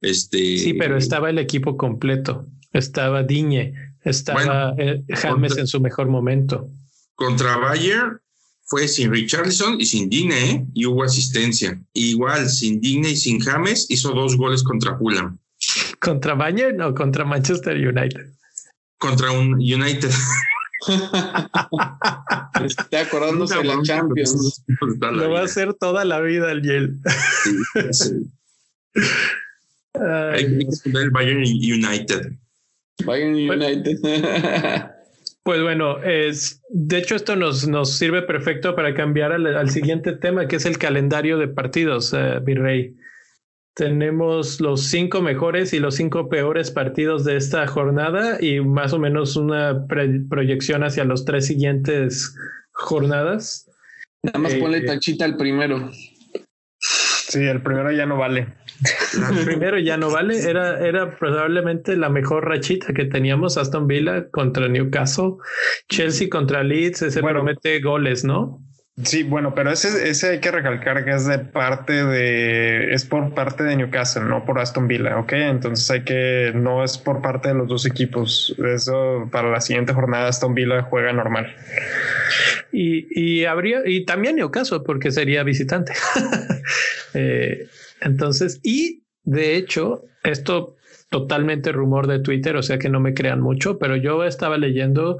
Este, 0.00 0.58
sí, 0.58 0.74
pero 0.74 0.96
estaba 0.96 1.28
el 1.28 1.40
equipo 1.40 1.76
completo. 1.76 2.46
Estaba 2.72 3.24
Diñe, 3.24 3.74
estaba 4.04 4.76
eh, 4.78 5.02
James 5.08 5.58
en 5.58 5.66
su 5.66 5.80
mejor 5.80 6.06
momento. 6.06 6.70
Contra 7.16 7.56
Bayern 7.56 8.20
fue 8.62 8.86
sin 8.86 9.10
Richarlison 9.10 9.80
y 9.80 9.86
sin 9.86 10.08
Digne, 10.08 10.50
¿eh? 10.52 10.66
y 10.72 10.86
hubo 10.86 11.02
asistencia. 11.02 11.82
Igual, 11.94 12.48
sin 12.48 12.80
Digne 12.80 13.10
y 13.10 13.16
sin 13.16 13.40
James, 13.40 13.86
hizo 13.88 14.12
dos 14.12 14.36
goles 14.36 14.62
contra 14.62 14.96
Fulham. 14.98 15.36
¿Contra 15.98 16.34
Bayern 16.34 16.80
o 16.80 16.94
contra 16.94 17.24
Manchester 17.24 17.76
United? 17.76 18.24
Contra 18.98 19.32
un 19.32 19.54
United. 19.54 20.12
Está 22.64 23.00
acordándose 23.00 23.56
de 23.58 23.64
la 23.64 23.82
Champions. 23.82 24.64
Lo 25.00 25.30
va 25.30 25.40
a 25.40 25.44
hacer 25.44 25.74
toda 25.74 26.04
la 26.04 26.20
vida 26.20 26.50
el 26.52 26.62
Yale. 26.62 26.94
Hay 29.94 30.46
que 30.46 30.66
el 30.98 31.10
Bayern 31.10 31.42
United. 31.42 32.32
Bayern 33.04 33.34
United. 33.34 33.98
Pues 35.42 35.62
bueno, 35.62 36.02
es, 36.02 36.60
de 36.68 36.98
hecho 36.98 37.16
esto 37.16 37.34
nos, 37.34 37.66
nos 37.66 37.96
sirve 37.96 38.20
perfecto 38.22 38.76
para 38.76 38.94
cambiar 38.94 39.32
al, 39.32 39.70
siguiente 39.70 40.12
tema, 40.12 40.46
que 40.46 40.56
es 40.56 40.66
el 40.66 40.76
calendario 40.76 41.38
de 41.38 41.48
partidos, 41.48 42.12
uh, 42.12 42.40
Virrey. 42.42 42.94
Tenemos 43.74 44.60
los 44.60 44.82
cinco 44.82 45.22
mejores 45.22 45.72
y 45.72 45.78
los 45.78 45.94
cinco 45.94 46.28
peores 46.28 46.70
partidos 46.70 47.24
de 47.24 47.36
esta 47.36 47.66
jornada 47.66 48.38
y 48.40 48.60
más 48.60 48.92
o 48.92 48.98
menos 48.98 49.36
una 49.36 49.86
proyección 50.28 50.82
hacia 50.82 51.04
los 51.04 51.24
tres 51.24 51.46
siguientes 51.46 52.34
jornadas. 52.72 53.70
Nada 54.22 54.38
más 54.38 54.54
ponle 54.54 54.78
eh, 54.78 54.84
tachita 54.86 55.24
al 55.24 55.36
primero. 55.36 55.90
Sí, 56.80 57.44
el 57.44 57.62
primero 57.62 57.92
ya 57.92 58.06
no 58.06 58.16
vale. 58.16 58.48
El 59.30 59.44
primero 59.44 59.78
ya 59.78 59.96
no 59.96 60.10
vale. 60.10 60.40
Era, 60.42 60.84
era 60.84 61.16
probablemente 61.16 61.96
la 61.96 62.08
mejor 62.08 62.48
rachita 62.48 62.92
que 62.92 63.04
teníamos 63.04 63.56
Aston 63.56 63.86
Villa 63.86 64.28
contra 64.30 64.68
Newcastle, 64.68 65.34
Chelsea 65.88 66.28
contra 66.28 66.64
Leeds. 66.64 67.02
Ese 67.02 67.22
promete 67.22 67.80
goles, 67.80 68.24
¿no? 68.24 68.60
Sí, 69.04 69.22
bueno, 69.22 69.54
pero 69.54 69.70
ese, 69.70 70.08
ese 70.08 70.30
hay 70.30 70.40
que 70.40 70.50
recalcar 70.50 71.04
que 71.04 71.12
es 71.12 71.26
de 71.26 71.38
parte 71.38 72.04
de, 72.04 72.92
es 72.92 73.04
por 73.04 73.34
parte 73.34 73.64
de 73.64 73.76
Newcastle, 73.76 74.24
no 74.24 74.44
por 74.44 74.58
Aston 74.58 74.88
Villa, 74.88 75.18
¿ok? 75.18 75.32
Entonces 75.32 75.90
hay 75.90 76.02
que, 76.02 76.52
no 76.54 76.84
es 76.84 76.98
por 76.98 77.22
parte 77.22 77.48
de 77.48 77.54
los 77.54 77.68
dos 77.68 77.86
equipos. 77.86 78.54
Eso 78.58 79.28
para 79.30 79.50
la 79.50 79.60
siguiente 79.60 79.92
jornada 79.92 80.28
Aston 80.28 80.54
Villa 80.54 80.82
juega 80.82 81.12
normal. 81.12 81.54
Y, 82.72 83.06
y 83.20 83.44
habría, 83.44 83.80
y 83.86 84.04
también 84.04 84.36
Newcastle, 84.36 84.80
porque 84.84 85.10
sería 85.10 85.42
visitante. 85.42 85.92
Eh, 87.12 87.66
entonces, 88.02 88.60
y 88.62 89.02
de 89.24 89.56
hecho, 89.56 90.04
esto 90.22 90.76
totalmente 91.10 91.72
rumor 91.72 92.06
de 92.06 92.20
Twitter, 92.20 92.54
o 92.56 92.62
sea 92.62 92.78
que 92.78 92.88
no 92.88 93.00
me 93.00 93.14
crean 93.14 93.40
mucho, 93.40 93.78
pero 93.78 93.96
yo 93.96 94.24
estaba 94.24 94.56
leyendo 94.58 95.18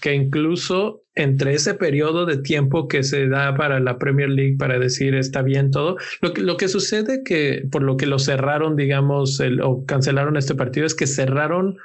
que 0.00 0.14
incluso 0.14 1.01
entre 1.14 1.54
ese 1.54 1.74
periodo 1.74 2.24
de 2.24 2.38
tiempo 2.38 2.88
que 2.88 3.02
se 3.02 3.28
da 3.28 3.54
para 3.54 3.80
la 3.80 3.98
Premier 3.98 4.30
League 4.30 4.56
para 4.58 4.78
decir 4.78 5.14
está 5.14 5.42
bien 5.42 5.70
todo, 5.70 5.96
lo 6.20 6.32
que, 6.32 6.42
lo 6.42 6.56
que 6.56 6.68
sucede 6.68 7.22
que 7.22 7.66
por 7.70 7.82
lo 7.82 7.96
que 7.96 8.06
lo 8.06 8.18
cerraron, 8.18 8.76
digamos, 8.76 9.40
el, 9.40 9.60
o 9.60 9.84
cancelaron 9.84 10.36
este 10.36 10.54
partido 10.54 10.86
es 10.86 10.94
que 10.94 11.06
cerraron 11.06 11.76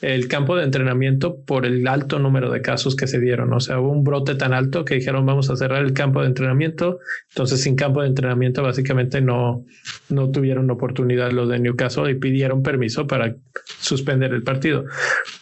el 0.00 0.28
campo 0.28 0.56
de 0.56 0.64
entrenamiento 0.64 1.42
por 1.44 1.66
el 1.66 1.86
alto 1.86 2.18
número 2.18 2.50
de 2.50 2.62
casos 2.62 2.96
que 2.96 3.06
se 3.06 3.20
dieron. 3.20 3.52
O 3.52 3.60
sea, 3.60 3.78
hubo 3.80 3.90
un 3.90 4.04
brote 4.04 4.34
tan 4.34 4.52
alto 4.52 4.84
que 4.84 4.94
dijeron 4.94 5.26
vamos 5.26 5.50
a 5.50 5.56
cerrar 5.56 5.84
el 5.84 5.92
campo 5.92 6.22
de 6.22 6.28
entrenamiento. 6.28 7.00
Entonces, 7.30 7.60
sin 7.60 7.76
campo 7.76 8.02
de 8.02 8.08
entrenamiento, 8.08 8.62
básicamente 8.62 9.20
no, 9.20 9.64
no 10.08 10.30
tuvieron 10.30 10.70
oportunidad 10.70 11.32
los 11.32 11.48
de 11.48 11.58
Newcastle 11.58 12.10
y 12.10 12.14
pidieron 12.14 12.62
permiso 12.62 13.06
para 13.06 13.36
suspender 13.80 14.32
el 14.32 14.42
partido. 14.42 14.84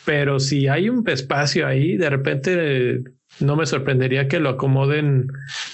Pero 0.04 0.40
si 0.40 0.66
hay 0.66 0.88
un 0.88 1.08
espacio 1.08 1.66
ahí, 1.66 1.96
de 1.96 2.10
repente 2.10 3.02
no 3.40 3.56
me 3.56 3.66
sorprendería 3.66 4.28
que 4.28 4.40
lo 4.40 4.50
acomoden 4.50 5.28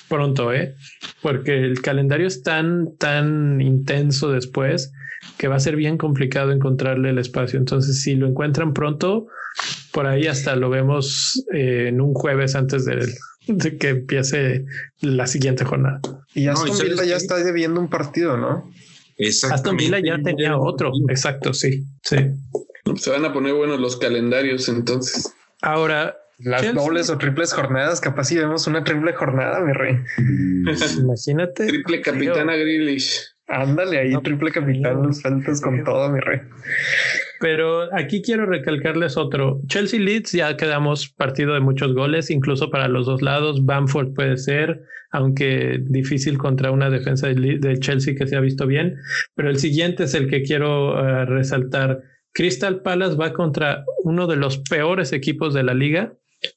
pronto, 0.09 0.53
¿eh? 0.53 0.75
Porque 1.23 1.59
el 1.59 1.81
calendario 1.83 2.27
es 2.27 2.43
tan, 2.43 2.97
tan 2.97 3.61
intenso 3.61 4.31
después 4.31 4.93
que 5.37 5.49
va 5.49 5.57
a 5.57 5.61
ser 5.61 5.77
bien 5.77 5.99
complicado 5.99 6.53
encontrarle 6.53 7.11
el 7.11 7.19
espacio. 7.19 7.59
Entonces, 7.59 8.03
si 8.03 8.15
lo 8.15 8.27
encuentran 8.27 8.73
pronto, 8.73 9.27
por 9.93 10.07
ahí 10.07 10.27
hasta 10.27 10.57
lo 10.57 10.71
vemos 10.71 11.45
eh, 11.53 11.87
en 11.89 12.01
un 12.01 12.15
jueves 12.15 12.55
antes 12.55 12.85
de, 12.85 13.07
que 13.79 13.89
empiece 13.89 14.65
la 15.01 15.27
siguiente 15.27 15.65
jornada. 15.65 16.01
Y 16.35 16.47
Aston 16.47 16.77
Villa 16.79 17.05
ya 17.05 17.17
está 17.17 17.37
debiendo 17.37 17.81
un 17.81 17.89
partido, 17.89 18.37
¿no? 18.37 18.71
Aston 19.51 19.77
Villa 19.77 19.99
ya 19.99 20.19
tenía 20.23 20.57
otro, 20.57 20.93
exacto, 21.09 21.53
sí, 21.53 21.85
sí. 22.03 22.17
Se 22.97 23.11
van 23.11 23.25
a 23.25 23.33
poner 23.33 23.53
buenos 23.55 23.79
los 23.79 23.99
calendarios 23.99 24.69
entonces. 24.69 25.35
Ahora, 25.61 26.17
las 26.43 26.75
dobles 26.75 27.11
o 27.11 27.19
triples 27.19 27.53
jornadas, 27.53 28.01
capaz 28.01 28.25
si 28.25 28.37
vemos 28.37 28.67
una 28.67 28.85
triple 28.85 29.13
jornada, 29.13 29.61
mi 29.61 29.73
rey. 29.73 29.97
Imagínate. 30.99 31.67
Triple 31.67 32.01
capitana 32.01 32.57
Grealish. 32.57 33.35
Ándale, 33.51 33.99
ahí 33.99 34.13
triple 34.23 34.53
capitán, 34.53 35.03
los 35.03 35.23
faltas 35.23 35.61
con 35.61 35.83
todo, 35.83 36.09
mi 36.09 36.21
rey. 36.21 36.41
Pero 37.41 37.93
aquí 37.97 38.23
quiero 38.23 38.47
recalcarles 38.47 39.17
otro. 39.17 39.61
Chelsea 39.67 39.99
Leeds 39.99 40.33
ya 40.33 40.57
quedamos 40.57 41.09
partido 41.09 41.55
de 41.55 41.61
muchos 41.61 41.93
goles, 41.95 42.31
incluso 42.31 42.71
para 42.71 42.87
los 42.87 43.07
dos 43.07 43.23
lados. 43.23 43.65
Bamford 43.65 44.15
puede 44.15 44.37
ser, 44.37 44.83
aunque 45.11 45.81
difícil 45.83 46.39
contra 46.39 46.71
una 46.71 46.91
defensa 46.91 47.27
de, 47.27 47.79
Chelsea 47.81 48.15
que 48.15 48.29
se 48.29 48.37
ha 48.37 48.41
visto 48.41 48.69
bien. 48.69 48.99
Pero 49.35 49.51
el 49.51 49.59
siguiente 49.59 50.05
es 50.05 50.15
el 50.15 50.29
que 50.29 50.43
quiero 50.43 51.01
eh, 51.05 51.25
resaltar. 51.25 52.03
Crystal 52.33 52.83
Palace 52.83 53.17
va 53.17 53.33
contra 53.33 53.85
uno 54.05 54.29
de 54.29 54.37
los 54.37 54.59
peores 54.59 55.13
equipos 55.13 55.55
de 55.55 55.65
la 55.65 55.75
liga. 55.75 56.13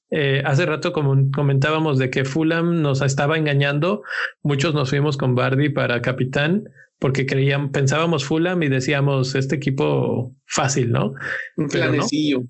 Eh, 0.10 0.42
hace 0.46 0.66
rato 0.66 0.94
como 0.94 1.32
comentábamos 1.32 1.98
de 1.98 2.10
que 2.10 2.26
Fulham 2.26 2.82
nos 2.82 3.02
estaba 3.02 3.38
engañando, 3.38 4.04
muchos 4.42 4.74
nos 4.74 4.90
fuimos 4.90 5.18
con 5.18 5.36
Bardi 5.36 5.70
para 5.70 6.02
capitán 6.02 6.70
porque 7.00 7.26
creían, 7.26 7.72
pensábamos 7.72 8.24
Fulham 8.24 8.64
y 8.64 8.70
decíamos 8.70 9.36
este 9.36 9.56
equipo 9.56 10.34
fácil, 10.46 10.92
¿no? 10.92 11.14
Un 11.58 11.70
flanecillo. 11.70 12.44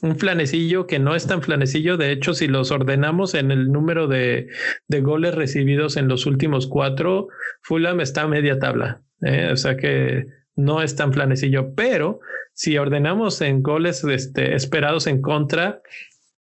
Un 0.00 0.16
flanecillo 0.16 0.86
que 0.86 0.98
no 0.98 1.14
es 1.14 1.26
tan 1.26 1.42
flanecillo. 1.42 1.98
De 1.98 2.12
hecho, 2.12 2.32
si 2.32 2.46
los 2.46 2.70
ordenamos 2.70 3.34
en 3.34 3.50
el 3.50 3.70
número 3.70 4.06
de, 4.06 4.48
de 4.86 5.00
goles 5.02 5.34
recibidos 5.34 5.98
en 5.98 6.08
los 6.08 6.24
últimos 6.24 6.66
cuatro, 6.68 7.28
Fulham 7.60 8.00
está 8.00 8.22
a 8.22 8.28
media 8.28 8.58
tabla. 8.58 9.02
¿eh? 9.20 9.50
O 9.52 9.56
sea 9.56 9.76
que 9.76 10.26
no 10.56 10.82
es 10.82 10.96
tan 10.96 11.12
flanecillo, 11.12 11.74
pero 11.74 12.20
si 12.54 12.78
ordenamos 12.78 13.40
en 13.40 13.62
goles 13.62 14.02
este, 14.04 14.56
esperados 14.56 15.06
en 15.06 15.20
contra, 15.20 15.82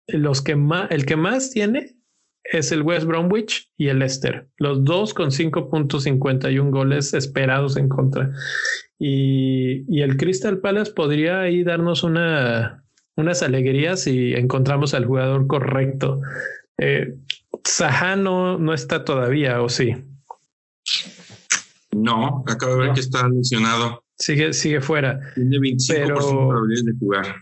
los 0.09 0.43
que 0.43 0.57
más, 0.57 0.91
el 0.91 1.07
que 1.07 1.17
más 1.17 1.51
tiene 1.51 1.97
es 2.45 2.73
el 2.73 2.83
West 2.83 3.07
Bromwich 3.07 3.71
y 3.79 3.89
el 3.89 4.01
Leicester, 4.01 4.49
los 4.59 4.85
dos 4.85 5.15
con 5.15 5.31
5.51 5.31 6.71
goles 6.71 7.15
esperados 7.15 7.77
en 7.77 7.89
contra. 7.89 8.31
Y, 8.99 9.85
y, 9.89 10.03
el 10.03 10.17
Crystal 10.17 10.59
Palace 10.59 10.93
podría 10.93 11.41
ahí 11.41 11.65
darnos 11.65 12.05
una, 12.05 12.85
unas 13.17 13.43
alegrías 13.43 14.03
si 14.03 14.35
encontramos 14.35 14.95
al 14.95 15.07
jugador 15.07 15.47
correcto. 15.47 16.21
Eh, 16.79 17.15
no, 18.19 18.59
no, 18.59 18.75
está 18.75 19.05
todavía, 19.05 19.63
¿o 19.63 19.69
sí? 19.69 19.95
No, 21.93 22.45
acabo 22.47 22.77
de 22.77 22.83
ver 22.83 22.93
que 22.93 23.01
está 23.01 23.29
lesionado. 23.29 24.05
Sigue, 24.19 24.53
sigue 24.53 24.81
fuera. 24.81 25.21
Tiene 25.35 25.59
25% 25.59 25.89
pero, 25.89 26.63
de 26.67 26.93
jugar. 26.99 27.37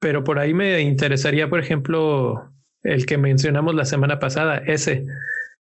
Pero 0.00 0.24
por 0.24 0.38
ahí 0.38 0.54
me 0.54 0.80
interesaría, 0.80 1.48
por 1.48 1.60
ejemplo, 1.60 2.50
el 2.82 3.06
que 3.06 3.18
mencionamos 3.18 3.74
la 3.74 3.84
semana 3.84 4.18
pasada, 4.18 4.58
ese. 4.58 5.06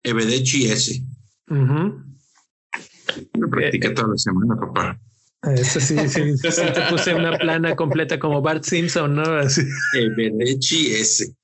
Ebedechi 0.04 0.70
ese. 0.70 1.02
Lo 1.48 3.50
practica 3.50 3.88
eh, 3.88 3.90
toda 3.90 4.08
la 4.08 4.18
semana, 4.18 4.56
papá. 4.58 5.00
Ese 5.42 5.80
sí, 5.80 5.96
sí, 6.08 6.36
sí, 6.36 6.62
te 6.74 6.80
puse 6.88 7.14
una 7.14 7.36
plana 7.36 7.76
completa 7.76 8.18
como 8.18 8.40
Bart 8.40 8.64
Simpson, 8.64 9.16
¿no? 9.16 9.22
Así. 9.22 9.62
Ebedechi 9.94 10.94
ese. 10.94 11.34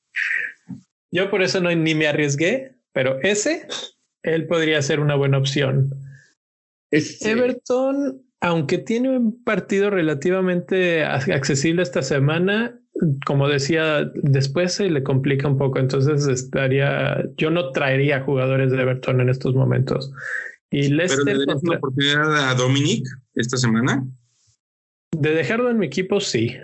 Yo 1.10 1.30
por 1.30 1.42
eso 1.42 1.60
no 1.60 1.74
ni 1.74 1.94
me 1.94 2.08
arriesgué, 2.08 2.76
pero 2.92 3.20
ese, 3.22 3.66
él 4.22 4.46
podría 4.46 4.82
ser 4.82 5.00
una 5.00 5.14
buena 5.14 5.38
opción. 5.38 5.90
Everton, 6.90 8.22
aunque 8.40 8.78
tiene 8.78 9.16
un 9.16 9.42
partido 9.42 9.90
relativamente 9.90 11.04
accesible 11.04 11.82
esta 11.82 12.02
semana, 12.02 12.80
como 13.26 13.48
decía, 13.48 14.10
después 14.14 14.74
se 14.74 14.88
le 14.88 15.02
complica 15.02 15.48
un 15.48 15.58
poco. 15.58 15.78
Entonces 15.78 16.26
estaría, 16.26 17.24
yo 17.36 17.50
no 17.50 17.70
traería 17.70 18.22
jugadores 18.22 18.70
de 18.70 18.80
Everton 18.80 19.20
en 19.20 19.28
estos 19.28 19.54
momentos. 19.54 20.12
Y 20.70 20.88
Leicester. 20.88 21.24
¿Pero 21.24 21.38
le 21.40 21.46
contra... 21.46 21.76
oportunidad 21.76 22.50
a 22.50 22.54
Dominic 22.54 23.06
esta 23.34 23.56
semana? 23.56 24.06
De 25.12 25.34
dejarlo 25.34 25.70
en 25.70 25.78
mi 25.78 25.86
equipo, 25.86 26.20
sí. 26.20 26.56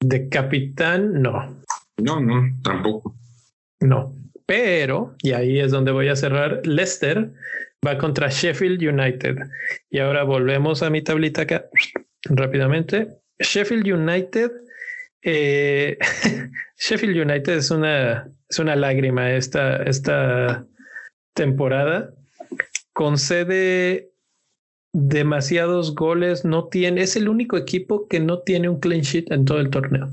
De 0.00 0.28
capitán, 0.28 1.22
no. 1.22 1.56
No, 1.98 2.20
no, 2.20 2.42
tampoco. 2.62 3.16
No. 3.80 4.14
Pero, 4.46 5.16
y 5.22 5.32
ahí 5.32 5.58
es 5.58 5.72
donde 5.72 5.90
voy 5.90 6.08
a 6.08 6.16
cerrar, 6.16 6.64
Leicester 6.64 7.32
va 7.84 7.98
contra 7.98 8.28
Sheffield 8.28 8.82
United. 8.82 9.38
Y 9.90 9.98
ahora 9.98 10.22
volvemos 10.22 10.82
a 10.82 10.90
mi 10.90 11.02
tablita 11.02 11.42
acá 11.42 11.68
rápidamente. 12.24 13.08
Sheffield 13.38 13.86
United 13.86 14.50
eh, 15.26 15.98
Sheffield 16.78 17.16
United 17.16 17.54
es 17.54 17.70
una, 17.70 18.30
es 18.48 18.58
una 18.58 18.76
lágrima 18.76 19.32
esta, 19.32 19.82
esta 19.82 20.64
temporada. 21.34 22.14
Concede 22.92 24.12
demasiados 24.92 25.94
goles, 25.94 26.44
no 26.44 26.68
tiene, 26.68 27.02
es 27.02 27.16
el 27.16 27.28
único 27.28 27.56
equipo 27.58 28.06
que 28.08 28.20
no 28.20 28.38
tiene 28.38 28.68
un 28.68 28.80
clean 28.80 29.02
sheet 29.02 29.30
en 29.30 29.44
todo 29.44 29.60
el 29.60 29.68
torneo. 29.68 30.08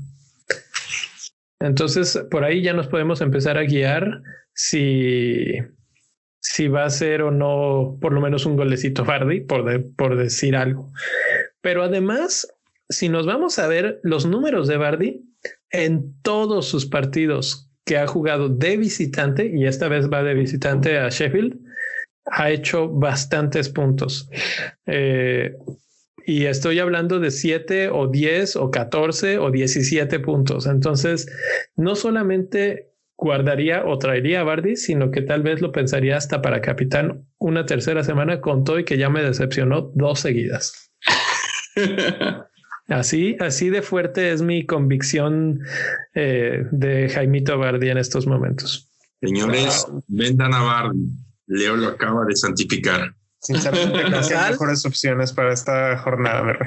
Entonces, 1.60 2.18
por 2.30 2.44
ahí 2.44 2.60
ya 2.60 2.74
nos 2.74 2.88
podemos 2.88 3.20
empezar 3.20 3.56
a 3.56 3.62
guiar 3.62 4.20
si, 4.52 5.54
si 6.40 6.68
va 6.68 6.84
a 6.84 6.90
ser 6.90 7.22
o 7.22 7.30
no 7.30 7.96
por 8.00 8.12
lo 8.12 8.20
menos 8.20 8.44
un 8.44 8.56
golecito 8.56 9.04
Fardy, 9.04 9.40
por, 9.42 9.64
por 9.94 10.16
decir 10.16 10.56
algo. 10.56 10.90
Pero 11.62 11.84
además, 11.84 12.46
si 12.88 13.08
nos 13.08 13.26
vamos 13.26 13.58
a 13.58 13.66
ver 13.66 14.00
los 14.02 14.26
números 14.26 14.68
de 14.68 14.76
Bardi 14.76 15.24
en 15.70 16.14
todos 16.22 16.66
sus 16.66 16.86
partidos 16.86 17.70
que 17.84 17.98
ha 17.98 18.06
jugado 18.06 18.48
de 18.48 18.76
visitante, 18.76 19.50
y 19.54 19.66
esta 19.66 19.88
vez 19.88 20.10
va 20.10 20.22
de 20.22 20.34
visitante 20.34 20.98
a 20.98 21.08
Sheffield, 21.10 21.58
ha 22.26 22.50
hecho 22.50 22.88
bastantes 22.88 23.68
puntos. 23.68 24.30
Eh, 24.86 25.54
y 26.26 26.46
estoy 26.46 26.78
hablando 26.78 27.20
de 27.20 27.30
7 27.30 27.90
o 27.90 28.06
10 28.06 28.56
o 28.56 28.70
14 28.70 29.38
o 29.38 29.50
17 29.50 30.20
puntos. 30.20 30.66
Entonces, 30.66 31.26
no 31.76 31.94
solamente 31.94 32.94
guardaría 33.18 33.84
o 33.84 33.98
traería 33.98 34.40
a 34.40 34.44
Bardi, 34.44 34.76
sino 34.76 35.10
que 35.10 35.20
tal 35.20 35.42
vez 35.42 35.60
lo 35.60 35.70
pensaría 35.70 36.16
hasta 36.16 36.40
para 36.40 36.62
capitán 36.62 37.26
una 37.38 37.66
tercera 37.66 38.02
semana 38.02 38.40
con 38.40 38.64
todo 38.64 38.78
y 38.78 38.84
que 38.84 38.96
ya 38.96 39.10
me 39.10 39.22
decepcionó 39.22 39.92
dos 39.94 40.20
seguidas. 40.20 40.90
Así, 42.88 43.36
así 43.40 43.70
de 43.70 43.80
fuerte 43.80 44.32
es 44.32 44.42
mi 44.42 44.66
convicción 44.66 45.60
eh, 46.14 46.64
de 46.70 47.08
Jaimito 47.08 47.58
Bardi 47.58 47.88
en 47.88 47.98
estos 47.98 48.26
momentos. 48.26 48.90
Señores, 49.22 49.86
vendan 50.06 50.52
a 50.52 50.62
Bardi. 50.62 51.08
Leo 51.46 51.76
lo 51.76 51.88
acaba 51.88 52.26
de 52.26 52.36
santificar. 52.36 53.14
Sinceramente, 53.40 54.04
creo 54.26 54.40
mejores 54.50 54.84
opciones 54.86 55.32
para 55.32 55.52
esta 55.52 55.96
jornada. 55.98 56.58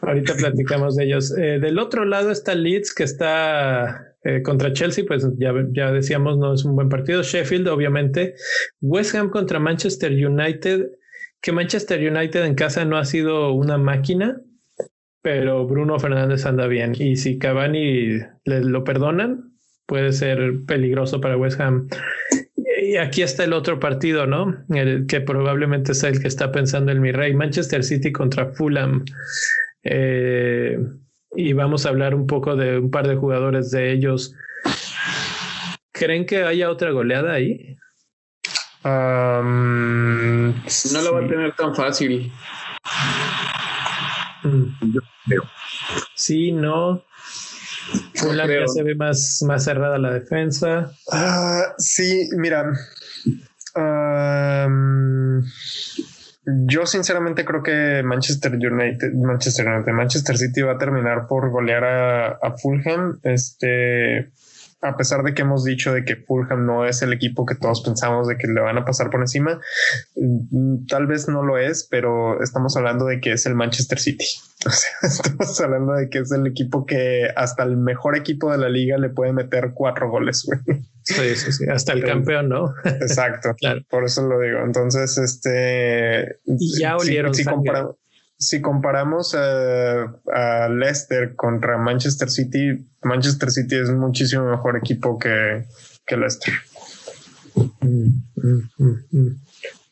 Ahorita 0.00 0.34
platicamos 0.34 0.96
de 0.96 1.04
ellos. 1.04 1.36
Eh, 1.36 1.58
del 1.60 1.78
otro 1.78 2.04
lado 2.04 2.30
está 2.30 2.54
Leeds, 2.54 2.94
que 2.94 3.04
está 3.04 4.14
eh, 4.22 4.42
contra 4.42 4.72
Chelsea, 4.72 5.04
pues 5.06 5.26
ya, 5.38 5.52
ya 5.72 5.92
decíamos, 5.92 6.38
no 6.38 6.54
es 6.54 6.64
un 6.64 6.76
buen 6.76 6.88
partido. 6.88 7.22
Sheffield, 7.22 7.68
obviamente. 7.68 8.34
West 8.80 9.14
Ham 9.14 9.30
contra 9.30 9.58
Manchester 9.58 10.12
United, 10.12 10.90
que 11.40 11.52
Manchester 11.52 11.98
United 11.98 12.44
en 12.44 12.54
casa 12.54 12.84
no 12.84 12.96
ha 12.96 13.04
sido 13.04 13.52
una 13.52 13.78
máquina, 13.78 14.40
pero 15.22 15.66
Bruno 15.66 15.98
Fernández 15.98 16.46
anda 16.46 16.66
bien. 16.66 16.94
Y 16.98 17.16
si 17.16 17.38
Cavani 17.38 18.18
le, 18.44 18.60
lo 18.62 18.84
perdonan, 18.84 19.52
puede 19.86 20.12
ser 20.12 20.64
peligroso 20.66 21.20
para 21.20 21.36
West 21.36 21.60
Ham. 21.60 21.88
Y 22.82 22.96
aquí 22.96 23.22
está 23.22 23.44
el 23.44 23.52
otro 23.52 23.78
partido, 23.78 24.26
¿no? 24.26 24.56
El 24.70 25.06
que 25.06 25.20
probablemente 25.20 25.92
es 25.92 26.02
el 26.02 26.20
que 26.20 26.28
está 26.28 26.50
pensando 26.50 26.90
el 26.90 27.00
mi 27.00 27.12
rey, 27.12 27.34
Manchester 27.34 27.84
City 27.84 28.10
contra 28.10 28.46
Fulham. 28.46 29.04
Eh, 29.82 30.78
y 31.36 31.52
vamos 31.52 31.86
a 31.86 31.90
hablar 31.90 32.14
un 32.14 32.26
poco 32.26 32.56
de 32.56 32.78
un 32.78 32.90
par 32.90 33.06
de 33.06 33.16
jugadores 33.16 33.70
de 33.70 33.92
ellos. 33.92 34.34
¿Creen 35.92 36.24
que 36.24 36.42
haya 36.42 36.70
otra 36.70 36.90
goleada 36.90 37.32
ahí? 37.32 37.76
no 38.82 39.42
lo 41.02 41.12
va 41.12 41.20
a 41.20 41.28
tener 41.28 41.54
tan 41.54 41.74
fácil. 41.74 42.32
Mm. 44.42 44.98
Sí, 46.14 46.52
no. 46.52 47.02
Fulham 48.14 48.48
ya 48.48 48.66
se 48.66 48.82
ve 48.82 48.94
más, 48.94 49.42
más 49.46 49.64
cerrada 49.64 49.98
la 49.98 50.12
defensa. 50.12 50.92
Ah, 51.10 51.74
sí, 51.78 52.28
mira. 52.36 52.72
yo 56.44 56.86
sinceramente 56.86 57.44
creo 57.44 57.62
que 57.62 58.02
Manchester 58.04 58.54
United, 58.54 59.12
Manchester 59.14 59.66
United, 59.66 59.92
Manchester 59.92 60.36
City 60.36 60.62
va 60.62 60.72
a 60.72 60.78
terminar 60.78 61.26
por 61.26 61.50
golear 61.50 61.84
a, 61.84 62.26
a 62.42 62.56
Fulham. 62.56 63.18
Este 63.22 64.30
a 64.82 64.96
pesar 64.96 65.22
de 65.22 65.34
que 65.34 65.42
hemos 65.42 65.64
dicho 65.64 65.92
de 65.92 66.04
que 66.04 66.16
Fulham 66.16 66.64
no 66.64 66.86
es 66.86 67.02
el 67.02 67.12
equipo 67.12 67.44
que 67.44 67.54
todos 67.54 67.82
pensamos 67.82 68.26
de 68.28 68.36
que 68.36 68.46
le 68.46 68.60
van 68.60 68.78
a 68.78 68.84
pasar 68.84 69.10
por 69.10 69.20
encima, 69.20 69.60
mm, 70.16 70.86
tal 70.86 71.06
vez 71.06 71.28
no 71.28 71.42
lo 71.42 71.58
es, 71.58 71.86
pero 71.90 72.42
estamos 72.42 72.76
hablando 72.76 73.06
de 73.06 73.20
que 73.20 73.32
es 73.32 73.46
el 73.46 73.54
Manchester 73.54 73.98
City. 73.98 74.26
O 74.66 74.70
sea, 74.70 74.90
estamos 75.08 75.58
hablando 75.62 75.94
de 75.94 76.10
que 76.10 76.18
es 76.18 76.30
el 76.32 76.46
equipo 76.46 76.84
que 76.84 77.28
hasta 77.34 77.62
el 77.62 77.78
mejor 77.78 78.14
equipo 78.14 78.52
de 78.52 78.58
la 78.58 78.68
liga 78.68 78.98
le 78.98 79.08
puede 79.08 79.32
meter 79.32 79.70
cuatro 79.74 80.10
goles. 80.10 80.46
Sí, 81.02 81.34
sí, 81.34 81.52
sí. 81.52 81.64
Hasta 81.68 81.94
el 81.94 82.04
campeón, 82.04 82.48
¿no? 82.50 82.74
Exacto. 82.84 83.54
claro. 83.58 83.80
Por 83.88 84.04
eso 84.04 84.26
lo 84.26 84.38
digo. 84.40 84.60
Entonces, 84.60 85.16
este. 85.16 86.40
Y 86.44 86.78
ya 86.78 86.96
olieron. 86.96 87.34
Si, 87.34 87.44
si, 88.38 88.60
comparamos 88.60 89.34
a, 89.34 90.68
Leicester 90.68 91.34
contra 91.36 91.78
Manchester 91.78 92.30
City, 92.30 92.89
Manchester 93.02 93.50
City 93.50 93.76
es 93.76 93.90
muchísimo 93.90 94.44
mejor 94.44 94.76
equipo 94.76 95.18
que, 95.18 95.64
que 96.06 96.16
Leicester. 96.16 96.54
Mm, 97.80 98.08
mm, 98.36 98.94
mm, 99.10 99.40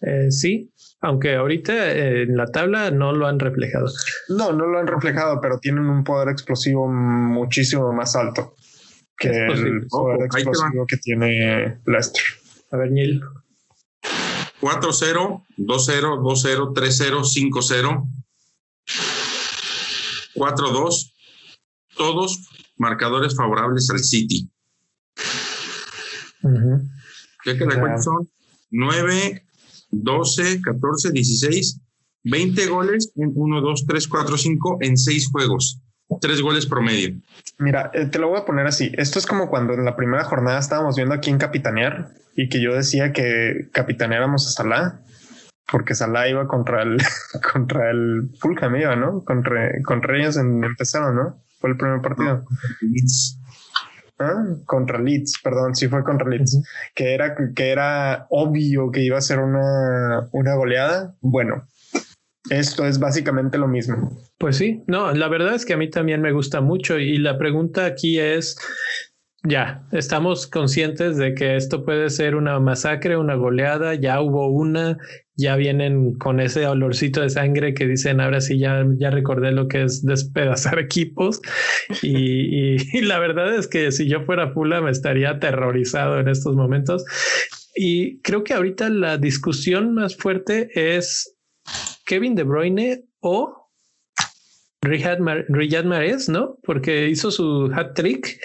eh, 0.03 0.31
sí, 0.31 0.71
aunque 1.01 1.37
ahorita 1.37 1.93
eh, 1.93 2.23
en 2.23 2.37
la 2.37 2.47
tabla 2.47 2.91
no 2.91 3.13
lo 3.13 3.27
han 3.27 3.39
reflejado. 3.39 3.87
No, 4.29 4.53
no 4.53 4.67
lo 4.67 4.79
han 4.79 4.87
reflejado, 4.87 5.41
pero 5.41 5.59
tienen 5.59 5.85
un 5.87 6.05
poder 6.05 6.29
explosivo 6.29 6.89
muchísimo 6.89 7.93
más 7.93 8.15
alto 8.17 8.55
que 9.17 9.29
el 9.29 9.87
poder 9.89 10.23
explosivo 10.27 10.87
que 10.87 10.97
tiene 10.97 11.81
Leicester. 11.87 12.23
A 12.71 12.77
ver, 12.77 12.93
Neil. 12.93 13.23
4-0, 14.61 15.47
2-0, 15.57 16.19
2-0, 16.21 16.75
3-0, 16.75 17.25
5-0, 17.25 18.09
4-2, 20.35 21.13
todos 21.97 22.49
marcadores 22.79 23.37
favorables 23.37 23.91
al 23.91 24.01
City. 24.01 24.51
¿Qué 27.45 27.57
que 27.57 27.65
la 27.65 28.01
son? 28.01 28.29
9, 28.71 29.43
12, 29.91 30.61
14, 30.61 31.11
16, 31.11 31.81
20 32.25 32.67
goles 32.67 33.13
en 33.17 33.33
1, 33.35 33.61
2, 33.61 33.87
3, 33.87 34.09
4, 34.09 34.37
5 34.37 34.79
en 34.81 34.97
6 34.97 35.31
juegos. 35.31 35.81
3 36.21 36.41
goles 36.41 36.67
promedio. 36.67 37.21
Mira, 37.59 37.91
eh, 37.93 38.07
te 38.07 38.19
lo 38.19 38.29
voy 38.29 38.39
a 38.39 38.45
poner 38.45 38.67
así. 38.67 38.91
Esto 38.97 39.19
es 39.19 39.27
como 39.27 39.51
cuando 39.51 39.75
en 39.75 39.85
la 39.85 39.97
primera 39.97 40.25
jornada 40.25 40.59
estábamos 40.59 40.97
viendo 40.97 41.15
aquí 41.15 41.31
en 41.31 41.39
Capitanear 41.39 42.15
y 42.35 42.49
que 42.49 42.63
yo 42.63 42.75
decía 42.75 43.13
que 43.13 43.69
capitaneáramos 43.73 44.47
a 44.47 44.51
Salah 44.51 45.01
porque 45.71 45.95
Salah 45.95 46.29
iba 46.29 46.49
contra 46.49 46.83
el 46.83 46.97
contra 47.53 47.91
el 47.91 48.31
Fulham 48.41 48.77
iba, 48.77 48.97
¿no? 48.97 49.23
Contra, 49.25 49.71
contra 49.85 50.17
ellos 50.17 50.37
en, 50.37 50.65
empezaron, 50.65 51.15
¿no? 51.15 51.45
Fue 51.59 51.71
el 51.71 51.77
primer 51.77 52.01
partido. 52.01 52.45
¿Ah? 54.21 54.45
Contra 54.67 55.01
Leeds, 55.01 55.41
perdón, 55.43 55.77
sí 55.77 55.87
fue 55.89 56.03
contra 56.03 56.29
Leeds, 56.29 56.61
que, 56.95 57.15
era, 57.15 57.37
que 57.55 57.71
era 57.71 58.27
obvio 58.31 58.91
que 58.91 59.03
iba 59.03 59.17
a 59.17 59.21
ser 59.23 59.39
una, 59.39 60.29
una 60.33 60.55
goleada. 60.55 61.15
Bueno, 61.21 61.65
esto 62.51 62.85
es 62.85 62.99
básicamente 62.99 63.59
lo 63.59 63.69
mismo. 63.69 64.19
Pues 64.39 64.57
sí, 64.57 64.83
no, 64.87 65.13
la 65.13 65.29
verdad 65.29 65.55
es 65.55 65.65
que 65.65 65.75
a 65.75 65.77
mí 65.77 65.91
también 65.91 66.21
me 66.21 66.33
gusta 66.33 66.61
mucho 66.61 66.99
y 66.99 67.19
la 67.19 67.39
pregunta 67.39 67.85
aquí 67.85 68.19
es, 68.19 68.59
ya, 69.45 69.87
estamos 69.93 70.49
conscientes 70.49 71.17
de 71.17 71.35
que 71.35 71.57
esto 71.57 71.85
puede 71.85 72.11
ser 72.11 72.35
una 72.35 72.59
masacre, 72.59 73.17
una 73.17 73.37
goleada, 73.37 73.95
ya 73.95 74.21
hubo 74.21 74.49
una, 74.49 74.99
ya 75.37 75.55
vienen 75.55 76.15
con 76.19 76.41
ese 76.41 76.67
olorcito 76.67 77.21
de 77.21 77.31
sangre 77.31 77.73
que 77.73 77.87
dicen, 77.87 78.21
ahora 78.21 78.41
sí, 78.41 78.59
ya, 78.59 78.85
ya 78.99 79.11
recordé 79.11 79.53
lo 79.53 79.69
que 79.69 79.85
es 79.85 80.05
despedazar 80.05 80.79
equipos. 80.81 81.41
Y, 82.03 83.01
la 83.03 83.21
verdad 83.21 83.55
es 83.55 83.69
que 83.69 83.93
si 83.93 84.09
yo 84.09 84.23
fuera 84.23 84.51
Fula 84.53 84.81
me 84.81 84.91
estaría 84.91 85.31
aterrorizado 85.31 86.19
en 86.19 86.29
estos 86.29 86.57
momentos. 86.57 87.05
Y 87.77 88.21
creo 88.23 88.43
que 88.43 88.55
ahorita 88.55 88.89
la 88.89 89.19
discusión 89.19 89.95
más 89.95 90.17
fuerte 90.17 90.69
es 90.75 91.37
Kevin 92.05 92.35
De 92.35 92.43
Bruyne 92.43 93.05
o 93.21 93.58
Riyad, 94.83 95.19
Mahrez, 95.85 96.29
¿no? 96.29 96.59
Porque 96.63 97.09
hizo 97.09 97.31
su 97.31 97.71
hat 97.75 97.95
trick. 97.95 98.41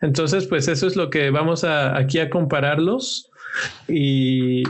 Entonces, 0.00 0.46
pues 0.46 0.68
eso 0.68 0.86
es 0.86 0.96
lo 0.96 1.10
que 1.10 1.30
vamos 1.30 1.64
a, 1.64 1.96
aquí 1.96 2.18
a 2.18 2.30
compararlos. 2.30 3.30
Y, 3.86 4.62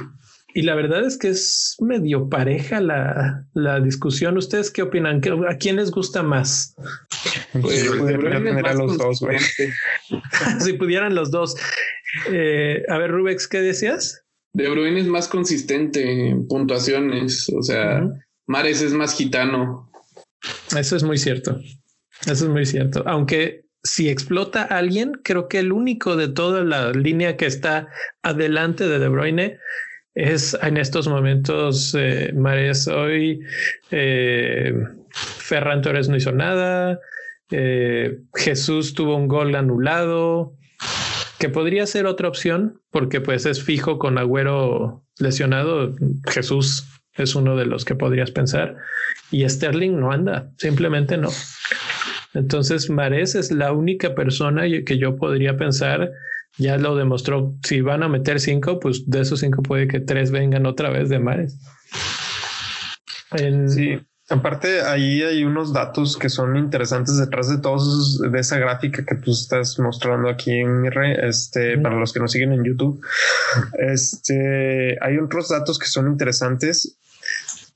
y 0.54 0.62
la 0.62 0.74
verdad 0.74 1.06
es 1.06 1.16
que 1.16 1.28
es 1.28 1.76
medio 1.80 2.28
pareja 2.28 2.80
la, 2.80 3.46
la 3.54 3.80
discusión. 3.80 4.36
¿Ustedes 4.36 4.70
qué 4.70 4.82
opinan? 4.82 5.22
¿A 5.48 5.56
quién 5.56 5.76
les 5.76 5.90
gusta 5.90 6.22
más? 6.22 6.74
Pues, 7.52 7.90
tener 7.90 8.66
a 8.66 8.74
los 8.74 8.98
dos, 8.98 9.20
si 10.60 10.72
pudieran 10.74 11.14
los 11.14 11.30
dos. 11.30 11.56
Eh, 12.30 12.82
a 12.88 12.98
ver, 12.98 13.10
Rubex, 13.10 13.48
¿qué 13.48 13.60
decías? 13.60 14.24
De 14.52 14.68
Bruyne 14.68 15.00
es 15.00 15.06
más 15.06 15.28
consistente 15.28 16.28
en 16.30 16.46
puntuaciones. 16.48 17.48
O 17.50 17.62
sea, 17.62 18.02
Mares 18.46 18.82
es 18.82 18.92
más 18.92 19.14
gitano. 19.14 19.87
Eso 20.76 20.96
es 20.96 21.02
muy 21.02 21.18
cierto. 21.18 21.60
Eso 22.26 22.44
es 22.44 22.50
muy 22.50 22.66
cierto. 22.66 23.02
Aunque 23.06 23.64
si 23.82 24.08
explota 24.08 24.62
a 24.62 24.78
alguien, 24.78 25.12
creo 25.22 25.48
que 25.48 25.58
el 25.60 25.72
único 25.72 26.16
de 26.16 26.28
toda 26.28 26.64
la 26.64 26.92
línea 26.92 27.36
que 27.36 27.46
está 27.46 27.88
adelante 28.22 28.88
de 28.88 28.98
De 28.98 29.08
Bruyne 29.08 29.58
es 30.14 30.56
en 30.62 30.76
estos 30.76 31.06
momentos 31.06 31.94
eh, 31.96 32.32
Mares 32.34 32.88
hoy. 32.88 33.40
Eh, 33.90 34.74
Ferran 35.10 35.82
Torres 35.82 36.08
no 36.08 36.16
hizo 36.16 36.32
nada. 36.32 36.98
Eh, 37.50 38.18
Jesús 38.34 38.94
tuvo 38.94 39.16
un 39.16 39.28
gol 39.28 39.54
anulado, 39.54 40.54
que 41.38 41.48
podría 41.48 41.86
ser 41.86 42.06
otra 42.06 42.28
opción, 42.28 42.82
porque 42.90 43.20
pues 43.20 43.46
es 43.46 43.62
fijo 43.62 43.98
con 43.98 44.18
Agüero 44.18 45.04
lesionado. 45.18 45.94
Jesús 46.26 46.97
es 47.18 47.34
uno 47.34 47.56
de 47.56 47.66
los 47.66 47.84
que 47.84 47.94
podrías 47.94 48.30
pensar. 48.30 48.76
Y 49.30 49.48
Sterling 49.48 49.98
no 49.98 50.12
anda, 50.12 50.50
simplemente 50.56 51.16
no. 51.16 51.28
Entonces, 52.34 52.90
Mares 52.90 53.34
es 53.34 53.50
la 53.50 53.72
única 53.72 54.14
persona 54.14 54.62
que 54.84 54.98
yo 54.98 55.16
podría 55.16 55.56
pensar, 55.56 56.10
ya 56.56 56.76
lo 56.76 56.96
demostró, 56.96 57.54
si 57.64 57.80
van 57.80 58.02
a 58.02 58.08
meter 58.08 58.40
cinco, 58.40 58.80
pues 58.80 59.08
de 59.08 59.20
esos 59.20 59.40
cinco 59.40 59.62
puede 59.62 59.88
que 59.88 60.00
tres 60.00 60.30
vengan 60.30 60.66
otra 60.66 60.90
vez 60.90 61.08
de 61.08 61.18
Mares. 61.18 61.58
Sí, 63.68 64.00
aparte 64.30 64.82
ahí 64.82 65.22
hay 65.22 65.44
unos 65.44 65.72
datos 65.72 66.16
que 66.16 66.28
son 66.28 66.56
interesantes 66.56 67.18
detrás 67.18 67.48
de 67.48 67.58
todos 67.58 68.20
de 68.20 68.38
esa 68.38 68.58
gráfica 68.58 69.04
que 69.04 69.16
tú 69.16 69.32
estás 69.32 69.78
mostrando 69.78 70.28
aquí 70.28 70.52
en 70.52 70.82
mi 70.82 70.90
red, 70.90 71.24
este, 71.24 71.78
para 71.78 71.96
los 71.96 72.12
que 72.12 72.20
nos 72.20 72.32
siguen 72.32 72.52
en 72.52 72.64
YouTube. 72.64 73.00
Este, 73.78 74.96
hay 75.00 75.18
otros 75.18 75.48
datos 75.48 75.78
que 75.78 75.86
son 75.86 76.08
interesantes 76.08 76.98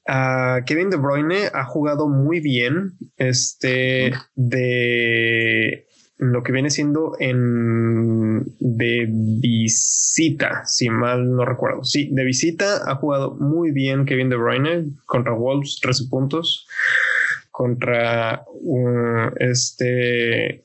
Kevin 0.05 0.91
De 0.91 0.97
Bruyne 0.97 1.49
ha 1.53 1.65
jugado 1.65 2.09
muy 2.09 2.41
bien 2.41 2.93
este 3.17 4.13
de 4.35 5.87
lo 6.23 6.43
que 6.45 6.53
viene 6.53 6.71
siendo 6.71 7.17
en 7.19 8.45
de 8.61 9.09
visita, 9.11 10.65
si 10.67 10.89
mal 10.89 11.35
no 11.35 11.45
recuerdo. 11.45 11.85
Sí, 11.85 12.11
de 12.13 12.25
visita 12.25 12.89
ha 12.91 12.95
jugado 12.95 13.35
muy 13.35 13.73
bien 13.73 14.05
Kevin 14.05 14.29
De 14.29 14.37
Bruyne 14.37 14.85
contra 15.07 15.33
Wolves, 15.33 15.81
13 15.83 16.05
puntos. 16.09 16.67
Contra 17.51 18.45
uh, 18.47 19.31
este. 19.41 20.63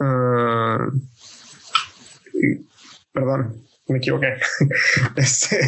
Uh, 0.00 0.90
perdón, 3.12 3.69
me 3.92 3.98
equivoqué. 3.98 4.34
Este 5.16 5.60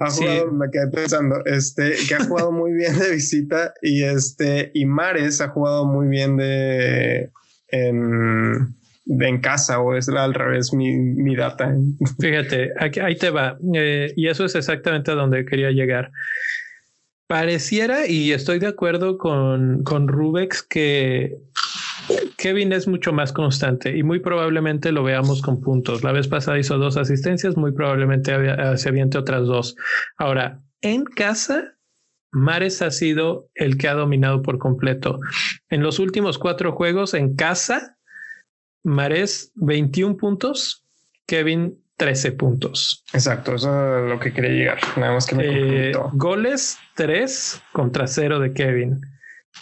ha 0.00 0.10
jugado, 0.10 0.52
me 0.52 0.70
quedé 0.70 0.88
pensando, 0.88 1.44
este, 1.44 1.94
que 2.08 2.14
ha 2.14 2.24
jugado 2.24 2.52
muy 2.52 2.72
bien 2.72 2.98
de 2.98 3.10
visita 3.10 3.74
y 3.82 4.04
este, 4.04 4.70
y 4.74 4.84
Mares 4.84 5.40
ha 5.40 5.48
jugado 5.48 5.84
muy 5.84 6.08
bien 6.08 6.36
de 6.36 7.30
en, 7.68 8.76
en 9.06 9.40
casa 9.40 9.80
o 9.80 9.96
es 9.96 10.08
al 10.08 10.34
revés 10.34 10.72
mi, 10.72 10.94
mi 10.96 11.34
data. 11.34 11.74
Fíjate, 12.20 12.72
aquí, 12.78 13.00
ahí 13.00 13.16
te 13.16 13.30
va. 13.30 13.58
Eh, 13.74 14.12
y 14.16 14.28
eso 14.28 14.44
es 14.44 14.54
exactamente 14.54 15.10
a 15.10 15.14
donde 15.14 15.44
quería 15.44 15.70
llegar. 15.70 16.12
Pareciera, 17.26 18.06
y 18.06 18.32
estoy 18.32 18.58
de 18.58 18.66
acuerdo 18.66 19.16
con, 19.16 19.82
con 19.84 20.06
Rubex, 20.06 20.62
que 20.62 21.38
Kevin 22.36 22.72
es 22.72 22.88
mucho 22.88 23.12
más 23.12 23.32
constante 23.32 23.96
y 23.96 24.02
muy 24.02 24.20
probablemente 24.20 24.92
lo 24.92 25.04
veamos 25.04 25.42
con 25.42 25.60
puntos. 25.60 26.02
La 26.02 26.12
vez 26.12 26.28
pasada 26.28 26.58
hizo 26.58 26.78
dos 26.78 26.96
asistencias, 26.96 27.56
muy 27.56 27.72
probablemente 27.72 28.32
eh, 28.34 28.76
se 28.76 28.88
aviente 28.88 29.18
otras 29.18 29.46
dos. 29.46 29.76
Ahora, 30.16 30.60
en 30.80 31.04
casa, 31.04 31.76
Mares 32.32 32.82
ha 32.82 32.90
sido 32.90 33.48
el 33.54 33.76
que 33.76 33.88
ha 33.88 33.94
dominado 33.94 34.42
por 34.42 34.58
completo. 34.58 35.20
En 35.68 35.82
los 35.82 35.98
últimos 35.98 36.38
cuatro 36.38 36.72
juegos 36.72 37.14
en 37.14 37.36
casa, 37.36 37.98
Mares 38.82 39.52
21 39.54 40.16
puntos, 40.16 40.84
Kevin 41.26 41.78
13 41.98 42.32
puntos. 42.32 43.04
Exacto, 43.12 43.54
eso 43.54 43.98
es 43.98 44.08
lo 44.10 44.18
que 44.18 44.32
quería 44.32 44.50
llegar. 44.50 44.78
Nada 44.96 45.12
más 45.12 45.26
que 45.26 45.36
me 45.36 45.90
eh, 45.90 45.92
Goles 46.14 46.78
3 46.94 47.62
contra 47.72 48.06
0 48.06 48.40
de 48.40 48.52
Kevin. 48.52 49.00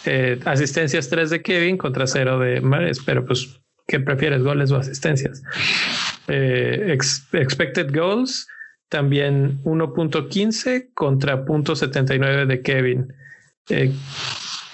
Eh, 0.07 0.41
asistencias 0.45 1.09
3 1.09 1.31
de 1.31 1.43
Kevin 1.43 1.77
contra 1.77 2.07
0 2.07 2.39
de 2.39 2.61
Mares, 2.61 3.01
pero 3.05 3.25
pues, 3.25 3.61
¿qué 3.87 4.01
prefieres, 4.01 4.43
goles 4.43 4.71
o 4.71 4.77
asistencias? 4.77 5.43
Eh, 6.29 6.97
expected 7.33 7.95
goals, 7.95 8.47
también 8.89 9.63
1.15 9.65 10.91
contra 10.95 11.45
0.79 11.45 12.47
de 12.47 12.63
Kevin. 12.63 13.13
Eh, 13.69 13.93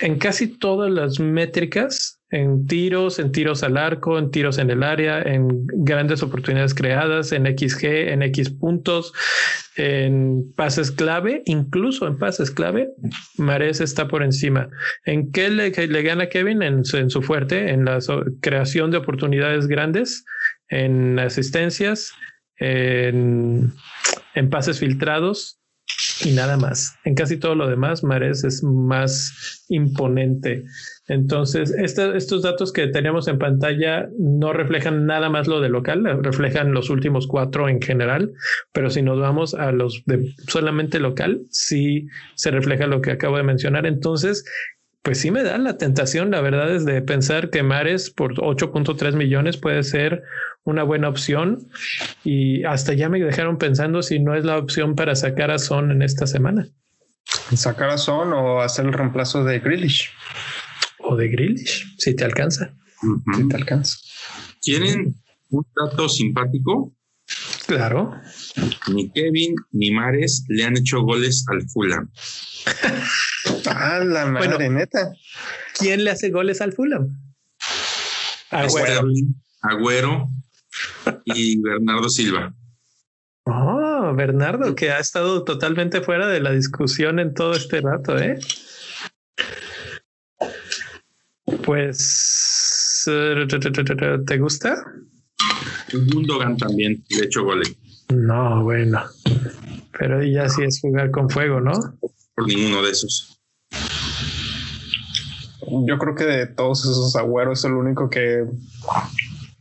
en 0.01 0.19
casi 0.19 0.47
todas 0.47 0.91
las 0.91 1.19
métricas, 1.19 2.21
en 2.31 2.67
tiros, 2.67 3.19
en 3.19 3.31
tiros 3.31 3.63
al 3.63 3.77
arco, 3.77 4.19
en 4.19 4.31
tiros 4.31 4.59
en 4.59 4.71
el 4.71 4.83
área, 4.83 5.23
en 5.23 5.67
grandes 5.67 6.23
oportunidades 6.23 6.75
creadas, 6.75 7.33
en 7.33 7.47
XG, 7.47 7.85
en 7.85 8.23
X 8.23 8.51
puntos, 8.51 9.13
en 9.77 10.53
pases 10.57 10.91
clave, 10.91 11.43
incluso 11.45 12.07
en 12.07 12.19
pases 12.19 12.51
clave, 12.51 12.91
Mares 13.37 13.81
está 13.81 14.09
por 14.09 14.23
encima. 14.23 14.69
¿En 15.05 15.31
qué 15.31 15.51
le, 15.51 15.71
gana 15.71 16.29
Kevin? 16.29 16.63
En, 16.63 16.83
en, 16.93 17.11
su 17.11 17.23
fuerte, 17.23 17.71
en 17.71 17.85
la 17.85 17.99
creación 18.41 18.91
de 18.91 18.99
oportunidades 18.99 19.69
grandes, 19.69 20.25
en 20.69 21.19
asistencias, 21.21 22.13
en, 22.59 23.73
en 24.35 24.51
pases 24.51 24.81
filtrados 24.81 25.61
y 26.25 26.33
nada 26.33 26.57
más. 26.57 26.97
En 27.05 27.15
casi 27.15 27.37
todo 27.37 27.55
lo 27.55 27.69
demás, 27.69 28.03
Mares 28.03 28.43
es 28.43 28.63
más 28.63 29.65
imponente. 29.69 30.65
Entonces, 31.09 31.71
estos 31.71 32.43
datos 32.43 32.73
que 32.73 32.89
tenemos 32.89 33.29
en 33.29 33.39
pantalla 33.39 34.09
no 34.19 34.53
reflejan 34.53 35.07
nada 35.07 35.31
más 35.31 35.47
lo 35.47 35.61
de 35.61 35.69
local, 35.69 36.05
reflejan 36.23 36.73
los 36.73 36.91
últimos 36.91 37.29
cuatro 37.29 37.69
en 37.69 37.81
general, 37.81 38.33
pero 38.73 38.91
si 38.91 39.03
nos 39.03 39.21
vamos 39.21 39.55
a 39.55 39.71
los 39.71 40.03
de 40.07 40.35
solamente 40.49 40.99
local, 40.99 41.43
sí 41.51 42.09
se 42.35 42.51
refleja 42.51 42.89
lo 42.89 43.03
que 43.03 43.13
acabo 43.13 43.37
de 43.37 43.45
mencionar. 43.45 43.87
Entonces, 43.87 44.45
pues 45.03 45.21
sí 45.21 45.31
me 45.31 45.45
da 45.45 45.57
la 45.59 45.79
tentación, 45.79 46.33
la 46.33 46.41
verdad, 46.41 46.75
es 46.75 46.85
de 46.85 47.01
pensar 47.03 47.51
que 47.51 47.63
Mares 47.63 48.11
por 48.11 48.35
8.3 48.35 49.13
millones 49.13 49.57
puede 49.57 49.85
ser 49.85 50.25
una 50.65 50.83
buena 50.83 51.09
opción 51.09 51.69
y 52.25 52.65
hasta 52.65 52.95
ya 52.95 53.09
me 53.09 53.21
dejaron 53.21 53.59
pensando 53.59 54.03
si 54.03 54.19
no 54.19 54.35
es 54.35 54.45
la 54.45 54.59
opción 54.59 54.97
para 54.97 55.15
sacar 55.15 55.53
a 55.53 55.61
Son 55.61 55.93
en 55.93 56.03
esta 56.03 56.27
semana. 56.27 56.67
Sacar 57.55 57.91
a 57.91 57.99
Son 57.99 58.33
o 58.33 58.61
hacer 58.61 58.87
el 58.87 58.93
reemplazo 58.93 59.45
de 59.45 59.61
Grealish 59.61 60.11
o 61.09 61.17
de 61.17 61.29
Grealish, 61.29 61.95
si 61.99 62.15
te 62.15 62.25
alcanza. 62.25 62.75
Si 63.37 63.49
te 63.49 63.57
alcanza. 63.57 63.97
¿Quieren 64.63 65.15
un 65.51 65.67
dato 65.77 66.09
simpático? 66.09 66.93
Claro. 67.67 68.13
Ni 68.89 69.11
Kevin 69.11 69.57
ni 69.73 69.91
Mares 69.91 70.45
le 70.49 70.65
han 70.65 70.77
hecho 70.77 71.03
goles 71.03 71.45
al 71.49 71.69
Fulham. 71.69 72.11
ah, 73.67 74.01
la 74.05 74.27
madre 74.27 74.69
neta. 74.71 75.13
¿Quién 75.79 76.05
le 76.05 76.11
hace 76.11 76.31
goles 76.31 76.61
al 76.61 76.73
Fulham? 76.73 77.09
Agüero. 78.51 79.09
Agüero 79.63 80.29
y 81.25 81.61
Bernardo 81.63 82.09
Silva. 82.09 82.55
Oh, 83.45 84.13
Bernardo, 84.15 84.75
que 84.75 84.91
ha 84.91 84.99
estado 84.99 85.45
totalmente 85.45 86.01
fuera 86.01 86.27
de 86.27 86.41
la 86.41 86.51
discusión 86.51 87.19
en 87.21 87.35
todo 87.35 87.55
este 87.55 87.81
rato, 87.81 88.19
¿eh? 88.19 88.39
Pues, 91.67 93.03
¿te 93.05 94.39
gusta? 94.39 94.85
Gundogan 96.13 96.57
también, 96.57 97.05
de 97.11 97.25
hecho, 97.25 97.43
goles. 97.43 97.77
No, 98.09 98.63
bueno. 98.63 99.03
Pero 99.99 100.23
ya 100.23 100.49
sí 100.49 100.63
es 100.63 100.81
jugar 100.81 101.11
con 101.11 101.29
fuego, 101.29 101.61
¿no? 101.61 101.73
Por 102.37 102.47
ninguno 102.47 102.83
de 102.83 102.93
esos. 102.93 103.41
Yo 105.87 105.99
creo 105.99 106.15
que 106.15 106.25
de 106.25 106.47
todos 106.47 106.85
esos 106.85 107.17
agüeros 107.17 107.59
es 107.59 107.65
el 107.65 107.73
único 107.73 108.09
que, 108.09 108.45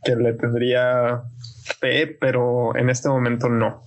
que 0.04 0.14
le 0.14 0.34
tendría 0.34 1.24
fe, 1.80 2.06
pero 2.06 2.76
en 2.76 2.88
este 2.88 3.08
momento 3.08 3.48
no. 3.48 3.82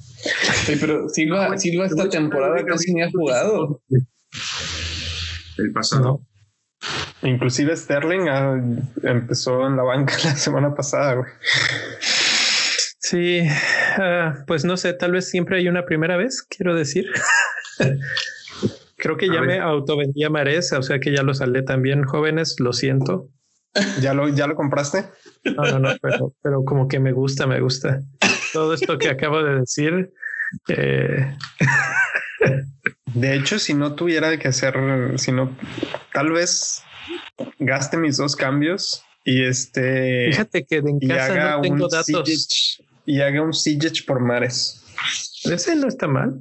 Sí, 0.65 0.75
pero 0.77 1.07
Silva, 1.07 1.57
Silva 1.57 1.85
esta 1.85 2.09
temporada 2.09 2.65
casi 2.65 2.93
ni 2.93 3.01
ha 3.01 3.09
jugado. 3.09 3.81
El 5.57 5.71
pasado. 5.71 6.21
Inclusive 7.21 7.75
Sterling 7.75 8.29
ah, 8.29 8.61
empezó 9.03 9.67
en 9.67 9.75
la 9.75 9.83
banca 9.83 10.13
la 10.23 10.35
semana 10.35 10.73
pasada. 10.73 11.15
Güey. 11.15 11.31
Sí, 12.99 13.41
ah, 13.97 14.43
pues 14.47 14.65
no 14.65 14.77
sé, 14.77 14.93
tal 14.93 15.11
vez 15.13 15.29
siempre 15.29 15.57
hay 15.57 15.67
una 15.67 15.85
primera 15.85 16.17
vez, 16.17 16.43
quiero 16.43 16.75
decir. 16.75 17.07
Creo 18.97 19.17
que 19.17 19.27
ya 19.27 19.41
me 19.41 19.59
autovendí 19.59 20.25
a 20.25 20.29
Mares, 20.29 20.73
o 20.73 20.83
sea 20.83 20.99
que 20.99 21.15
ya 21.15 21.23
lo 21.23 21.33
salé 21.33 21.61
también, 21.61 22.03
jóvenes, 22.03 22.57
lo 22.59 22.73
siento. 22.73 23.29
¿Ya 24.01 24.13
lo, 24.13 24.27
ya 24.27 24.45
lo 24.45 24.55
compraste? 24.55 25.05
No, 25.45 25.63
no, 25.63 25.79
no, 25.79 25.89
pero, 26.01 26.33
pero 26.41 26.65
como 26.65 26.89
que 26.89 26.99
me 26.99 27.13
gusta, 27.13 27.47
me 27.47 27.61
gusta. 27.61 28.01
Todo 28.51 28.73
esto 28.73 28.97
que 28.97 29.09
acabo 29.09 29.41
de 29.41 29.59
decir. 29.61 30.11
Eh... 30.67 31.37
De 33.13 33.35
hecho, 33.35 33.57
si 33.57 33.73
no 33.73 33.95
tuviera 33.95 34.37
que 34.37 34.49
hacer, 34.49 34.75
si 35.17 35.31
no, 35.31 35.57
tal 36.13 36.31
vez 36.31 36.83
gaste 37.59 37.97
mis 37.97 38.17
dos 38.17 38.35
cambios 38.35 39.03
y 39.23 39.43
este. 39.43 40.27
Fíjate 40.31 40.65
que 40.65 40.77
en 40.77 40.99
casa 40.99 41.55
no 41.55 41.61
tengo 41.61 41.87
datos. 41.87 42.81
y 43.05 43.21
haga 43.21 43.41
un 43.41 43.53
Siege 43.53 44.03
por 44.05 44.19
mares. 44.19 44.83
Ese 45.43 45.75
no 45.75 45.87
está 45.87 46.07
mal. 46.07 46.39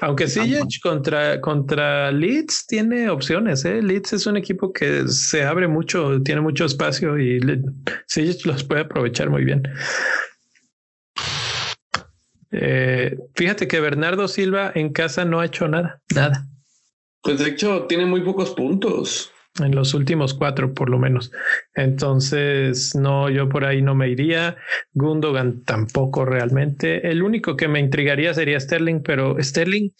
Aunque 0.00 0.28
Siege 0.28 0.80
contra, 0.82 1.40
contra 1.40 2.12
Leeds 2.12 2.66
tiene 2.66 3.10
opciones. 3.10 3.64
¿eh? 3.64 3.82
Leeds 3.82 4.12
es 4.12 4.26
un 4.26 4.36
equipo 4.36 4.72
que 4.72 5.08
se 5.08 5.44
abre 5.44 5.66
mucho, 5.66 6.22
tiene 6.22 6.40
mucho 6.40 6.64
espacio 6.64 7.18
y 7.18 7.40
Siege 8.06 8.38
los 8.44 8.62
puede 8.64 8.82
aprovechar 8.82 9.30
muy 9.30 9.44
bien. 9.44 9.62
Eh, 12.52 13.16
fíjate 13.34 13.66
que 13.66 13.80
Bernardo 13.80 14.28
Silva 14.28 14.70
en 14.74 14.92
casa 14.92 15.24
no 15.24 15.40
ha 15.40 15.46
hecho 15.46 15.66
nada, 15.68 16.00
nada. 16.14 16.46
Pues 17.22 17.38
de 17.40 17.48
hecho 17.48 17.86
tiene 17.88 18.06
muy 18.06 18.20
pocos 18.22 18.50
puntos 18.52 19.32
en 19.60 19.74
los 19.74 19.94
últimos 19.94 20.34
cuatro 20.34 20.74
por 20.74 20.90
lo 20.90 20.98
menos. 20.98 21.32
Entonces, 21.74 22.94
no, 22.94 23.28
yo 23.30 23.48
por 23.48 23.64
ahí 23.64 23.82
no 23.82 23.94
me 23.94 24.08
iría. 24.08 24.56
Gundogan 24.94 25.62
tampoco 25.62 26.24
realmente. 26.24 27.10
El 27.10 27.22
único 27.22 27.56
que 27.56 27.68
me 27.68 27.80
intrigaría 27.80 28.34
sería 28.34 28.60
Sterling, 28.60 29.02
pero 29.02 29.36
Sterling 29.42 29.90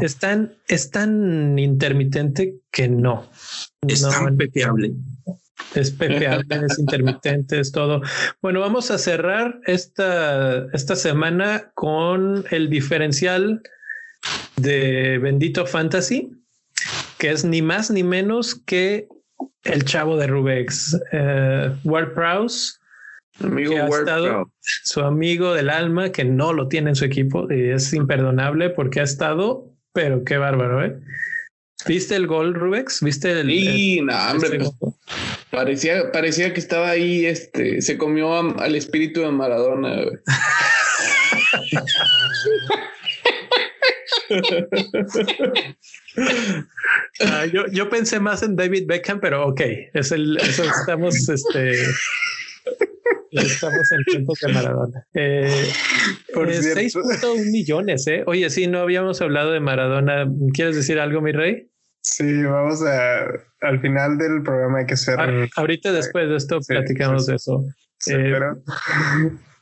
es 0.00 0.16
tan, 0.18 0.54
es 0.68 0.90
tan 0.90 1.58
intermitente 1.58 2.56
que 2.70 2.88
no. 2.88 3.28
Es 3.86 4.02
tan 4.02 4.36
pepeable. 4.36 4.92
Es 5.74 5.90
pepeable, 5.90 6.66
es 6.66 6.78
intermitente, 6.78 7.60
es 7.60 7.72
todo. 7.72 8.02
Bueno, 8.42 8.60
vamos 8.60 8.90
a 8.90 8.98
cerrar 8.98 9.60
esta, 9.66 10.66
esta 10.72 10.96
semana 10.96 11.70
con 11.74 12.44
el 12.50 12.68
diferencial 12.68 13.62
de 14.56 15.18
Bendito 15.18 15.66
Fantasy 15.66 16.30
que 17.18 17.30
es 17.30 17.44
ni 17.44 17.62
más 17.62 17.90
ni 17.90 18.02
menos 18.02 18.54
que 18.54 19.08
el 19.64 19.84
chavo 19.84 20.16
de 20.16 20.26
Rubex, 20.26 20.98
eh, 21.12 21.72
Ward 21.84 22.14
Prowse, 22.14 22.74
amigo 23.40 23.72
que 23.72 23.80
ha 23.80 23.88
estado, 23.88 24.50
su 24.84 25.00
amigo 25.00 25.54
del 25.54 25.70
alma, 25.70 26.12
que 26.12 26.24
no 26.24 26.52
lo 26.52 26.68
tiene 26.68 26.90
en 26.90 26.96
su 26.96 27.04
equipo 27.04 27.50
y 27.52 27.70
es 27.70 27.92
imperdonable 27.92 28.70
porque 28.70 29.00
ha 29.00 29.04
estado, 29.04 29.70
pero 29.92 30.24
qué 30.24 30.36
bárbaro, 30.36 30.84
¿eh? 30.84 30.98
¿Viste 31.86 32.16
el 32.16 32.26
gol, 32.26 32.54
Rubex? 32.54 33.02
¿Viste 33.02 33.32
el? 33.32 33.48
Sí, 33.48 34.00
no, 34.00 34.14
hombre, 34.30 34.58
pues, 34.58 34.70
parecía, 35.50 36.10
parecía 36.10 36.52
que 36.52 36.60
estaba 36.60 36.88
ahí, 36.90 37.26
este, 37.26 37.82
se 37.82 37.98
comió 37.98 38.58
al 38.58 38.74
espíritu 38.74 39.20
de 39.20 39.30
Maradona. 39.30 39.94
Ah, 47.20 47.46
yo, 47.46 47.66
yo, 47.68 47.88
pensé 47.88 48.20
más 48.20 48.42
en 48.42 48.56
David 48.56 48.84
Beckham, 48.86 49.20
pero 49.20 49.48
ok, 49.48 49.60
es 49.94 50.12
el, 50.12 50.36
eso 50.36 50.64
estamos, 50.64 51.28
este, 51.28 51.72
estamos 53.30 53.92
en 53.92 54.04
tiempos 54.04 54.38
de 54.40 54.52
Maradona. 54.52 55.06
Eh, 55.14 55.72
Por 56.34 56.48
6.1 56.48 57.38
eh, 57.38 57.50
millones, 57.50 58.06
¿eh? 58.06 58.22
Oye, 58.26 58.50
sí, 58.50 58.66
no 58.66 58.80
habíamos 58.80 59.20
hablado 59.20 59.52
de 59.52 59.60
Maradona. 59.60 60.30
¿Quieres 60.52 60.76
decir 60.76 60.98
algo, 61.00 61.20
mi 61.20 61.32
rey? 61.32 61.70
Sí, 62.02 62.42
vamos 62.44 62.82
a, 62.82 63.24
al 63.62 63.80
final 63.80 64.18
del 64.18 64.42
programa 64.42 64.78
hay 64.78 64.86
que. 64.86 64.94
Ah, 65.18 65.46
ahorita 65.56 65.92
después 65.92 66.28
de 66.28 66.36
esto 66.36 66.60
platicamos 66.66 67.26
de 67.26 67.36
eso. 67.36 67.64
Eh, 68.08 68.38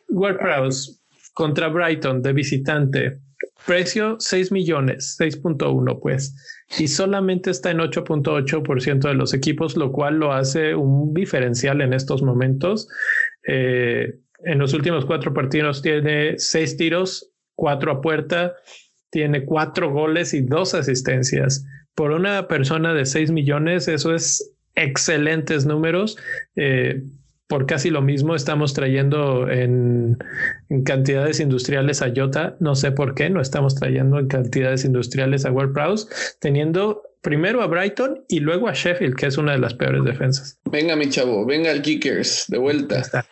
Prowse 0.09 0.93
contra 1.33 1.69
Brighton 1.69 2.23
de 2.23 2.33
visitante. 2.33 3.21
Precio 3.67 4.17
6 4.19 4.53
millones, 4.53 5.17
6.1 5.19 6.01
pues, 6.01 6.35
y 6.79 6.89
solamente 6.89 7.51
está 7.51 7.71
en 7.71 7.79
8.8% 7.79 9.09
de 9.09 9.15
los 9.15 9.35
equipos, 9.35 9.77
lo 9.77 9.93
cual 9.93 10.19
lo 10.19 10.33
hace 10.33 10.75
un 10.75 11.15
diferencial 11.15 11.81
en 11.81 11.93
estos 11.93 12.23
momentos. 12.23 12.89
Eh, 13.47 14.19
en 14.45 14.59
los 14.59 14.75
últimos 14.75 15.07
cuatro 15.07 15.33
partidos 15.33 15.83
tiene 15.83 16.39
seis 16.39 16.77
tiros, 16.77 17.31
cuatro 17.55 17.93
a 17.93 18.01
puerta, 18.01 18.55
tiene 19.11 19.45
cuatro 19.45 19.91
goles 19.91 20.35
y 20.35 20.43
dos 20.43 20.75
asistencias. 20.75 21.65
Por 21.95 22.11
una 22.11 22.49
persona 22.49 22.93
de 22.93 23.07
6 23.07 23.31
millones, 23.31 23.87
eso 23.87 24.15
es 24.15 24.53
excelentes 24.75 25.67
números. 25.67 26.17
Eh, 26.57 27.05
por 27.47 27.67
casi 27.67 27.91
lo 27.91 28.03
mismo 28.03 28.35
estamos 28.35 28.75
trayendo 28.75 29.51
en, 29.51 30.19
cantidades 30.85 31.41
industriales 31.41 32.03
a 32.03 32.13
Jota. 32.15 32.57
No 32.61 32.75
sé 32.75 32.93
por 32.93 33.15
qué 33.15 33.31
no 33.31 33.41
estamos 33.41 33.75
trayendo 33.75 34.19
en 34.19 34.29
cantidades 34.29 34.85
industriales 34.85 35.45
a 35.45 35.53
WordPress, 35.53 36.37
teniendo 36.41 37.03
primero 37.21 37.63
a 37.63 37.67
Brighton 37.67 38.25
y 38.29 38.41
luego 38.41 38.69
a 38.69 38.75
Sheffield, 38.75 39.17
que 39.17 39.27
es 39.27 39.39
una 39.39 39.53
de 39.53 39.59
las 39.59 39.75
peores 39.75 40.05
defensas. 40.05 40.59
Venga, 40.65 40.97
mi 40.97 41.09
chavo, 41.09 41.47
venga 41.47 41.71
el 41.71 41.83
Kickers, 41.83 42.47
de 42.49 42.59
vuelta. 42.59 42.99
está. 42.99 43.25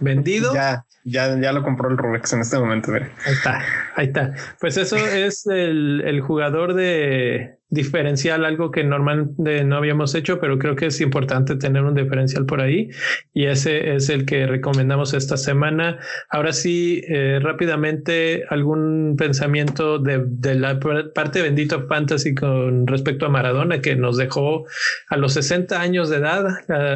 Vendido. 0.00 0.54
Ya, 0.54 0.84
ya, 1.04 1.38
ya 1.40 1.52
lo 1.52 1.62
compró 1.62 1.88
el 1.88 1.98
Rubex 1.98 2.32
en 2.32 2.40
este 2.40 2.58
momento. 2.58 2.92
Ahí 2.92 3.32
está, 3.32 3.62
ahí 3.96 4.06
está. 4.06 4.34
Pues 4.60 4.76
eso 4.76 4.96
es 4.96 5.46
el, 5.46 6.02
el 6.04 6.20
jugador 6.20 6.74
de 6.74 7.58
diferencial, 7.72 8.44
algo 8.44 8.70
que 8.70 8.84
normalmente 8.84 9.64
no 9.64 9.76
habíamos 9.76 10.14
hecho, 10.14 10.38
pero 10.38 10.58
creo 10.58 10.76
que 10.76 10.86
es 10.86 11.00
importante 11.00 11.56
tener 11.56 11.82
un 11.84 11.94
diferencial 11.94 12.44
por 12.44 12.60
ahí 12.60 12.90
y 13.32 13.46
ese 13.46 13.94
es 13.94 14.10
el 14.10 14.26
que 14.26 14.46
recomendamos 14.46 15.14
esta 15.14 15.38
semana. 15.38 15.98
Ahora 16.28 16.52
sí, 16.52 17.02
eh, 17.08 17.40
rápidamente, 17.42 18.44
algún 18.50 19.16
pensamiento 19.16 19.98
de, 19.98 20.22
de, 20.22 20.54
la 20.54 20.78
parte 21.14 21.38
de 21.38 21.46
Bendito 21.46 21.86
Fantasy 21.86 22.34
con 22.34 22.86
respecto 22.86 23.24
a 23.24 23.30
Maradona 23.30 23.80
que 23.80 23.96
nos 23.96 24.18
dejó 24.18 24.66
a 25.08 25.16
los 25.16 25.32
60 25.32 25.80
años 25.80 26.10
de 26.10 26.18
edad 26.18 26.44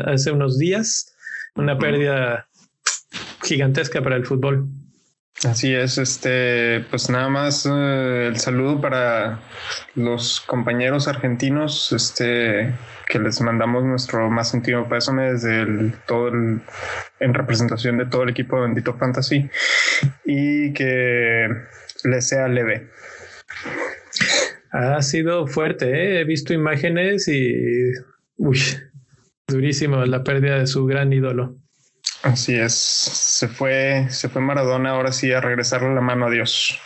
hace 0.07 0.31
unos 0.31 0.59
días, 0.59 1.16
una 1.55 1.79
pérdida 1.79 2.49
gigantesca 3.47 4.03
para 4.03 4.16
el 4.16 4.26
fútbol. 4.26 4.68
Así 5.44 5.74
es, 5.74 5.99
este, 5.99 6.80
pues 6.88 7.11
nada 7.11 7.28
más 7.28 7.66
eh, 7.70 8.26
el 8.28 8.38
saludo 8.38 8.80
para 8.80 9.40
los 9.94 10.40
compañeros 10.40 11.09
argentinos, 11.09 11.92
este, 11.92 12.72
que 13.07 13.18
les 13.18 13.42
mandamos 13.42 13.84
nuestro 13.84 14.30
más 14.30 14.51
sentido 14.51 14.88
pésame 14.88 15.32
desde 15.32 15.61
el, 15.61 15.92
todo 16.07 16.28
el, 16.28 16.62
en 17.20 17.34
representación 17.34 17.99
de 17.99 18.07
todo 18.07 18.22
el 18.22 18.30
equipo 18.30 18.57
de 18.57 18.62
Bendito 18.62 18.94
Fantasy 18.94 19.51
y 20.24 20.72
que 20.72 21.49
les 22.05 22.28
sea 22.28 22.49
leve. 22.49 22.88
Ha 24.70 25.03
sido 25.03 25.47
fuerte, 25.47 25.90
¿eh? 25.90 26.20
he 26.20 26.24
visto 26.24 26.55
imágenes 26.55 27.28
y, 27.28 27.92
uy, 28.38 28.59
durísimo 29.47 30.03
la 30.07 30.24
pérdida 30.24 30.59
de 30.59 30.66
su 30.66 30.86
gran 30.86 31.12
ídolo. 31.12 31.57
Así 32.27 32.55
es. 32.55 32.74
Se 32.74 33.47
fue, 33.47 34.09
se 34.11 34.29
fue 34.29 34.43
Maradona 34.43 34.91
ahora 34.91 35.12
sí 35.12 35.33
a 35.33 35.41
regresarle 35.41 35.95
la 35.95 36.01
mano 36.01 36.27
a 36.27 36.31
Dios. 36.31 36.77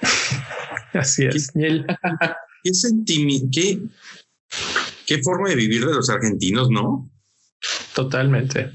Así 0.94 1.26
es. 1.26 1.52
¿Qué, 1.52 1.84
qué, 3.52 3.80
qué, 5.06 5.22
forma 5.22 5.50
de 5.50 5.56
vivir 5.56 5.84
de 5.84 5.92
los 5.92 6.08
argentinos, 6.08 6.70
¿no? 6.70 7.10
Totalmente. 7.94 8.72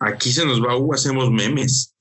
Aquí 0.00 0.32
se 0.32 0.44
nos 0.44 0.60
va, 0.60 0.76
uh, 0.76 0.92
hacemos 0.92 1.30
memes. 1.30 1.94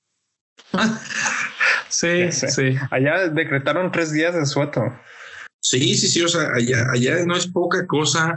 sí, 1.89 2.31
sí. 2.31 2.75
Allá 2.89 3.27
decretaron 3.27 3.91
tres 3.91 4.11
días 4.11 4.33
de 4.33 4.47
sueto. 4.47 4.81
Sí, 5.59 5.95
sí, 5.95 6.07
sí. 6.07 6.23
O 6.23 6.27
sea, 6.27 6.53
allá, 6.55 6.87
allá 6.91 7.23
no 7.23 7.35
es 7.35 7.45
poca 7.45 7.85
cosa. 7.85 8.35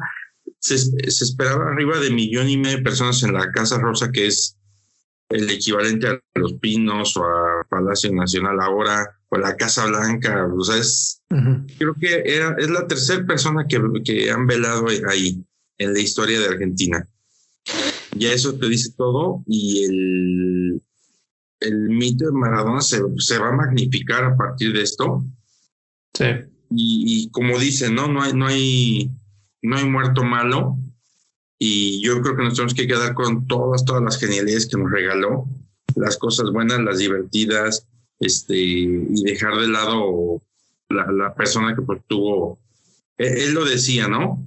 Se, 0.59 0.77
se 0.77 1.25
esperaba 1.25 1.73
arriba 1.73 1.99
de 2.01 2.11
millón 2.11 2.51
y 2.51 2.59
medio 2.59 2.77
de 2.77 2.83
personas 2.83 3.23
en 3.23 3.33
la 3.33 3.51
Casa 3.51 3.79
Rosa, 3.79 4.13
que 4.13 4.27
es 4.27 4.59
el 5.33 5.51
equivalente 5.51 6.09
a 6.09 6.21
Los 6.35 6.55
Pinos 6.55 7.17
o 7.17 7.25
a 7.25 7.67
Palacio 7.69 8.13
Nacional 8.13 8.61
ahora, 8.61 9.19
o 9.29 9.39
la 9.39 9.57
Casa 9.57 9.87
Blanca, 9.87 10.47
o 10.47 10.63
sea, 10.63 10.77
es, 10.77 11.23
creo 11.79 11.95
que 11.95 12.23
era, 12.25 12.55
es 12.59 12.71
la 12.71 12.87
tercera 12.87 13.25
persona 13.27 13.67
que, 13.67 13.81
que 14.05 14.31
han 14.31 14.47
velado 14.47 14.87
ahí 15.09 15.43
en 15.79 15.93
la 15.95 16.01
historia 16.01 16.39
de 16.39 16.49
Argentina. 16.49 17.07
Ya 18.15 18.33
eso 18.33 18.55
te 18.59 18.69
dice 18.69 18.93
todo 18.97 19.43
y 19.47 19.85
el, 19.85 20.83
el 21.61 21.89
mito 21.89 22.27
de 22.27 22.33
Maradona 22.33 22.81
se, 22.83 23.01
se 23.19 23.39
va 23.39 23.49
a 23.49 23.57
magnificar 23.57 24.25
a 24.25 24.37
partir 24.37 24.73
de 24.75 24.83
esto. 24.83 25.25
Sí. 26.13 26.27
Y, 26.71 27.05
y, 27.07 27.31
como 27.31 27.59
dice, 27.59 27.91
¿no? 27.91 28.09
No 28.09 28.23
hay, 28.23 28.33
no 28.35 28.47
hay, 28.47 29.11
no 29.63 29.77
hay 29.77 29.85
muerto 29.89 30.25
malo, 30.25 30.77
y 31.65 32.01
yo 32.01 32.21
creo 32.21 32.37
que 32.37 32.43
nos 32.43 32.55
tenemos 32.55 32.75
que 32.75 32.89
quedar 32.89 33.15
con 33.15 33.47
todas, 33.47 33.85
todas 33.85 34.03
las 34.03 34.19
genialidades 34.19 34.67
que 34.67 34.77
nos 34.77 34.91
regaló, 34.91 35.47
las 35.95 36.17
cosas 36.17 36.51
buenas, 36.51 36.81
las 36.81 36.99
divertidas, 36.99 37.87
este, 38.19 38.57
y 38.57 39.23
dejar 39.23 39.55
de 39.61 39.69
lado 39.69 40.43
la, 40.89 41.13
la 41.13 41.33
persona 41.37 41.77
que 41.77 41.83
pues 41.83 42.01
tuvo, 42.09 42.59
él, 43.17 43.55
lo 43.55 43.65
decía, 43.65 44.09
¿no? 44.09 44.45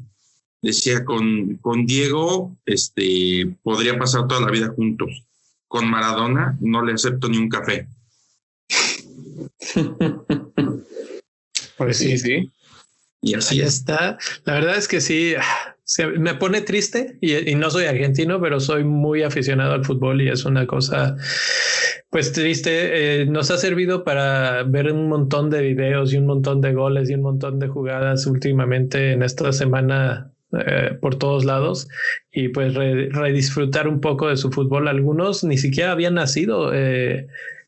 Decía, 0.61 1.05
con, 1.05 1.55
con 1.61 1.85
Diego, 1.85 2.57
este, 2.65 3.55
podría 3.63 3.97
pasar 3.97 4.27
toda 4.27 4.41
la 4.41 4.51
vida 4.51 4.73
juntos. 4.75 5.23
Con 5.69 5.89
Maradona 5.89 6.57
no 6.59 6.83
le 6.83 6.91
acepto 6.91 7.29
ni 7.29 7.37
un 7.37 7.47
café. 7.47 7.87
pues 11.77 11.97
sí, 11.97 12.17
sí. 12.17 12.51
Y 13.21 13.35
así 13.35 13.61
está. 13.61 14.17
La 14.43 14.55
verdad 14.55 14.75
es 14.75 14.89
que 14.89 14.99
sí, 14.99 15.33
me 16.17 16.33
pone 16.35 16.61
triste 16.61 17.17
y, 17.21 17.55
no 17.55 17.69
soy 17.69 17.85
argentino, 17.85 18.41
pero 18.41 18.59
soy 18.59 18.83
muy 18.83 19.23
aficionado 19.23 19.73
al 19.73 19.85
fútbol 19.85 20.21
y 20.21 20.29
es 20.29 20.45
una 20.45 20.65
cosa 20.65 21.15
pues 22.09 22.31
triste. 22.31 23.21
Eh, 23.21 23.25
nos 23.25 23.51
ha 23.51 23.57
servido 23.57 24.03
para 24.03 24.63
ver 24.63 24.91
un 24.91 25.07
montón 25.07 25.49
de 25.49 25.61
videos 25.61 26.13
y 26.13 26.17
un 26.17 26.25
montón 26.25 26.61
de 26.61 26.73
goles 26.73 27.09
y 27.09 27.13
un 27.13 27.21
montón 27.21 27.59
de 27.59 27.67
jugadas 27.67 28.25
últimamente 28.25 29.11
en 29.11 29.21
esta 29.21 29.51
semana 29.51 30.31
eh, 30.53 30.97
por 31.01 31.15
todos 31.15 31.45
lados 31.45 31.87
y 32.31 32.49
pues 32.49 32.73
redisfrutar 32.73 33.87
un 33.87 34.01
poco 34.01 34.29
de 34.29 34.37
su 34.37 34.51
fútbol. 34.51 34.87
Algunos 34.87 35.43
ni 35.43 35.57
siquiera 35.57 35.91
habían 35.91 36.15
nacido. 36.15 36.71
Eh, 36.73 37.27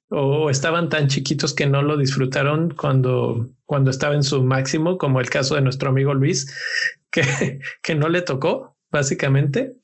o 0.09 0.49
estaban 0.49 0.89
tan 0.89 1.07
chiquitos 1.07 1.53
que 1.53 1.68
no 1.68 1.82
lo 1.82 1.97
disfrutaron 1.97 2.74
cuando, 2.78 3.49
cuando 3.68 3.91
estaba 3.91 4.15
en 4.15 4.24
su 4.24 4.41
máximo, 4.41 4.97
como 4.97 5.20
el 5.20 5.30
caso 5.30 5.53
de 5.53 5.61
nuestro 5.61 5.89
amigo 5.89 6.15
Luis, 6.15 6.51
que, 7.11 7.22
que 7.84 7.93
no 7.93 8.09
le 8.09 8.24
tocó, 8.24 8.76
básicamente. 8.89 9.76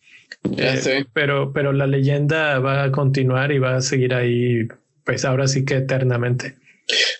Eh, 0.57 1.05
pero, 1.13 1.53
pero 1.53 1.73
la 1.73 1.85
leyenda 1.85 2.57
va 2.59 2.83
a 2.83 2.91
continuar 2.91 3.51
y 3.51 3.59
va 3.59 3.75
a 3.75 3.81
seguir 3.81 4.15
ahí, 4.15 4.67
pues 5.03 5.25
ahora 5.25 5.47
sí 5.47 5.63
que 5.63 5.75
eternamente. 5.75 6.55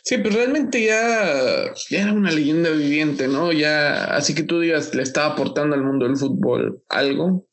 Sí, 0.04 0.18
pues 0.18 0.34
realmente 0.34 0.84
ya, 0.84 1.74
ya 1.90 2.02
era 2.02 2.14
una 2.14 2.32
leyenda 2.32 2.70
viviente, 2.72 3.28
¿no? 3.28 3.52
Ya, 3.52 4.06
así 4.06 4.34
que 4.34 4.44
tú 4.44 4.60
digas, 4.60 4.96
le 4.96 5.04
estaba 5.04 5.34
aportando 5.34 5.76
al 5.76 5.84
mundo 5.84 6.06
del 6.06 6.18
fútbol 6.18 6.82
algo. 6.90 7.46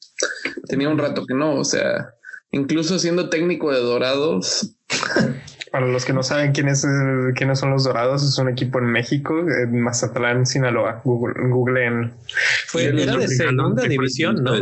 Tenía 0.69 0.89
un 0.89 0.99
rato 0.99 1.25
que 1.27 1.35
no, 1.35 1.55
o 1.55 1.65
sea, 1.65 2.15
incluso 2.53 2.99
siendo 2.99 3.29
técnico 3.29 3.73
de 3.73 3.81
Dorados, 3.81 4.75
para 5.71 5.87
los 5.87 6.05
que 6.05 6.13
no 6.13 6.23
saben 6.23 6.53
quiénes, 6.53 6.85
quiénes 7.37 7.59
son 7.59 7.71
los 7.71 7.85
Dorados, 7.85 8.23
es 8.23 8.37
un 8.39 8.49
equipo 8.49 8.79
en 8.79 8.87
México, 8.87 9.39
en 9.39 9.81
Mazatlán, 9.81 10.47
Sinaloa. 10.47 11.01
Google, 11.05 11.35
Google 11.49 11.85
en. 11.85 12.15
Fue, 12.67 12.85
era 12.85 13.17
de 13.17 13.29
segunda 13.29 13.85
división, 13.85 14.43
¿no? 14.43 14.53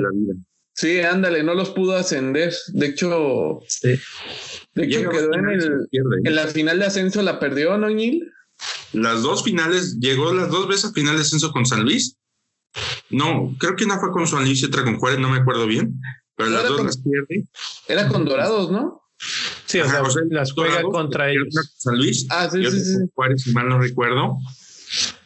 Sí, 0.75 1.01
ándale, 1.01 1.43
no 1.43 1.55
los 1.55 1.71
pudo 1.71 1.97
ascender. 1.97 2.55
De 2.69 2.87
hecho, 2.87 3.61
de 3.83 4.85
hecho 4.85 5.11
quedó 5.11 5.35
en, 5.35 5.49
el, 5.49 5.89
en 6.25 6.35
la 6.37 6.47
final 6.47 6.79
de 6.79 6.87
ascenso, 6.87 7.21
la 7.23 7.41
perdió, 7.41 7.77
¿no, 7.79 7.89
Gil? 7.89 8.33
Las 8.93 9.23
dos 9.23 9.43
finales, 9.43 9.99
llegó 9.99 10.33
las 10.33 10.51
dos 10.51 10.69
veces 10.69 10.87
a 10.87 10.93
final 10.93 11.17
de 11.17 11.23
ascenso 11.23 11.51
con 11.51 11.67
San 11.67 11.83
Luis. 11.83 12.17
No, 13.11 13.55
creo 13.59 13.75
que 13.75 13.85
una 13.85 13.99
fue 13.99 14.13
con 14.13 14.27
San 14.27 14.45
Luis 14.45 14.63
y 14.63 14.67
otra 14.67 14.85
con 14.85 14.99
Juárez, 14.99 15.19
no 15.19 15.31
me 15.31 15.39
acuerdo 15.39 15.67
bien, 15.67 16.01
pero 16.37 16.51
las 16.51 16.69
dos 16.69 16.85
las 16.85 16.99
pierde. 16.99 17.49
Era 17.89 18.07
con 18.09 18.25
Dorados, 18.25 18.71
¿no? 18.71 19.03
Sí, 19.69 19.81
o 19.81 19.89
sea, 19.89 20.03
las 20.31 20.53
juega 20.53 20.81
contra 20.83 21.31
ellos. 21.31 21.55
San 21.77 21.99
Luis. 21.99 22.27
Ah, 22.31 22.49
sí, 22.51 22.65
sí, 22.71 22.81
sí. 22.81 22.97
Juárez, 23.15 23.43
si 23.43 23.53
mal 23.53 23.69
no 23.69 23.79
recuerdo. 23.79 24.39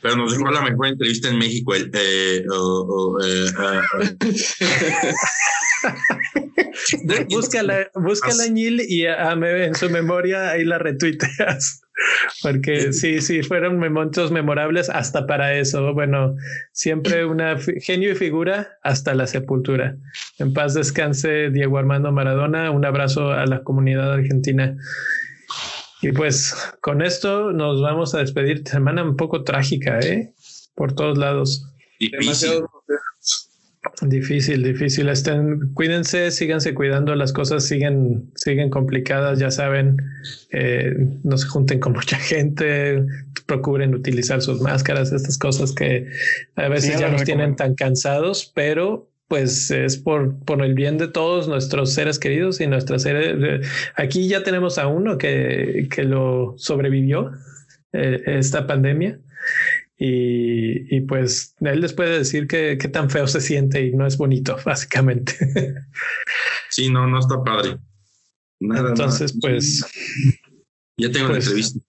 Pero 0.00 0.16
nos 0.16 0.32
dejó 0.32 0.50
la 0.50 0.62
mejor 0.62 0.88
entrevista 0.88 1.28
en 1.28 1.38
México. 1.38 1.76
El, 1.76 1.92
eh, 1.94 2.44
oh, 2.50 2.86
oh, 2.88 3.24
eh, 3.24 3.46
uh, 3.56 3.82
búscala, 7.30 7.90
búscala, 7.94 8.46
Nil, 8.48 8.80
y 8.80 9.06
a, 9.06 9.32
en 9.32 9.74
su 9.74 9.90
memoria 9.90 10.50
ahí 10.50 10.64
la 10.64 10.78
retuiteas. 10.78 11.82
Porque 12.42 12.92
sí, 12.92 13.20
sí, 13.20 13.42
fueron 13.42 13.78
momentos 13.78 14.30
memorables 14.30 14.88
hasta 14.90 15.26
para 15.26 15.54
eso. 15.54 15.92
Bueno, 15.94 16.36
siempre 16.72 17.24
una 17.26 17.56
genio 17.58 18.12
y 18.12 18.14
figura 18.14 18.78
hasta 18.82 19.14
la 19.14 19.26
sepultura. 19.26 19.96
En 20.38 20.52
paz 20.52 20.74
descanse 20.74 21.50
Diego 21.50 21.78
Armando 21.78 22.12
Maradona. 22.12 22.70
Un 22.70 22.84
abrazo 22.84 23.32
a 23.32 23.46
la 23.46 23.62
comunidad 23.62 24.12
argentina. 24.12 24.76
Y 26.00 26.10
pues 26.12 26.54
con 26.80 27.00
esto 27.00 27.52
nos 27.52 27.80
vamos 27.80 28.14
a 28.14 28.18
despedir. 28.18 28.66
Semana 28.66 29.04
un 29.04 29.16
poco 29.16 29.44
trágica, 29.44 30.00
¿eh? 30.00 30.34
Por 30.74 30.94
todos 30.94 31.16
lados. 31.16 31.68
Demasiado 32.00 32.68
Difícil, 34.02 34.62
difícil. 34.62 35.08
Estén, 35.08 35.72
cuídense, 35.74 36.30
síganse 36.30 36.72
cuidando, 36.72 37.14
las 37.16 37.32
cosas 37.32 37.66
siguen, 37.66 38.30
siguen 38.36 38.70
complicadas, 38.70 39.40
ya 39.40 39.50
saben, 39.50 39.96
eh, 40.52 40.94
no 41.24 41.36
se 41.36 41.48
junten 41.48 41.80
con 41.80 41.92
mucha 41.94 42.16
gente, 42.16 43.04
procuren 43.46 43.94
utilizar 43.94 44.40
sus 44.40 44.60
máscaras, 44.60 45.12
estas 45.12 45.36
cosas 45.36 45.72
que 45.72 46.06
a 46.54 46.68
veces 46.68 47.00
ya 47.00 47.08
nos 47.08 47.24
tienen 47.24 47.56
tan 47.56 47.74
cansados, 47.74 48.52
pero 48.54 49.08
pues 49.26 49.70
es 49.70 49.96
por, 49.96 50.38
por 50.44 50.62
el 50.62 50.74
bien 50.74 50.98
de 50.98 51.08
todos 51.08 51.48
nuestros 51.48 51.92
seres 51.92 52.18
queridos 52.18 52.60
y 52.60 52.66
nuestras 52.66 53.02
seres. 53.02 53.66
Aquí 53.96 54.28
ya 54.28 54.44
tenemos 54.44 54.78
a 54.78 54.86
uno 54.86 55.18
que, 55.18 55.88
que 55.90 56.04
lo 56.04 56.54
sobrevivió, 56.56 57.32
eh, 57.92 58.22
esta 58.26 58.66
pandemia 58.66 59.18
y, 59.98 61.00
pues 61.02 61.54
él 61.60 61.80
les 61.80 61.92
puede 61.92 62.18
decir 62.18 62.46
que, 62.48 62.76
tan 62.76 63.08
feo 63.08 63.26
se 63.26 63.40
siente 63.40 63.86
y 63.86 63.92
no 63.92 64.06
es 64.06 64.16
bonito, 64.16 64.56
básicamente. 64.64 65.34
Sí, 66.70 66.90
no, 66.90 67.06
no 67.06 67.18
está 67.20 67.42
padre. 67.42 67.78
Nada, 68.60 68.90
Entonces, 68.90 69.36
pues... 69.40 69.84
Ya 70.96 71.10
tengo 71.10 71.28
la 71.28 71.34
pues, 71.34 71.46
entrevista. 71.46 71.80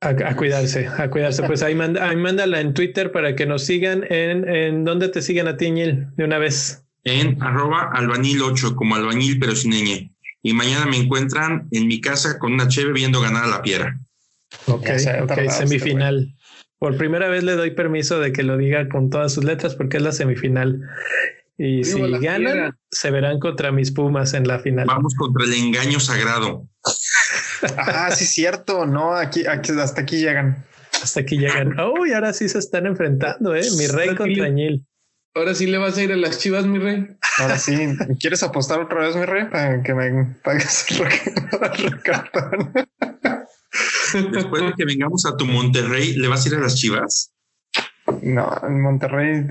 A, 0.00 0.36
cuidarse, 0.36 0.86
a 0.86 1.10
cuidarse. 1.10 1.42
Pues 1.42 1.62
ahí, 1.62 1.74
manda, 1.74 2.08
ahí 2.08 2.16
mándala 2.16 2.60
en 2.60 2.72
Twitter 2.72 3.10
para 3.10 3.34
que 3.34 3.46
nos 3.46 3.64
sigan. 3.64 4.04
¿En, 4.08 4.48
en 4.48 4.84
dónde 4.84 5.08
te 5.08 5.22
siguen 5.22 5.48
a 5.48 5.56
ti, 5.56 5.70
de 5.70 6.24
una 6.24 6.38
vez? 6.38 6.84
En 7.04 7.42
arroba 7.42 7.90
albañil 7.92 8.42
8, 8.42 8.76
como 8.76 8.94
albañil, 8.94 9.38
pero 9.38 9.56
sin 9.56 9.72
ñ. 9.72 10.10
Y 10.42 10.52
mañana 10.52 10.86
me 10.86 10.96
encuentran 10.96 11.68
en 11.72 11.88
mi 11.88 12.00
casa 12.00 12.38
con 12.38 12.52
una 12.52 12.68
cheve 12.68 12.92
viendo 12.92 13.20
ganar 13.20 13.44
a 13.44 13.48
la 13.48 13.62
piedra. 13.62 13.98
Ok, 14.66 14.88
okay 15.22 15.50
semifinal. 15.50 16.34
Por 16.78 16.96
primera 16.96 17.28
vez 17.28 17.42
le 17.42 17.54
doy 17.54 17.72
permiso 17.72 18.20
de 18.20 18.32
que 18.32 18.42
lo 18.42 18.56
diga 18.56 18.88
con 18.88 19.10
todas 19.10 19.32
sus 19.32 19.44
letras 19.44 19.74
porque 19.74 19.96
es 19.96 20.02
la 20.02 20.12
semifinal. 20.12 20.80
Y 21.56 21.82
si 21.82 22.00
ganan, 22.20 22.78
se 22.90 23.10
verán 23.10 23.40
contra 23.40 23.72
mis 23.72 23.90
Pumas 23.90 24.32
en 24.34 24.46
la 24.46 24.60
final. 24.60 24.86
Vamos 24.86 25.14
contra 25.16 25.44
el 25.44 25.54
engaño 25.54 25.98
sagrado. 25.98 26.68
ah, 27.76 28.12
sí, 28.12 28.26
cierto. 28.26 28.86
No, 28.86 29.16
aquí, 29.16 29.44
aquí, 29.44 29.72
hasta 29.72 30.02
aquí 30.02 30.20
llegan. 30.20 30.64
Hasta 31.02 31.20
aquí 31.20 31.36
llegan. 31.36 31.78
Oh, 31.80 32.06
y 32.06 32.12
ahora 32.12 32.32
sí 32.32 32.48
se 32.48 32.60
están 32.60 32.86
enfrentando, 32.86 33.56
¿eh? 33.56 33.66
Mi 33.76 33.88
rey 33.88 34.14
contra 34.14 34.46
Añil. 34.46 34.86
Ahora 35.34 35.54
sí 35.54 35.66
le 35.66 35.78
vas 35.78 35.96
a 35.98 36.02
ir 36.02 36.12
a 36.12 36.16
las 36.16 36.38
chivas, 36.38 36.64
mi 36.66 36.78
rey. 36.78 37.08
Ahora 37.38 37.58
sí. 37.58 37.76
¿Quieres 38.20 38.42
apostar 38.44 38.80
otra 38.80 39.00
vez, 39.00 39.16
mi 39.16 39.24
rey? 39.24 39.46
Para 39.46 39.82
que 39.82 39.94
me 39.94 40.36
pagues 40.44 40.86
el 40.90 42.02
cartón. 42.02 42.72
Después 44.32 44.62
de 44.62 44.72
que 44.76 44.84
vengamos 44.84 45.26
a 45.26 45.36
tu 45.36 45.44
Monterrey, 45.44 46.14
¿le 46.14 46.28
vas 46.28 46.44
a 46.44 46.48
ir 46.48 46.54
a 46.54 46.60
las 46.60 46.76
chivas? 46.76 47.32
No, 48.22 48.50
en 48.62 48.80
Monterrey, 48.80 49.44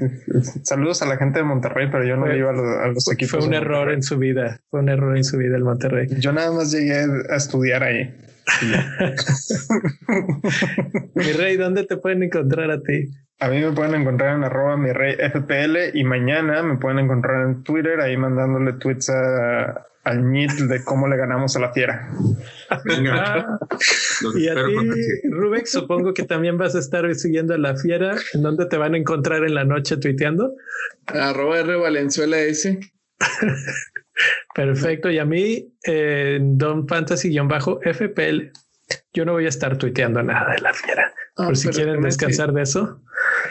saludos 0.64 1.02
a 1.02 1.06
la 1.06 1.18
gente 1.18 1.40
de 1.40 1.46
Monterrey, 1.46 1.88
pero 1.92 2.04
yo 2.04 2.18
no 2.18 2.34
iba 2.34 2.50
a 2.50 2.88
los, 2.88 3.12
equipos. 3.12 3.40
Fue 3.40 3.48
un 3.48 3.54
error 3.54 3.92
en 3.92 4.02
su 4.02 4.18
vida, 4.18 4.60
fue 4.70 4.80
un 4.80 4.90
error 4.90 5.16
en 5.16 5.24
su 5.24 5.38
vida 5.38 5.56
el 5.56 5.64
Monterrey. 5.64 6.08
Yo 6.20 6.32
nada 6.32 6.52
más 6.52 6.72
llegué 6.72 7.06
a 7.30 7.36
estudiar 7.36 7.84
ahí. 7.84 8.14
mi 11.16 11.32
rey, 11.34 11.58
¿dónde 11.58 11.86
te 11.86 11.98
pueden 11.98 12.24
encontrar 12.24 12.72
a 12.72 12.82
ti? 12.82 13.10
A 13.40 13.50
mí 13.50 13.60
me 13.60 13.72
pueden 13.72 14.02
encontrar 14.02 14.36
en 14.36 14.44
arroba 14.44 14.78
mi 14.78 14.92
rey 14.92 15.16
FPL 15.16 15.96
y 15.96 16.04
mañana 16.04 16.64
me 16.64 16.78
pueden 16.78 17.00
encontrar 17.00 17.46
en 17.46 17.64
Twitter 17.64 18.02
ahí 18.02 18.18
mandándole 18.18 18.74
tweets 18.74 19.10
a, 19.10 19.86
al 20.08 20.32
NIT 20.32 20.52
de 20.52 20.84
cómo 20.84 21.08
le 21.08 21.18
ganamos 21.18 21.56
a 21.56 21.60
la 21.60 21.74
fiera. 21.74 22.10
y 24.36 24.48
a 24.48 24.56
ti, 24.56 25.30
Rubek, 25.30 25.66
supongo 25.66 26.14
que 26.14 26.24
también 26.24 26.58
vas 26.58 26.76
a 26.76 26.80
estar 26.80 27.14
siguiendo 27.16 27.54
a 27.54 27.58
la 27.58 27.76
fiera. 27.76 28.16
¿En 28.34 28.42
dónde 28.42 28.66
te 28.68 28.78
van 28.78 28.94
a 28.94 28.98
encontrar 28.98 29.44
en 29.44 29.54
la 29.54 29.66
noche 29.66 29.98
tuiteando? 29.98 30.56
Arroba 31.08 31.60
R 31.60 31.76
Valenzuela 31.76 32.40
S. 32.40 32.80
Perfecto. 34.56 35.12
Y 35.12 35.20
a 35.20 35.26
mí, 35.26 35.74
en 35.84 36.58
Don 36.58 36.88
Fantasy-FPL, 36.88 38.52
yo 39.14 39.26
no 39.26 39.34
voy 39.34 39.46
a 39.46 39.50
estar 39.50 39.78
tuiteando 39.78 40.24
nada 40.24 40.54
de 40.54 40.62
la 40.62 40.74
fiera. 40.74 41.14
Ah, 41.36 41.48
por 41.48 41.58
si 41.58 41.68
quieren 41.70 42.02
descansar 42.02 42.54
de 42.54 42.64
eso. 42.64 43.02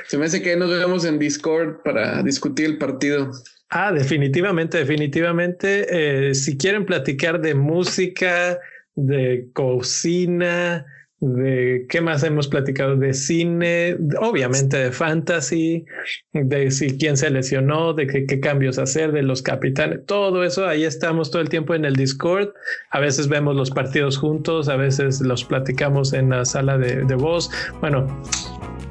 Se 0.07 0.17
me 0.17 0.25
hace 0.25 0.43
que 0.43 0.57
nos 0.57 0.71
vemos 0.71 1.05
en 1.05 1.19
Discord 1.19 1.83
para 1.85 2.23
discutir 2.23 2.67
el 2.67 2.79
partido. 2.79 3.31
Ah, 3.69 3.93
definitivamente, 3.93 4.79
definitivamente. 4.79 6.29
Eh, 6.29 6.35
si 6.35 6.57
quieren 6.57 6.87
platicar 6.87 7.41
de 7.41 7.55
música, 7.55 8.59
de 8.95 9.49
cocina, 9.53 10.87
de 11.19 11.87
qué 11.89 12.01
más 12.01 12.23
hemos 12.23 12.47
platicado 12.47 12.95
de 12.97 13.15
cine, 13.15 13.97
obviamente 14.21 14.77
de 14.77 14.93
fantasy, 14.93 15.85
de 16.33 16.71
si 16.71 16.99
quién 16.99 17.17
se 17.17 17.31
lesionó, 17.31 17.95
de 17.95 18.07
qué, 18.07 18.41
cambios 18.41 18.79
hacer, 18.79 19.13
de 19.13 19.23
los 19.23 19.43
capitanes, 19.43 20.05
todo 20.07 20.45
eso, 20.45 20.67
ahí 20.67 20.85
estamos 20.85 21.31
todo 21.31 21.41
el 21.41 21.49
tiempo 21.49 21.75
en 21.75 21.85
el 21.85 21.97
Discord. 21.97 22.51
A 22.91 23.01
veces 23.01 23.29
vemos 23.29 23.57
los 23.57 23.71
partidos 23.71 24.19
juntos, 24.19 24.69
a 24.69 24.77
veces 24.77 25.21
los 25.21 25.45
platicamos 25.45 26.13
en 26.13 26.31
la 26.31 26.45
sala 26.45 26.79
de, 26.79 27.05
de 27.05 27.15
voz. 27.15 27.51
Bueno, 27.81 28.07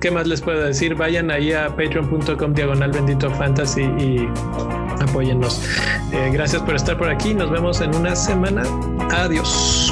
¿qué 0.06 0.12
más 0.12 0.28
les 0.28 0.40
puedo 0.40 0.62
decir? 0.62 0.94
Vayan 0.94 1.32
ahí 1.32 1.52
a 1.52 1.68
patreon.com 1.68 2.54
diagonal 2.54 2.92
bendito 2.92 3.28
fantasy 3.32 3.82
y 3.98 4.30
apóyennos. 5.02 5.64
Eh, 6.12 6.30
gracias 6.32 6.62
por 6.62 6.76
estar 6.76 6.96
por 6.96 7.10
aquí. 7.10 7.34
Nos 7.34 7.50
vemos 7.50 7.82
en 7.82 7.96
una 7.96 8.16
semana. 8.16 8.62
Adiós. 9.12 9.92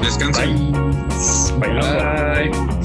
Descansen. 0.00 0.70
Bye. 1.58 2.50
Bye. 2.52 2.83